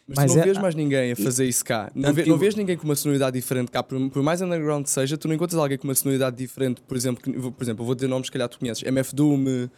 [0.08, 1.90] Mas, Mas tu não é- vês mais ninguém a fazer isso cá.
[1.96, 3.82] Não, não vês ninguém com uma sonoridade diferente cá.
[3.82, 6.82] Por, por mais underground que seja, tu não encontras alguém com uma sonoridade diferente.
[6.82, 8.84] Por exemplo, que- por exemplo eu vou dizer nomes que calhar tu conheces.
[8.84, 9.70] MF Doom, uh,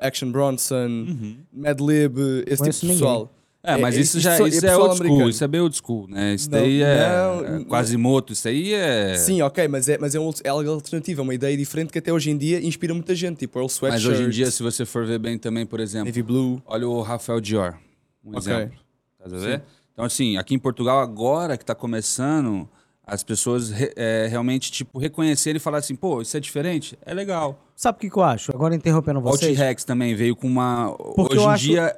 [0.00, 1.06] Action Bronson,
[1.52, 2.98] Madlib, esse tipo Conheço de ninguém.
[3.00, 3.34] pessoal.
[3.62, 5.30] É, mas é- isso já só- isso é pessoal old school, americano.
[5.30, 6.34] isso é bem old school, né?
[6.34, 9.14] Isso Não, daí é, não, é quase moto, isso aí é...
[9.16, 11.98] Sim, ok, mas é, mas é, um, é algo alternativo, é uma ideia diferente que
[11.98, 13.38] até hoje em dia inspira muita gente.
[13.38, 16.06] Tipo Earl Sweatshirt, Mas hoje em dia, se você for ver bem também, por exemplo,
[16.06, 16.62] Navy Blue.
[16.64, 17.76] olha o Rafael Dior,
[18.24, 18.38] um Ok.
[18.52, 18.76] exemplo.
[19.18, 19.62] Tá a ver?
[19.92, 22.68] Então, assim, aqui em Portugal, agora que tá começando,
[23.08, 26.98] as pessoas é, realmente, tipo, reconhecerem e falar assim, pô, isso é diferente?
[27.04, 27.58] É legal.
[27.74, 28.52] Sabe o que, que eu acho?
[28.54, 29.56] Agora interrompendo O vocês.
[29.56, 30.94] T-Rex também veio com uma.
[31.16, 31.96] Porque hoje eu em acho- dia.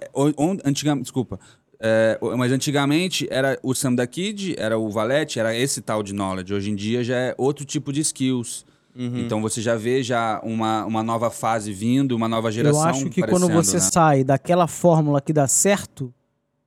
[0.65, 1.39] Antigamente, desculpa.
[1.83, 6.03] É, o- mas antigamente era o Sam da Kid, era o Valete, era esse tal
[6.03, 6.53] de knowledge.
[6.53, 8.65] Hoje em dia já é outro tipo de skills.
[8.95, 12.85] Então você já vê já uma, uma nova fase vindo, uma nova Eu geração.
[12.85, 13.81] acho que quando você né?
[13.81, 16.13] sai daquela fórmula que dá certo,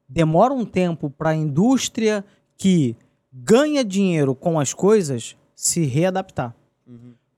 [0.10, 2.26] demora um tempo para a indústria
[2.58, 2.96] que
[3.34, 6.56] ganha dinheiro com as coisas se readaptar.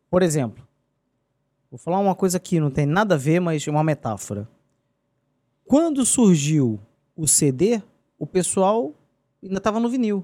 [0.09, 0.65] Por exemplo,
[1.71, 4.47] vou falar uma coisa que não tem nada a ver, mas é uma metáfora.
[5.65, 6.79] Quando surgiu
[7.15, 7.81] o CD,
[8.19, 8.93] o pessoal
[9.43, 10.23] ainda estava no vinil.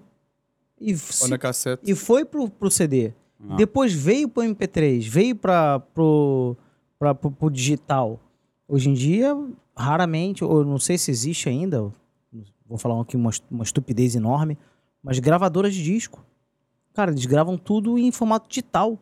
[0.79, 1.23] E, se-
[1.83, 3.13] e foi pro, pro CD.
[3.49, 3.55] Ah.
[3.55, 6.55] Depois veio pro MP3, veio para pro,
[6.99, 8.19] pra, pro, pro digital.
[8.67, 9.35] Hoje em dia,
[9.75, 11.91] raramente, ou não sei se existe ainda,
[12.67, 14.57] vou falar aqui uma, uma estupidez enorme,
[15.03, 16.23] mas gravadoras de disco.
[16.93, 18.97] Cara, eles gravam tudo em formato digital.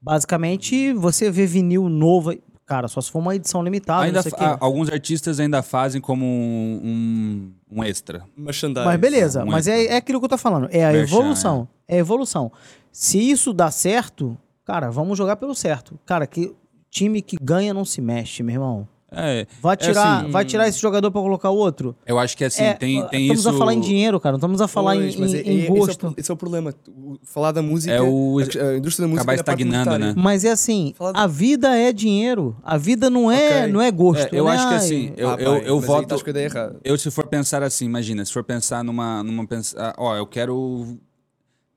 [0.00, 2.32] Basicamente, você vê vinil novo,
[2.64, 4.44] cara, só se for uma edição limitada, Ainda não sei o fa- quê.
[4.44, 8.24] a- alguns artistas ainda fazem como um, um, um extra.
[8.36, 8.86] Merchandise.
[8.86, 10.68] Mas beleza, um mas é, é aquilo que eu tô falando.
[10.70, 11.68] É a Merchan, evolução.
[11.86, 12.52] É a evolução.
[12.92, 15.98] Se isso dá certo, cara, vamos jogar pelo certo.
[16.06, 16.54] Cara, que
[16.88, 18.88] time que ganha não se mexe, meu irmão.
[19.10, 21.96] É, Vai É tirar, assim, vai tirar esse jogador pra colocar o outro?
[22.06, 23.48] eu acho que assim, É, tem, tem estamos isso.
[23.48, 24.32] a falar em dinheiro, cara.
[24.34, 26.14] Não estamos a falar Pois, em, mas em- é- em é- esse é gosto.
[26.18, 26.74] Esse é o problema.
[26.86, 27.92] O- Falar da música.
[27.94, 29.22] É o- a, a indústria da música.
[29.22, 30.14] acabar é estagnando, né?
[30.14, 32.54] Mas é assim, a vida é dinheiro.
[32.62, 33.72] A vida não é, Ok.
[33.72, 34.34] não é gosto.
[34.34, 34.50] É, eu né?
[34.50, 36.38] acho que assim, eu, Ah, eu, pai, eu mas aí voto.
[36.38, 36.76] errada.
[36.84, 39.22] Eu, se for pensar assim, imagina, se for pensar numa.
[39.22, 40.98] numa pensar, ó, eu quero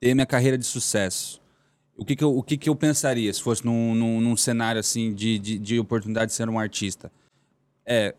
[0.02, 1.40] ter minha carreira de sucesso.
[1.98, 4.80] O que, que, eu, o que, que eu pensaria se fosse num, num, num cenário
[4.80, 7.12] assim de, de, de oportunidade de ser um artista?
[7.86, 8.16] É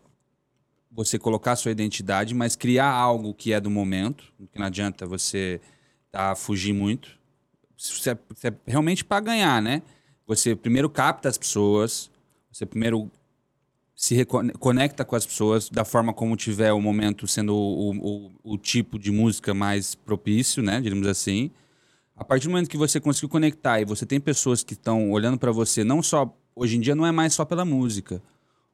[0.91, 5.59] você colocar sua identidade, mas criar algo que é do momento, que não adianta você
[6.11, 7.17] tá, fugir muito.
[7.75, 9.81] Se é, é realmente para ganhar, né?
[10.27, 12.11] Você primeiro capta as pessoas,
[12.51, 13.11] você primeiro
[13.95, 14.25] se
[14.59, 18.97] conecta com as pessoas da forma como tiver o momento sendo o, o, o tipo
[18.97, 20.81] de música mais propício, né?
[20.81, 21.51] Digamos assim.
[22.15, 25.37] A partir do momento que você conseguiu conectar e você tem pessoas que estão olhando
[25.37, 26.31] para você, não só.
[26.55, 28.21] Hoje em dia não é mais só pela música.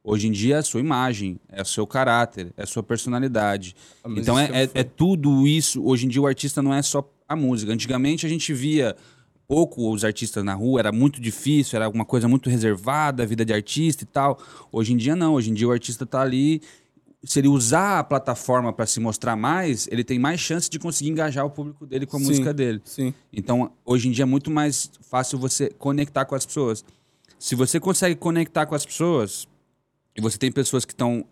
[0.02, 3.76] Hoje em dia é a sua imagem, é o seu caráter, é a sua personalidade.
[4.02, 5.84] Ah, então é, é, é tudo isso.
[5.84, 7.72] Hoje em dia o artista não é só a música.
[7.72, 8.96] Antigamente a gente via
[9.46, 13.44] pouco os artistas na rua, era muito difícil, era uma coisa muito reservada, a vida
[13.44, 14.38] de artista e tal.
[14.72, 16.62] Hoje em dia não, hoje em dia o artista tá ali.
[17.22, 21.10] Se ele usar a plataforma para se mostrar mais, ele tem mais chance de conseguir
[21.10, 22.26] engajar o público dele com a Sim.
[22.26, 22.80] música dele.
[22.84, 23.12] Sim.
[23.30, 26.82] Então, hoje em dia é muito mais fácil você conectar com as pessoas.
[27.38, 29.46] Se você consegue conectar com as pessoas
[30.16, 31.24] e você tem pessoas que estão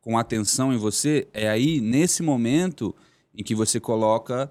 [0.00, 2.94] com atenção em você, é aí, nesse momento,
[3.34, 4.50] em que você coloca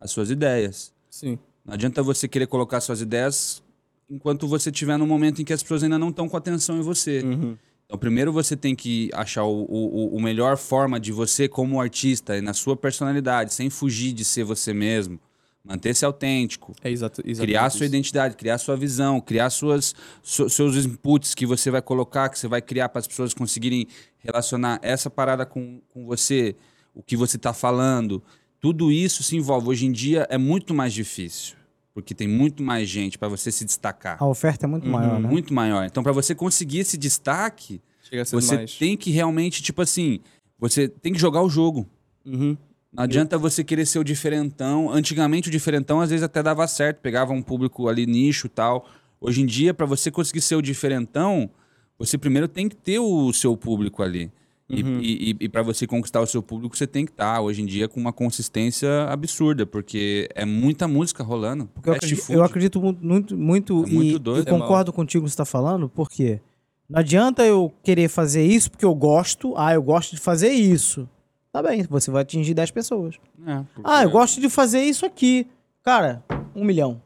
[0.00, 0.92] as suas ideias.
[1.10, 1.38] Sim.
[1.64, 3.62] Não adianta você querer colocar suas ideias
[4.08, 6.82] enquanto você estiver no momento em que as pessoas ainda não estão com atenção em
[6.82, 7.20] você.
[7.20, 7.56] Uhum.
[7.84, 12.36] Então, primeiro você tem que achar o, o, o melhor forma de você, como artista,
[12.36, 15.20] e na sua personalidade, sem fugir de ser você mesmo,
[15.64, 17.84] manter-se autêntico, É exato, criar sua isso.
[17.86, 22.46] identidade, criar sua visão, criar suas, su- seus inputs que você vai colocar, que você
[22.46, 23.86] vai criar para as pessoas conseguirem
[24.18, 26.54] relacionar essa parada com, com você,
[26.94, 28.22] o que você está falando.
[28.60, 29.68] Tudo isso se envolve.
[29.68, 31.56] Hoje em dia é muito mais difícil,
[31.94, 34.16] porque tem muito mais gente para você se destacar.
[34.22, 35.28] A oferta é muito maior, né?
[35.28, 35.84] Muito maior.
[35.86, 38.74] Então, para você conseguir esse destaque, Chega a ser você mais.
[38.76, 40.20] tem que realmente, tipo assim,
[40.58, 41.86] você tem que jogar o jogo.
[42.24, 42.54] Uhum.
[42.94, 44.90] Não adianta você querer ser o diferentão.
[44.90, 48.86] Antigamente o diferentão às vezes até dava certo, pegava um público ali nicho e tal.
[49.20, 51.50] Hoje em dia, para você conseguir ser o diferentão,
[51.98, 54.30] você primeiro tem que ter o seu público ali.
[54.68, 54.98] E, Uhum.
[55.02, 57.86] e, e, para você conquistar o seu público, você tem que estar hoje em dia
[57.86, 61.66] com uma consistência absurda, porque é muita música rolando.
[61.74, 64.48] Porque eu acredito, eu acredito mu- muito, muito, É muito e, doido.
[64.48, 66.40] e concordo contigo com o que você está falando, porque
[66.88, 71.06] não adianta eu querer fazer isso porque eu gosto, ah, eu gosto de fazer isso.
[71.54, 73.14] Tá bem, você vai atingir 10 pessoas.
[73.46, 75.46] É, porque- Ah, eu gosto de fazer isso aqui.
[75.84, 76.20] Cara,
[76.52, 77.00] um milhão.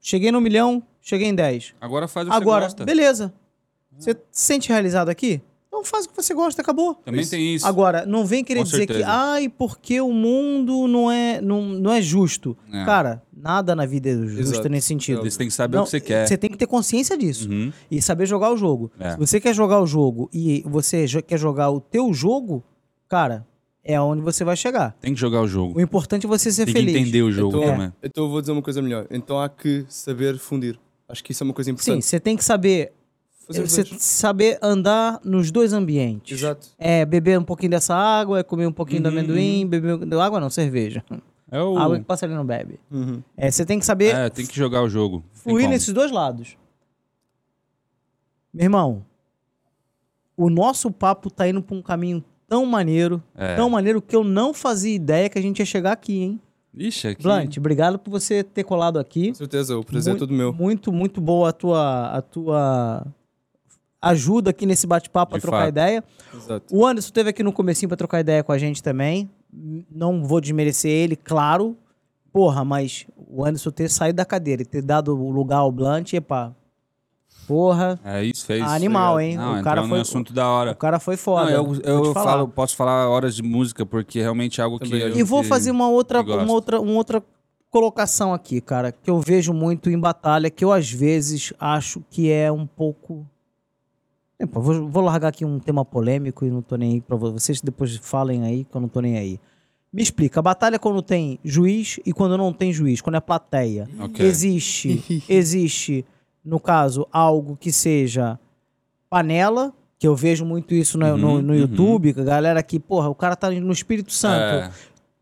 [0.00, 1.74] Cheguei no milhão, cheguei em 10.
[1.80, 2.84] Agora faz o que Agora, você gosta.
[2.84, 3.34] beleza.
[3.98, 5.40] Você se sente realizado aqui?
[5.66, 6.94] Então faz o que você gosta, acabou.
[7.04, 7.66] Também tem isso.
[7.66, 9.10] Agora, não vem querer Com dizer que, certeza.
[9.12, 12.56] ai, porque o mundo não é, não, não é justo.
[12.72, 12.84] É.
[12.84, 14.68] Cara, nada na vida é justo Exato.
[14.68, 15.20] nesse sentido.
[15.28, 16.28] Você tem que saber Não, o que você quer.
[16.28, 17.50] Você tem que ter consciência disso.
[17.50, 17.72] Uhum.
[17.90, 18.90] E saber jogar o jogo.
[19.00, 19.10] É.
[19.10, 22.62] Se você quer jogar o jogo e você quer jogar o teu jogo,
[23.08, 23.46] cara,
[23.82, 24.92] é onde você vai chegar.
[25.00, 25.78] Tem que jogar o jogo.
[25.78, 26.92] O importante é você ser Tem feliz.
[26.94, 27.92] que entender o jogo Então, também.
[28.02, 29.06] então eu vou dizer uma coisa melhor.
[29.10, 30.78] Então há que saber fundir.
[31.08, 32.04] Acho que isso é uma coisa Sim, importante.
[32.04, 32.92] você tem que saber,
[33.48, 36.38] os você saber andar nos dois ambientes.
[36.38, 36.68] Exato.
[36.76, 40.38] É beber um pouquinho dessa água, é comer um pouquinho do Uhum, amendoim, beber água
[40.38, 41.02] não, cerveja.
[41.50, 41.78] É o...
[41.78, 42.78] Água que passa ali não bebe.
[42.90, 43.22] Uhum.
[43.34, 45.24] É, você tem que saber É, tem que jogar o jogo.
[45.32, 46.58] Tem fluir nesses dois lados.
[48.52, 49.04] Meu irmão,
[50.36, 53.54] o nosso papo tá indo pra um caminho tão maneiro, É.
[53.54, 56.40] tão maneiro que eu não fazia ideia que a gente ia chegar aqui, hein?
[56.76, 57.22] Ixi, aqui...
[57.22, 59.28] Blunt, obrigado por você ter colado aqui.
[59.28, 60.52] Com certeza, o prazer muito, é todo meu.
[60.52, 63.06] Muito, muito boa a tua, a tua
[64.00, 65.68] ajuda aqui nesse bate-papo pra De trocar fato.
[65.70, 66.04] ideia.
[66.34, 66.66] Exato.
[66.74, 69.28] O Anderson esteve aqui no comecinho pra trocar ideia com a gente também.
[69.90, 71.76] Não vou desmerecer ele, claro.
[72.32, 76.12] Porra, mas o Anderson ter saído da cadeira e ter dado o lugar ao Blunt,
[76.12, 76.54] epa.
[77.48, 78.62] Porra, É isso, fez.
[78.62, 79.36] animal, hein?
[79.36, 80.74] Não, o cara foi assunto da o hora.
[80.74, 81.50] cara foi foda.
[81.50, 82.30] Não, eu eu falar.
[82.32, 84.92] falo, posso falar horas de música, porque realmente é algo que.
[84.94, 85.16] eu.
[85.16, 87.22] E vou fazer uma outra, uma outra, uma outra
[87.70, 92.30] colocação aqui, cara, que eu vejo muito em batalha, que eu às vezes acho que
[92.30, 93.26] é um pouco.
[94.40, 97.32] Epa, vou, vou largar aqui um tema polêmico e não tô nem aí pra vo-
[97.32, 99.40] vocês depois falem aí que eu não tô nem aí.
[99.92, 103.20] Me explica, a batalha é quando tem juiz e quando não tem juiz, quando é
[103.20, 103.88] plateia.
[103.98, 104.24] Ok.
[104.24, 106.04] Existe, existe,
[106.48, 108.38] no caso, algo que seja
[109.10, 111.58] panela, que eu vejo muito isso no, no, Uhum, no uhum.
[111.60, 114.70] YouTube, que a galera que, porra, o cara tá no Espírito Santo, É,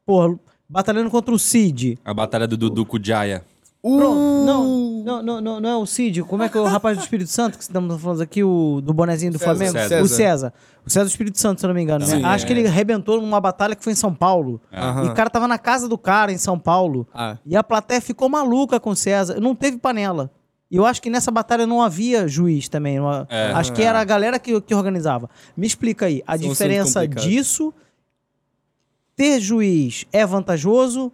[0.04, 0.38] porra,
[0.68, 1.98] batalhando contra o Cid.
[2.04, 3.44] a batalha do Dudu com o Jaya.
[3.82, 4.44] Pronto.
[4.44, 4.66] Não,
[5.04, 6.24] não, não, não, não é o Cid.
[6.24, 8.92] Como é que é o rapaz do Espírito Santo que estamos falando aqui, o do
[8.92, 9.54] bonezinho do César.
[9.54, 9.78] Flamengo?
[9.78, 10.02] César.
[10.02, 10.52] O César.
[10.84, 12.04] O César do Espírito Santo, se eu não me engano.
[12.04, 12.16] né?
[12.16, 12.46] Sim, Acho é.
[12.48, 14.60] que ele arrebentou numa batalha que foi em São Paulo.
[14.72, 15.04] Aham.
[15.04, 17.06] E o cara tava na casa do cara em São Paulo.
[17.14, 17.36] Ah.
[17.46, 19.38] E a plateia ficou maluca com o César.
[19.40, 20.32] Não teve panela.
[20.70, 22.98] E eu acho que nessa batalha não havia juiz também.
[22.98, 23.52] não É.
[23.54, 25.30] acho que era a galera que, que organizava.
[25.56, 27.72] Me explica aí, a São diferença disso,
[29.14, 31.12] ter juiz é vantajoso,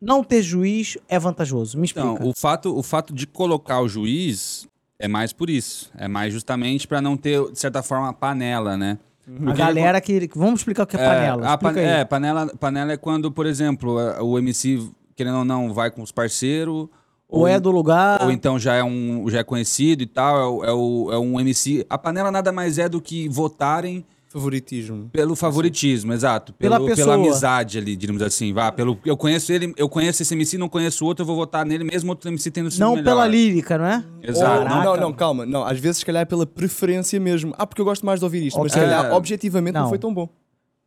[0.00, 1.78] não ter juiz é vantajoso.
[1.78, 2.08] Me explica.
[2.08, 4.66] Então, o fato, o fato de colocar o juiz
[4.98, 5.90] é mais por isso.
[5.96, 8.98] É mais justamente para não ter, de certa forma, a panela, né?
[9.26, 10.28] a Porque galera que...
[10.34, 11.46] Vamos explicar o que é panela.
[11.48, 11.86] a Explica pan- aí.
[11.86, 16.02] é, panela, panela é quando, por exemplo, a- o MC, querendo ou não, vai com
[16.02, 16.88] os parceiros.
[17.28, 18.22] Ou é do lugar...
[18.22, 21.18] Ou então já é, um, já é conhecido e tal, é, o- é, o, é
[21.18, 21.84] um MC.
[21.90, 25.08] A panela nada mais é do que votarem Favoritismo.
[25.12, 26.52] pelo favoritismo, exato.
[26.52, 27.06] Pela Pelo, pessoa.
[27.06, 28.52] pela amizade ali, digamos assim.
[28.52, 31.34] Vá, pelo, eu conheço ele, eu conheço esse MC, não conheço o outro, eu vou
[31.36, 33.04] votar nele, mesmo outro MC tendo sido Não melhor.
[33.04, 34.04] pela lírica, não é?
[34.22, 34.62] Exato.
[34.62, 35.44] Ou- não, não, não, calma.
[35.46, 37.54] Não, às vezes, se calhar, é pela preferência mesmo.
[37.58, 38.58] Ah, porque eu gosto mais de ouvir isto.
[38.60, 39.12] Mas, se calhar, É.
[39.12, 39.82] objetivamente, não.
[39.82, 39.88] Não.
[39.88, 40.28] foi tão bom.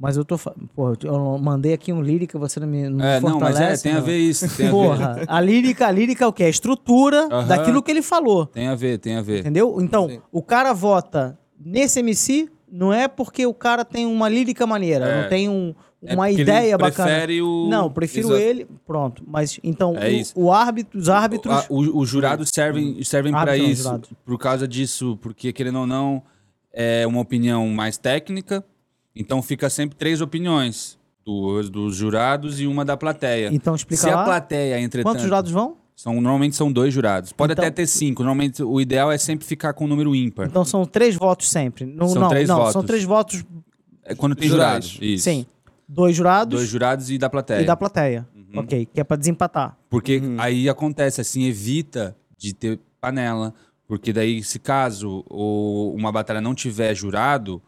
[0.02, 0.36] Mas eu tô...
[0.76, 3.78] Porra, eu mandei aqui um lírica, você não me, não É, me não, mas é,
[3.78, 4.04] tem a meu.
[4.06, 4.48] ver isso.
[4.58, 4.76] Tem a ver.
[4.76, 6.46] Porra, a lírica, a lírica é o quê?
[6.46, 7.46] A estrutura Aham.
[7.48, 8.48] daquilo que ele falou.
[8.48, 9.42] Tem a ver, tem a ver.
[9.42, 9.78] Entendeu?
[9.80, 10.20] Então, Sim.
[10.32, 15.22] o cara vota nesse MC, não é porque o cara tem uma lírica maneira, É.
[15.22, 17.08] não tem um- É uma ele ideia bacana.
[17.08, 18.42] prefere o- Não, prefiro Exato.
[18.42, 18.68] ele.
[18.88, 19.24] Pronto.
[19.28, 21.54] Mas então, É o, o árbitro, os árbitros.
[21.56, 23.84] A- os jurados servem, servem para não, isso.
[23.84, 24.10] jurado.
[24.26, 26.24] Por causa disso, porque querendo ou não,
[26.74, 28.66] é uma opinião mais técnica.
[29.16, 30.98] Então fica sempre três opiniões.
[31.26, 33.50] Duas dos jurados e uma da plateia.
[33.54, 34.22] Então explica Se lá.
[34.22, 35.12] a plateia, entretanto.
[35.14, 35.78] Quantos jurados vão?
[35.96, 37.32] São, normalmente são dois jurados.
[37.32, 38.24] Pode Então- até ter cinco.
[38.24, 40.48] Normalmente o ideal é sempre ficar com o número ímpar.
[40.48, 41.86] Então são três votos sempre.
[41.86, 42.74] Não, São não, três não, votos.
[42.74, 43.44] são três votos.
[44.04, 44.86] É quando tem Jurais.
[44.86, 45.00] jurados.
[45.02, 45.24] Isso.
[45.26, 45.46] Sim.
[45.88, 47.62] Dois jurados Dois jurados e da plateia.
[47.62, 48.28] e da plateia.
[48.56, 49.78] Ok, que é pra desempatar.
[49.90, 50.36] Porque Uhum.
[50.40, 53.54] aí acontece, assim, evita de ter panela.
[53.88, 57.62] Porque daí, se caso o- uma batalha não tiver jurado,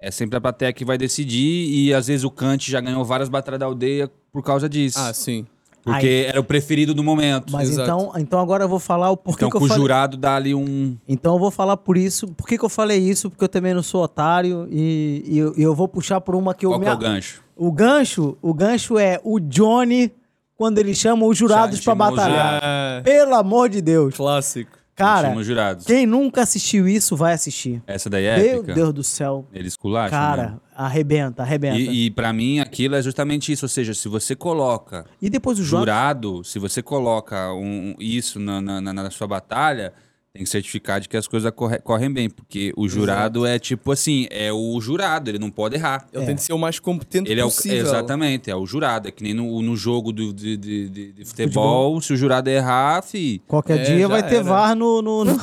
[0.00, 1.68] é sempre a plateia que vai decidir.
[1.70, 4.98] E às vezes o Kant já ganhou várias batalhas da aldeia por causa disso.
[4.98, 5.46] Ah, sim.
[5.82, 7.52] porque era o preferido do momento.
[7.52, 7.88] Mas Exato.
[7.88, 9.82] então, então agora eu vou falar o porquê então, que eu com o falei.
[9.82, 10.96] jurado dá ali um.
[11.08, 12.28] Então eu vou falar por isso.
[12.28, 13.30] Por que, que eu falei isso?
[13.30, 16.54] Porque eu também não sou otário e, e eu, e eu vou puxar por uma
[16.54, 16.86] que eu Qual me...
[16.86, 17.42] que é o gancho?
[17.56, 20.12] O gancho, o gancho é o Johnny
[20.56, 22.60] quando ele chama os jurados os batalhar.
[22.62, 24.14] Ah, Pelo amor de Deus.
[24.16, 24.77] clássico.
[24.98, 25.32] Cara,
[25.86, 27.82] quem nunca assistiu isso vai assistir.
[27.86, 28.74] Essa daí é Meu épica.
[28.74, 29.46] Deus do céu.
[29.52, 30.10] Ele esculacha.
[30.10, 30.56] Cara, né?
[30.74, 31.76] arrebenta, arrebenta.
[31.78, 33.64] E, E, e para mim aquilo é justamente isso.
[33.64, 35.84] Ou seja, se você coloca depois o jurado...
[35.84, 39.92] jurado, se você coloca um- isso na- na- na sua batalha,
[40.32, 42.28] tem que certificar de que as coisas corre- correm bem.
[42.30, 46.06] Porque o jurado é tipo assim, é o jurado, ele não pode errar.
[46.12, 46.26] Ele É.
[46.26, 47.78] tem de ser o mais competente Ele é o, possível.
[47.78, 49.08] exatamente, é o jurado.
[49.08, 52.48] É que nem no, no jogo do, de, de, de- de futebol, se o jurado
[52.50, 54.44] errar, fi, Qualquer É, dia vai ter era.
[54.44, 55.40] VAR no, no, no-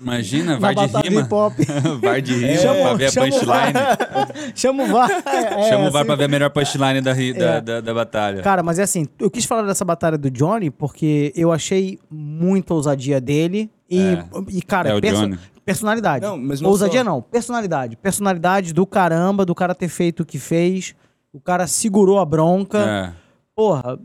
[0.00, 1.28] imagina, na vai de batalha rima.
[1.30, 1.54] hop.
[2.02, 3.30] VAR de rima Chama- pra ver a VAR.
[3.30, 4.52] punchline.
[4.54, 5.10] Chama o VAR.
[5.10, 6.06] É, Chama o VAR assim.
[6.06, 7.60] pra ver a melhor punchline da, ri- da, É.
[7.60, 8.42] da, da batalha.
[8.42, 12.74] Cara, mas é assim, eu quis falar dessa batalha do Johnny porque eu achei muita
[12.74, 14.24] ousadia dele e, É.
[14.50, 15.38] e cara, É perso- Johnny.
[15.64, 16.24] personalidade.
[16.24, 17.04] Não, mas não ousadia só.
[17.04, 17.96] não, personalidade.
[17.96, 20.94] Personalidade do caramba, do cara ter feito o que fez,
[21.32, 22.78] o cara segurou a bronca.
[22.78, 23.12] É.
[23.54, 23.98] Porra,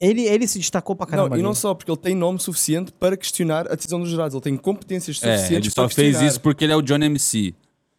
[0.00, 1.30] ele, ele se destacou pra caramba.
[1.30, 4.34] Não, e não só, porque ele tem nome suficiente para questionar a decisão dos jurados.
[4.34, 6.26] Ele tem competências É, suficientes ele só fez questionar.
[6.28, 7.54] isso porque ele é o Johnny MC.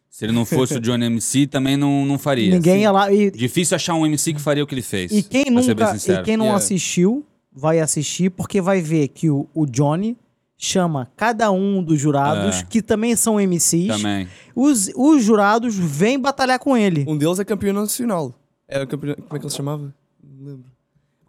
[0.08, 2.50] Se ele não fosse o Johnny MC, também não, não faria.
[2.54, 3.12] Ninguém ia lá.
[3.12, 5.12] E, Difícil achar um MC que faria o que ele fez.
[5.12, 6.56] e quem nunca, e quem não Yeah.
[6.56, 10.16] assistiu, vai assistir porque vai ver que o, o Johnny
[10.58, 12.64] chama cada um dos jurados, É.
[12.64, 13.88] que também são MCs.
[13.96, 14.28] Também.
[14.54, 17.04] Os, os jurados vêm batalhar com ele.
[17.06, 18.34] Um deles é campeão nacional.
[18.66, 19.14] É o campeão...
[19.14, 19.94] Como é que ele se chamava?
[20.22, 20.64] Não lembro.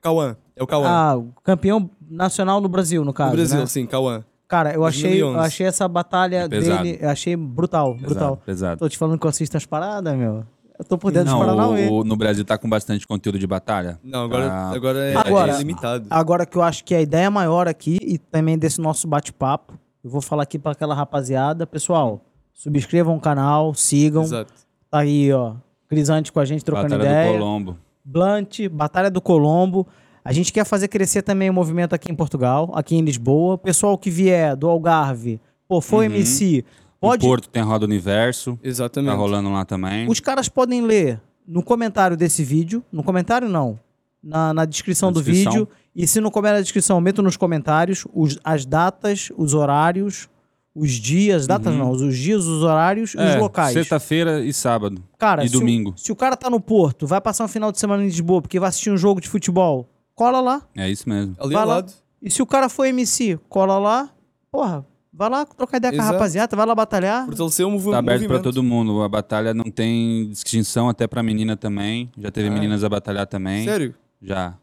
[0.02, 0.38] Cauã.
[0.56, 0.88] É o Cauã.
[0.88, 3.32] Ah, o campeão nacional no Brasil, no caso.
[3.32, 3.66] no Brasil, né?
[3.66, 4.24] sim, Cauã.
[4.48, 5.46] Cara, eu achei, eu 2011.
[5.48, 8.38] achei essa batalha É dele, eu achei brutal, brutal.
[8.38, 8.80] Pesado, pesado.
[8.80, 10.46] Tô te falando que eu assisto as paradas, meu.
[10.80, 11.86] Eu tô por dentro dos Paranauê.
[11.88, 14.00] Não, o, no Brasil tá com bastante conteúdo de batalha.
[14.04, 16.06] Não, agora, Ah, agora é, Agora- é limitado.
[16.10, 19.74] Agora que eu acho que a ideia maior aqui e também desse nosso bate-papo,
[20.04, 22.22] eu vou falar aqui pra aquela rapaziada, pessoal,
[22.54, 24.24] subscrevam o canal, sigam.
[24.24, 24.54] Exato.
[24.90, 25.54] Tá aí, ó,
[25.90, 27.32] Crisante com a gente trocando Batalha ideia.
[27.34, 27.78] do Colombo.
[28.06, 29.88] Blunt, Batalha do Colombo.
[30.24, 33.56] A gente quer fazer crescer também o movimento aqui em Portugal, aqui em Lisboa.
[33.56, 36.14] O pessoal que vier do Algarve, pô, foi Uhum.
[36.16, 36.64] MC,
[37.00, 37.26] pode.
[37.26, 38.58] O Porto tem Roda Universo.
[38.64, 39.12] Exatamente.
[39.12, 40.08] Tá rolando lá também.
[40.10, 42.84] Os caras podem ler no comentário desse vídeo.
[42.92, 43.80] No comentário, não.
[44.24, 45.52] Na, na descrição Na do descrição.
[45.54, 45.68] vídeo.
[45.96, 50.28] E se não couber na descrição, meto nos comentários os- as datas, os horários,
[50.76, 53.30] os dias, datas não, os dias, os horários e os Uhum.
[53.30, 53.74] É, locais.
[53.74, 55.02] Sexta-feira e sábado.
[55.18, 55.94] Cara, e se o- domingo.
[55.98, 58.60] se o cara tá no Porto, vai passar um final de semana em Lisboa porque
[58.60, 60.62] vai assistir um jogo de futebol, cola lá.
[60.76, 61.36] É isso mesmo.
[61.40, 61.92] Ali ao lado.
[62.22, 64.10] E se o cara for MC, cola lá,
[64.52, 64.86] porra,
[65.18, 66.14] vai lá trocar ideia com a Exato.
[66.14, 67.26] rapaziada, vai lá batalhar.
[67.26, 68.44] Fortalecer o movi Tá aberto pra movimento.
[68.44, 69.02] todo mundo.
[69.02, 72.12] A batalha não tem distinção, até pra menina também.
[72.18, 72.52] Já teve Ah.
[72.52, 73.66] meninas a batalhar também.
[73.66, 73.96] Sério?
[74.22, 74.54] Já.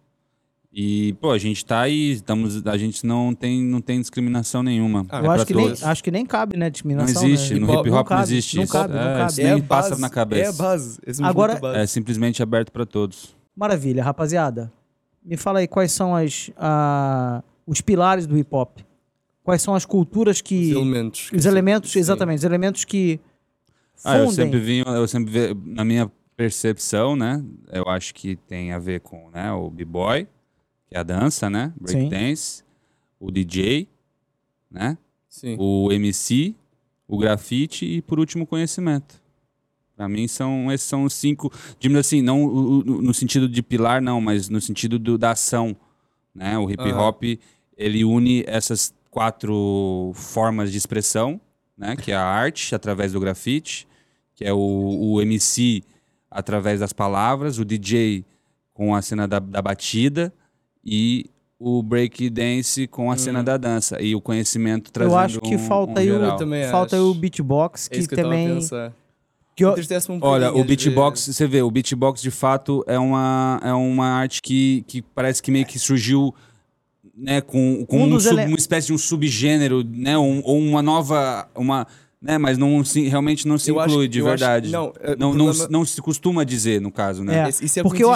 [0.77, 5.07] E, pô, a gente tá aí, estamos, a gente não tem, não tem discriminação nenhuma.
[5.09, 7.25] Ah, É Eu acho que, nem, acho que nem cabe, né, Não discriminação.
[7.25, 7.61] existe, né?
[7.61, 8.73] no Hip-hop hip não hop não cabe, existe não isso.
[8.73, 9.31] cabe, não É, cabe.
[9.31, 10.43] isso É nem a passa base, na cabeça.
[10.43, 10.99] É a base.
[11.07, 11.85] Esse Agora- movimento é a base.
[11.85, 13.37] É simplesmente aberto pra todos.
[13.57, 14.73] Maravilha, rapaziada.
[15.25, 18.79] Me fala aí quais são as, ah, os pilares do hip hop.
[19.45, 20.71] Quais são as culturas que.
[20.71, 21.31] Os elementos.
[21.33, 21.99] Os elementos, Sim.
[22.01, 23.21] exatamente, os elementos que
[24.03, 24.45] Ah, eu fundem.
[24.47, 27.45] sempre vi, eu sempre vi, na minha percepção, né?
[27.71, 30.27] Eu acho que tem a ver com né, o b-boy,
[30.89, 31.73] que é a dança, né?
[31.81, 32.65] Breakdance,
[33.21, 33.87] o DJ,
[34.71, 34.99] né?
[35.29, 35.57] Sim.
[35.59, 36.55] O MC,
[37.07, 39.23] o grafite e por último o conhecimento.
[39.97, 43.63] Pra mim são esses são os cinco, digamos assim, não o- o- no sentido de
[43.63, 45.77] pilar não, mas no sentido do- da ação,
[46.35, 46.59] né?
[46.59, 47.23] O hip hop
[47.77, 51.41] ele une essas quatro formas de expressão,
[51.79, 51.95] né?
[51.97, 53.87] Que é a arte através do grafite,
[54.35, 55.83] que é o, o MC
[56.31, 58.25] através das palavras, o DJ
[58.75, 60.33] com a cena da, da batida
[60.85, 61.27] e
[61.61, 65.55] o break dance com a cena da dança e o conhecimento trazendo Eu acho que
[65.55, 67.11] um- falta um aí o, também falta aí acho.
[67.11, 68.61] o beatbox, É que isso que eu tava a também.
[69.57, 71.37] Que eu- Entristece-me um Olha, o beatbox, vezes.
[71.37, 75.53] você vê, o beatbox de fato é uma, é uma arte que, que parece que
[75.53, 76.35] meio que surgiu
[77.17, 80.83] né, com, com Um um sub- uma espécie de um subgênero, né, um- ou uma
[80.83, 81.87] nova, uma,
[82.25, 84.71] né, mas não se, realmente não se Eu acho- inclui de eu acho- verdade.
[84.73, 87.45] não, é, não, o não, problema- não se costuma dizer, no caso, né?
[87.47, 87.49] É.
[87.51, 88.15] Isso- é Porque eu-.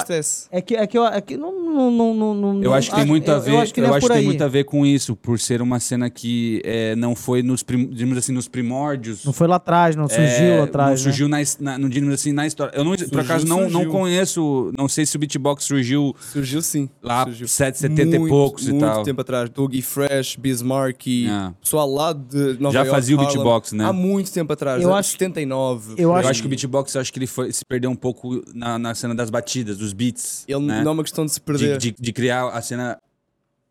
[0.50, 2.96] É que, é que, eu, é que não, não, não, não, não- Eu acho que
[2.96, 4.86] tem muito a ver, eu acho que, é por que tem muito a ver com
[4.86, 9.24] isso, por ser uma cena que é, não foi nos, prim, digamos assim, nos primórdios.
[9.24, 10.88] Não foi lá atrás, não surgiu É, lá atrás.
[10.88, 11.12] Não né?
[11.12, 12.72] surgiu na, his- na, no, digamos assim, na história.
[12.74, 13.90] Eu não, por Surgiu, acaso não, não surgiu.
[13.90, 16.88] conheço, não sei se o beatbox surgiu Surgiu sim.
[17.02, 17.46] lá Surgiu.
[17.48, 19.02] 770 e Muito, poucos e muito tal.
[19.02, 19.50] tempo atrás.
[19.50, 21.52] Dougie Fresh, Bismarck e É.
[21.60, 23.84] pessoal lá de Nova Já York, fazia o beatbox, né?
[23.98, 24.82] Muito tempo atrás.
[24.82, 25.92] Eu Eu acho- 79.
[25.92, 27.96] eu Eu acho acho que o beatbox, eu acho que ele foi, se perdeu um
[27.96, 30.44] pouco na, na cena das batidas, dos beats.
[30.48, 30.82] Ele né?
[30.82, 31.78] não é uma questão de se de, perder.
[31.78, 32.98] de, de criar a cena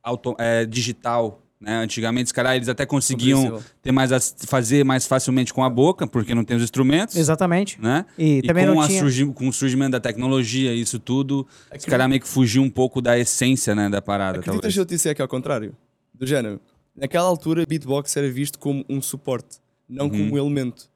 [0.03, 1.41] auto, é, digital.
[1.59, 1.75] Né?
[1.79, 6.05] Antigamente, os caras eles até conseguiam ter mais as- fazer mais facilmente com a boca,
[6.05, 7.15] porque não tem os instrumentos.
[7.15, 7.81] Exatamente.
[7.81, 8.05] Né?
[8.15, 8.99] E, também com, não a tinha.
[8.99, 12.69] surgi- com o surgimento da tecnologia, isso tudo, os que- caras meio que fugiu um
[12.69, 14.37] pouco da essência né, da parada.
[14.39, 15.01] Acreditas talvez.
[15.01, 15.75] se eu que é ao contrário?
[16.13, 16.59] Do género.
[16.95, 19.57] Naquela altura, beatbox era visto como um suporte,
[19.89, 20.11] não Uhum.
[20.11, 20.89] como um elemento.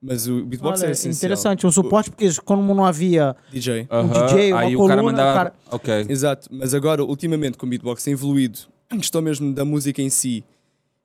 [0.00, 1.16] Mas o beatbox Olha, era essencial.
[1.18, 3.86] interessante, um suporte, porque quando não havia O DJ.
[3.90, 5.34] Aham, DJ, uma aí o coluna, cara mandava.
[5.34, 6.06] cara- Ok.
[6.08, 8.60] Exato, mas agora, ultimamente, com o beatbox tem evoluído,
[8.92, 10.44] em questão mesmo da música em si,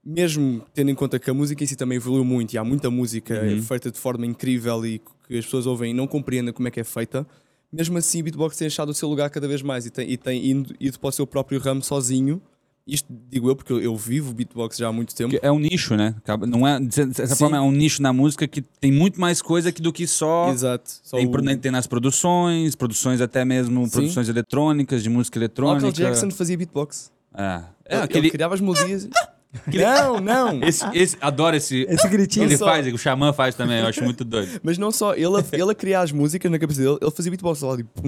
[0.06, 2.90] mesmo tendo em conta que a música em si também evoluiu muito e há muita
[2.91, 3.61] música Uhum.
[3.64, 6.80] feita de forma incrível e que as pessoas ouvem e não compreendem como é que
[6.80, 7.26] é feita,
[7.72, 10.18] mesmo assim o beatbox tem achado o seu lugar cada vez mais e tem, e
[10.18, 12.40] tem ido, ido para o seu próprio ramo sozinho.
[12.85, 15.34] Isto digo eu porque eu, vivo beatbox já há muito tempo.
[15.41, 16.14] É um nicho, né?
[16.45, 17.35] Não é, de certa Sim.
[17.35, 20.49] forma, é um nicho na música que tem muito mais coisa que do que só.
[20.51, 20.91] Exato.
[21.01, 23.91] Só Tem, o- né, tem nas produções, produções até mesmo, Sim.
[23.91, 25.88] produções eletrônicas, de música eletrônica.
[25.88, 27.10] Michael Jackson fazia beatbox.
[27.34, 27.61] É.
[27.85, 29.07] É, Ele- aquele, Ele criava as melodias.
[29.72, 30.61] não, não.
[30.64, 31.85] esse, esse, adoro esse.
[31.88, 32.47] esse gritinho.
[32.47, 34.60] Ele só- faz, o Xamã faz também, eu acho muito doido.
[34.61, 37.61] Mas não só, ele, ele a criar as músicas na cabeça dele, ele fazia beatbox
[37.61, 38.01] lá, tipo,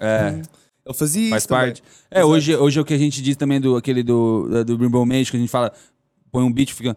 [0.00, 0.40] É.
[0.84, 1.64] Ele fazia Faz isso também.
[1.66, 1.82] parte.
[2.10, 5.04] É, hoje, hoje é o que a gente diz também do aquele do, do Rainbow
[5.06, 5.72] Mage, que a gente fala,
[6.30, 6.96] põe um beat e fica.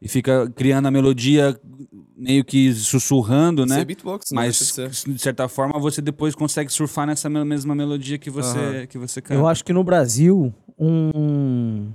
[0.00, 1.58] E fica criando a melodia
[2.16, 3.80] meio que sussurrando, Isso né?
[3.80, 4.74] é beatbox, não Mas,
[5.06, 8.86] de certa forma, você depois consegue surfar nessa me- mesma melodia que você, Aham.
[8.86, 9.34] que você canta.
[9.34, 11.90] Eu acho que no Brasil, um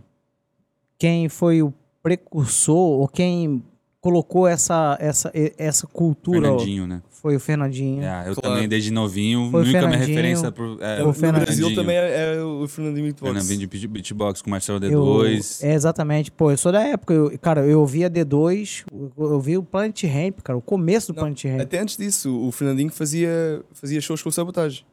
[1.00, 1.74] quem foi o
[2.04, 3.64] precursor ou quem
[4.00, 7.02] colocou essa essa essa cultura Fernandinho, né?
[7.10, 8.04] foi o Fernandinho.
[8.04, 8.42] É, eu Claro.
[8.56, 10.08] também, desde novinho, Foi o nunca minha Fernandinho.
[10.16, 11.46] referência pro, é, O No Fernandinho.
[11.46, 13.34] Brasil também é, é o Fernandinho Beatbox.
[13.34, 15.64] Fernandinho de beat- beatbox com Marcelo Eu- D2.
[15.64, 19.58] é exatamente, pô, eu sou da época, eu- cara, eu ouvia D2, eu, eu ouvi
[19.58, 21.62] o Planet Ramp, cara, o começo do Não, Planet Ramp.
[21.62, 24.86] Até antes disso, o Fernandinho fazia, fazia shows com sabotagem.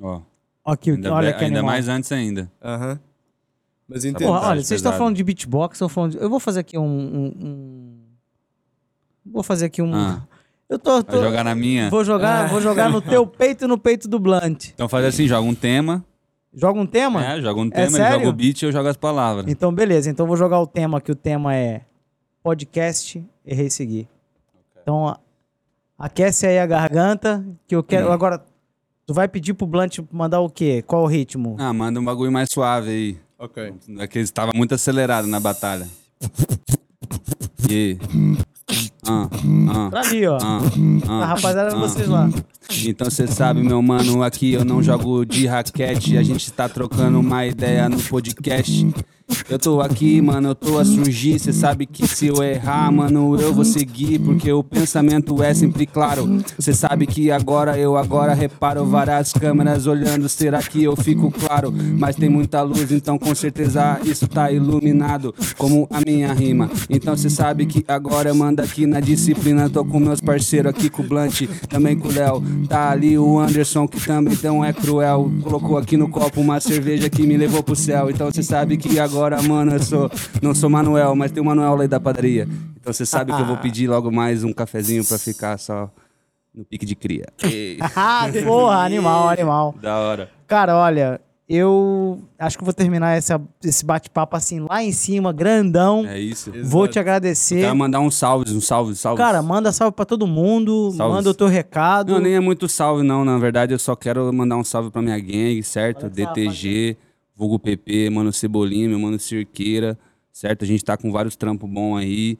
[0.00, 0.20] Ó,
[0.64, 1.72] Aqui, ainda, olha que ainda animal.
[1.74, 2.52] mais antes ainda.
[2.62, 3.00] Aham.
[3.88, 4.28] Mas entendo.
[4.28, 6.18] Porra, olha, vocês estão falando de beatbox, estão falando de...
[6.18, 6.82] Eu vou fazer aqui um...
[6.84, 8.01] um- um-
[9.24, 9.94] Vou fazer aqui um...
[9.94, 10.22] Ah,
[10.68, 10.94] Eu tô...
[10.94, 11.90] vai tô- jogar na minha.
[11.90, 14.70] Vou jogar, vou jogar no teu peito e no peito do Blunt.
[14.74, 16.04] Então faz assim, joga um tema.
[16.54, 17.24] Joga um tema?
[17.24, 18.18] É, joga um tema, ele sério?
[18.18, 19.46] joga o beat e eu jogo as palavras.
[19.48, 20.10] Então, beleza.
[20.10, 21.80] Então, vou jogar o tema, que o tema é
[22.42, 24.06] podcast Errei Seguir.
[24.82, 25.16] Então,
[25.98, 28.08] aquece aí a garganta, que eu quero...
[28.08, 28.12] Hum.
[28.12, 28.44] Agora,
[29.06, 30.82] tu vai pedir pro Blunt mandar o quê?
[30.86, 31.56] Qual o ritmo?
[31.58, 33.18] Ah, manda um bagulho mais suave aí.
[33.38, 33.72] Ok.
[33.98, 35.88] Aquele estava muito acelerado na batalha.
[37.70, 37.96] E.
[39.04, 39.28] Ah,
[39.68, 40.38] ah, Pra ali, ó.
[40.40, 40.60] ah,
[41.08, 41.24] A ah.
[41.26, 41.78] rapaziada, ah.
[41.78, 42.28] vocês lá.
[42.86, 46.16] Então cê sabe, meu mano, aqui eu não jogo de raquete.
[46.16, 48.86] A gente tá trocando uma ideia no podcast.
[49.48, 51.38] Eu tô aqui, mano, eu tô a surgir.
[51.38, 54.18] Cê sabe que se eu errar, mano, eu vou seguir.
[54.18, 56.42] Porque o pensamento é sempre claro.
[56.58, 60.28] Cê sabe que agora eu agora reparo várias câmeras olhando.
[60.28, 61.72] Será que eu fico claro?
[61.98, 65.34] Mas tem muita luz, então com certeza isso tá iluminado.
[65.56, 66.70] Como a minha rima.
[66.88, 69.68] Então cê sabe que agora eu mando aqui na disciplina.
[69.68, 72.42] Tô com meus parceiros aqui com o Blunt, também com o Léo.
[72.68, 75.30] Tá ali o Anderson, que também não é cruel.
[75.42, 78.10] Colocou aqui no copo uma cerveja que me levou pro céu.
[78.10, 80.10] Então cê sabe que agora, mano, eu sou.
[80.42, 82.48] Não sou Manuel, mas tem o Manuel lá da padaria.
[82.80, 85.90] Então você sabe que eu vou pedir logo mais um cafezinho pra ficar só
[86.54, 87.26] no pique de cria.
[87.94, 89.74] Ah, porra, animal, animal.
[89.80, 90.30] da hora.
[90.46, 96.04] Cara, olha, eu acho que vou terminar essa, esse bate-papo assim, lá em cima, grandão.
[96.06, 96.50] É isso.
[96.64, 97.60] Vou te agradecer.
[97.60, 99.18] Quero mandar um salve, um salve, salve.
[99.22, 101.14] Cara, manda salve pra todo mundo, Salve.
[101.14, 102.12] manda o teu recado.
[102.12, 103.24] Não, nem é muito salve, não.
[103.24, 106.04] Na verdade, eu só quero mandar um salve pra minha gangue, certo?
[106.04, 106.96] Olha DTG,
[107.34, 109.98] Vulgo PP, Mano Cebolinha, meu mano Cirqueira,
[110.30, 110.64] certo?
[110.64, 112.38] A gente tá com vários trampos bons aí.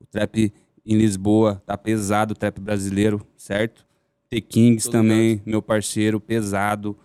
[0.00, 0.52] O trap
[0.84, 3.86] em Lisboa tá pesado, o trap brasileiro, certo?
[4.28, 6.96] T-Kings Tô também, meu parceiro, pesado.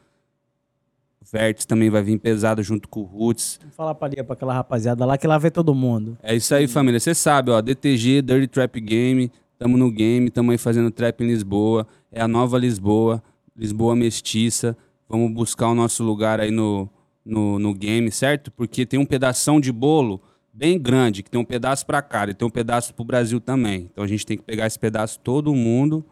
[1.20, 3.60] O Vertes também vai vir pesado junto com o Roots.
[3.64, 6.18] Vou falar pra, ali, pra aquela rapaziada lá que lá vê todo mundo.
[6.22, 7.00] É isso aí, família.
[7.00, 11.28] Você sabe, ó, DTG, Dirty Trap Game, tamo no game, tamo aí fazendo trap em
[11.28, 11.88] Lisboa.
[12.12, 13.24] É a nova Lisboa,
[13.56, 14.78] Lisboa mestiça.
[15.10, 16.88] Vamos buscar o nosso lugar aí no,
[17.26, 18.52] no, no game, certo?
[18.52, 20.22] Porque tem um pedação de bolo
[20.54, 23.90] bem grande, que tem um pedaço pra cá, e tem um pedaço pro Brasil também.
[23.92, 26.06] Então a gente tem que pegar esse pedaço todo mundo,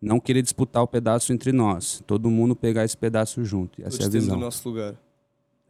[0.00, 2.02] não querer disputar o pedaço entre nós.
[2.06, 3.80] Todo mundo pegar esse pedaço junto.
[3.80, 4.38] E essa Todos é a o visão.
[4.38, 4.94] nosso lugar.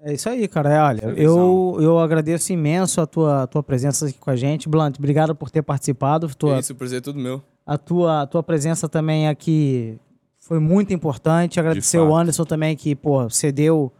[0.00, 0.70] É isso aí, cara.
[0.72, 4.36] É, Olha, é eu, eu agradeço imenso a tua, a tua presença aqui com a
[4.36, 4.68] gente.
[4.68, 6.28] Blunt, obrigado por ter participado.
[6.36, 7.42] Tua, É isso, o prazer é todo meu.
[7.66, 9.98] a, tua, a tua presença também aqui
[10.38, 11.58] foi muito importante.
[11.58, 12.14] Agradecer o.
[12.14, 13.90] Anderson também, que, pô, cedeu,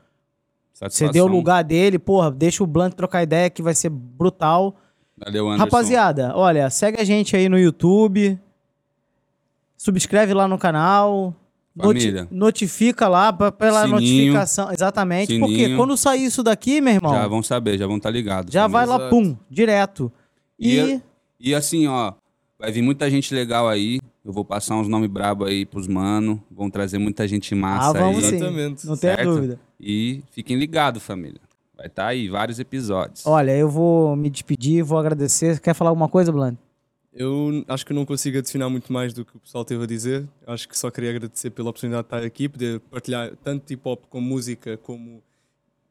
[0.78, 1.09] Satisfação.
[1.09, 1.98] cedeu o lugar dele.
[1.98, 4.76] Porra, deixa o Blunt trocar ideia que vai ser brutal.
[5.16, 5.64] Valeu, Anderson.
[5.64, 8.38] Rapaziada, olha, segue a gente aí no YouTube.
[9.76, 11.34] Subscreve lá no canal.
[11.74, 12.28] noti- Família.
[12.30, 13.94] notifica lá pra- pela Sininho.
[14.00, 14.72] notificação.
[14.72, 15.38] Exatamente.
[15.38, 15.76] Porque Sininho.
[15.76, 18.52] quando sair isso daqui, meu irmão, Já já, vão saber, já vão estar ligados.
[18.52, 18.86] vai família.
[19.05, 20.10] lá, pum, direto.
[20.59, 21.02] E, E-
[21.40, 22.14] E assim, ó,
[22.59, 24.00] vai vir muita gente legal aí.
[24.24, 26.42] Eu vou passar uns nomes brabo aí pros mano.
[26.50, 28.30] Vão trazer muita gente massa ah, vamos aí.
[28.30, 28.36] sim.
[28.36, 28.84] Exatamente.
[28.86, 29.30] Não tenha certo?
[29.34, 29.60] dúvida.
[29.80, 31.40] E fiquem ligados, família.
[31.76, 33.24] Vai estar aí vários episódios.
[33.24, 35.60] Olha, eu vou me despedir, vou agradecer.
[35.60, 36.59] Quer falar alguma coisa, Blanc?
[37.12, 39.86] Eu acho que eu não consigo adicionar muito mais do que o pessoal teve a
[39.86, 40.28] dizer.
[40.46, 44.05] Acho que só queria agradecer pela oportunidade de estar aqui, poder partilhar tanto hip hop
[44.09, 45.22] como música, como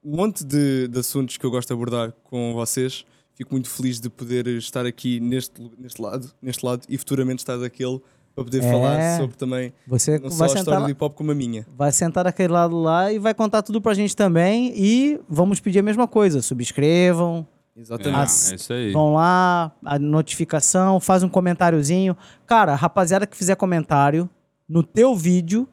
[0.03, 3.05] um monte de, de assuntos que eu gosto de abordar com vocês.
[3.35, 7.57] Fico muito feliz de poder estar aqui neste, neste, lado, neste lado e futuramente estar
[7.57, 8.01] daquele
[8.37, 8.71] para poder É.
[8.71, 11.65] falar sobre também Você não só a sentar, história do hip hop como a minha.
[11.75, 14.71] vai sentar daquele lado lá e vai contar tudo pra gente também.
[14.75, 16.39] E vamos pedir a mesma coisa.
[16.41, 18.15] Subscrevam, é, Exatamente.
[18.19, 18.91] as- é isso aí.
[18.91, 22.15] vão lá, a notificação, faz um comentáriozinho.
[22.45, 24.29] Cara, rapaziada que fizer comentário
[24.69, 25.67] no teu vídeo,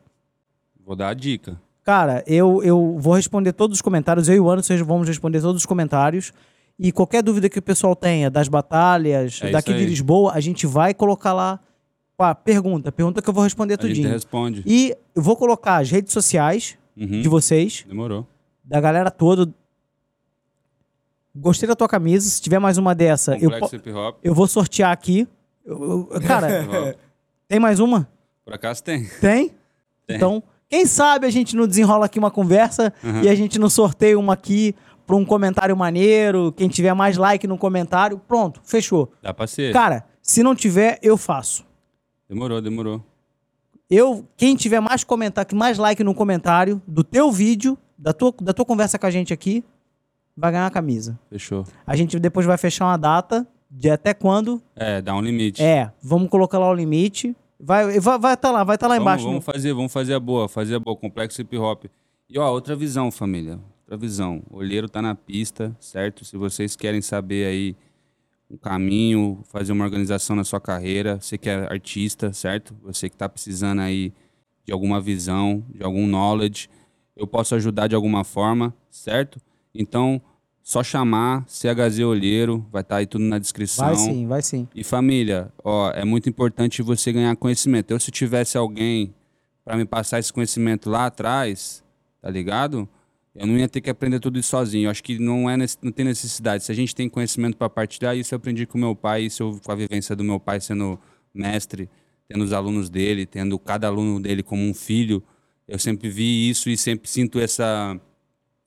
[0.86, 1.58] Vou dar a dica.
[1.82, 4.28] Cara, eu, eu vou responder todos os comentários.
[4.28, 6.32] Eu e o Anderson vamos responder todos os comentários.
[6.78, 9.86] E qualquer dúvida que o pessoal tenha das batalhas, É daqui de.
[9.86, 11.58] Lisboa, a gente vai colocar lá.
[12.16, 14.08] Pá, pergunta, pergunta que eu vou responder A gente tudinho.
[14.10, 14.62] responde.
[14.66, 17.20] E eu vou colocar as redes sociais Uhum.
[17.22, 18.26] de vocês, Demorou.
[18.64, 19.52] da galera toda.
[21.34, 22.28] Gostei da tua camisa.
[22.28, 23.80] Se tiver mais uma dessa, eu, Complexo
[24.22, 25.26] eu vou sortear aqui.
[25.64, 26.48] Eu- eu- cara,
[27.48, 28.08] tem mais uma?
[28.44, 29.04] Por acaso tem.
[29.20, 29.50] Tem?
[30.06, 30.16] Tem.
[30.16, 33.22] Então, quem sabe a gente não desenrola aqui uma conversa Uhum.
[33.22, 34.74] e a gente não sorteia uma aqui
[35.06, 36.52] para um comentário maneiro.
[36.52, 39.10] Quem tiver mais like no comentário, pronto, fechou.
[39.22, 39.72] Dá pra ser.
[39.72, 41.64] Cara, se não tiver, eu faço.
[42.28, 43.05] Demorou, demorou.
[43.90, 48.52] Eu, quem tiver mais comentário, mais like no comentário do teu vídeo, da tua, da
[48.52, 49.62] tua conversa com a gente aqui,
[50.36, 51.18] vai ganhar a camisa.
[51.28, 51.64] Fechou.
[51.86, 54.62] A gente depois vai fechar uma data de até quando.
[54.74, 55.62] É, dá um limite.
[55.62, 57.36] É, vamos colocar lá o limite.
[57.60, 59.24] Vai estar vai, tá lá, vai estar lá vamos, embaixo.
[59.24, 61.84] vamos fazer, vamos fazer a boa, fazer a boa, complexo hip hop.
[62.28, 63.59] E ó, outra visão, família.
[63.82, 64.42] Outra visão.
[64.51, 66.24] O olheiro tá na pista, certo?
[66.24, 67.76] Se vocês querem saber aí
[68.55, 72.74] um caminho, fazer uma organização na sua carreira, você que é artista, certo?
[72.82, 74.12] Você que tá precisando aí
[74.64, 76.68] de alguma visão, de algum knowledge,
[77.16, 79.40] eu posso ajudar de alguma forma, certo?
[79.74, 80.22] Então,
[80.62, 83.86] só chamar CHZ Olheiro, vai estar aí tudo na descrição.
[83.86, 84.68] Vai sim, vai sim.
[84.74, 87.90] E família, ó, é muito importante você ganhar conhecimento.
[87.90, 89.14] Eu se tivesse alguém
[89.64, 91.82] para me passar esse conhecimento lá atrás,
[92.22, 92.89] tá ligado?
[93.35, 94.86] Eu não ia ter que aprender tudo isso sozinho.
[94.86, 96.62] Eu acho que não é não tem necessidade.
[96.65, 99.61] Se a gente tem conhecimento para partilhar, isso eu aprendi com meu pai, isso eu,
[99.65, 100.98] com a vivência do meu pai sendo
[101.35, 101.90] mestre,
[102.28, 105.23] tendo os alunos dele, tendo cada aluno dele como um filho.
[105.66, 107.98] Eu sempre vi isso e sempre sinto essa,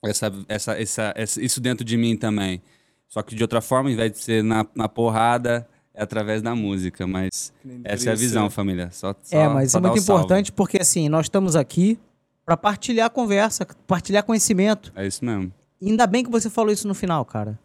[0.04, 2.60] essa, essa, essa, essa- isso dentro de mim também.
[3.08, 6.54] Só que de outra forma, ao invés de ser na, na porrada, é através da
[6.54, 7.06] música.
[7.06, 7.52] Mas
[7.84, 8.90] essa é a visão, família.
[8.92, 11.98] Só, só, É, mas é muito importante porque, assim, nós estamos aqui
[12.48, 14.90] para partilhar a conversa, partilhar conhecimento.
[14.96, 15.52] É isso mesmo.
[15.78, 17.58] E ainda bem que você falou isso no final, cara.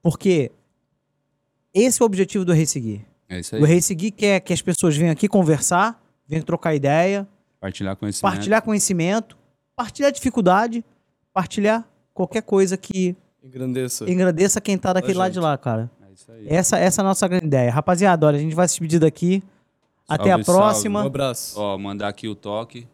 [0.00, 0.52] Porque
[1.74, 3.04] esse é o objetivo do Rei Seguir.
[3.28, 3.60] É isso aí.
[3.60, 7.26] O Rei Seguir quer que as pessoas venham aqui conversar, venham trocar ideia,
[7.58, 8.32] Partilhar conhecimento.
[8.32, 9.36] partilhar conhecimento,
[9.74, 10.84] partilhar dificuldade,
[11.32, 11.84] partilhar
[12.14, 14.08] qualquer coisa que Engrandeça.
[14.08, 15.90] engrandeça quem tá daquele A lado de lá, cara.
[16.08, 16.46] É isso aí.
[16.48, 17.72] Essa, essa é a nossa grande ideia.
[17.72, 19.42] Rapaziada, olha, a gente vai se despedir daqui.
[20.08, 20.60] Até a Salve, salve.
[20.60, 21.06] Um próxima.
[21.06, 21.60] abraço.
[21.60, 22.86] Ó, mandar aqui o toque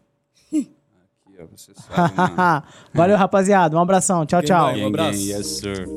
[1.45, 2.15] você sabe.
[2.15, 2.35] mano.
[2.35, 2.63] Né?
[2.93, 3.75] Valeu, rapaziada.
[3.75, 4.25] Um abração.
[4.25, 4.73] Tchau, tchau.
[4.73, 5.87] Gang, gang, yes, sir.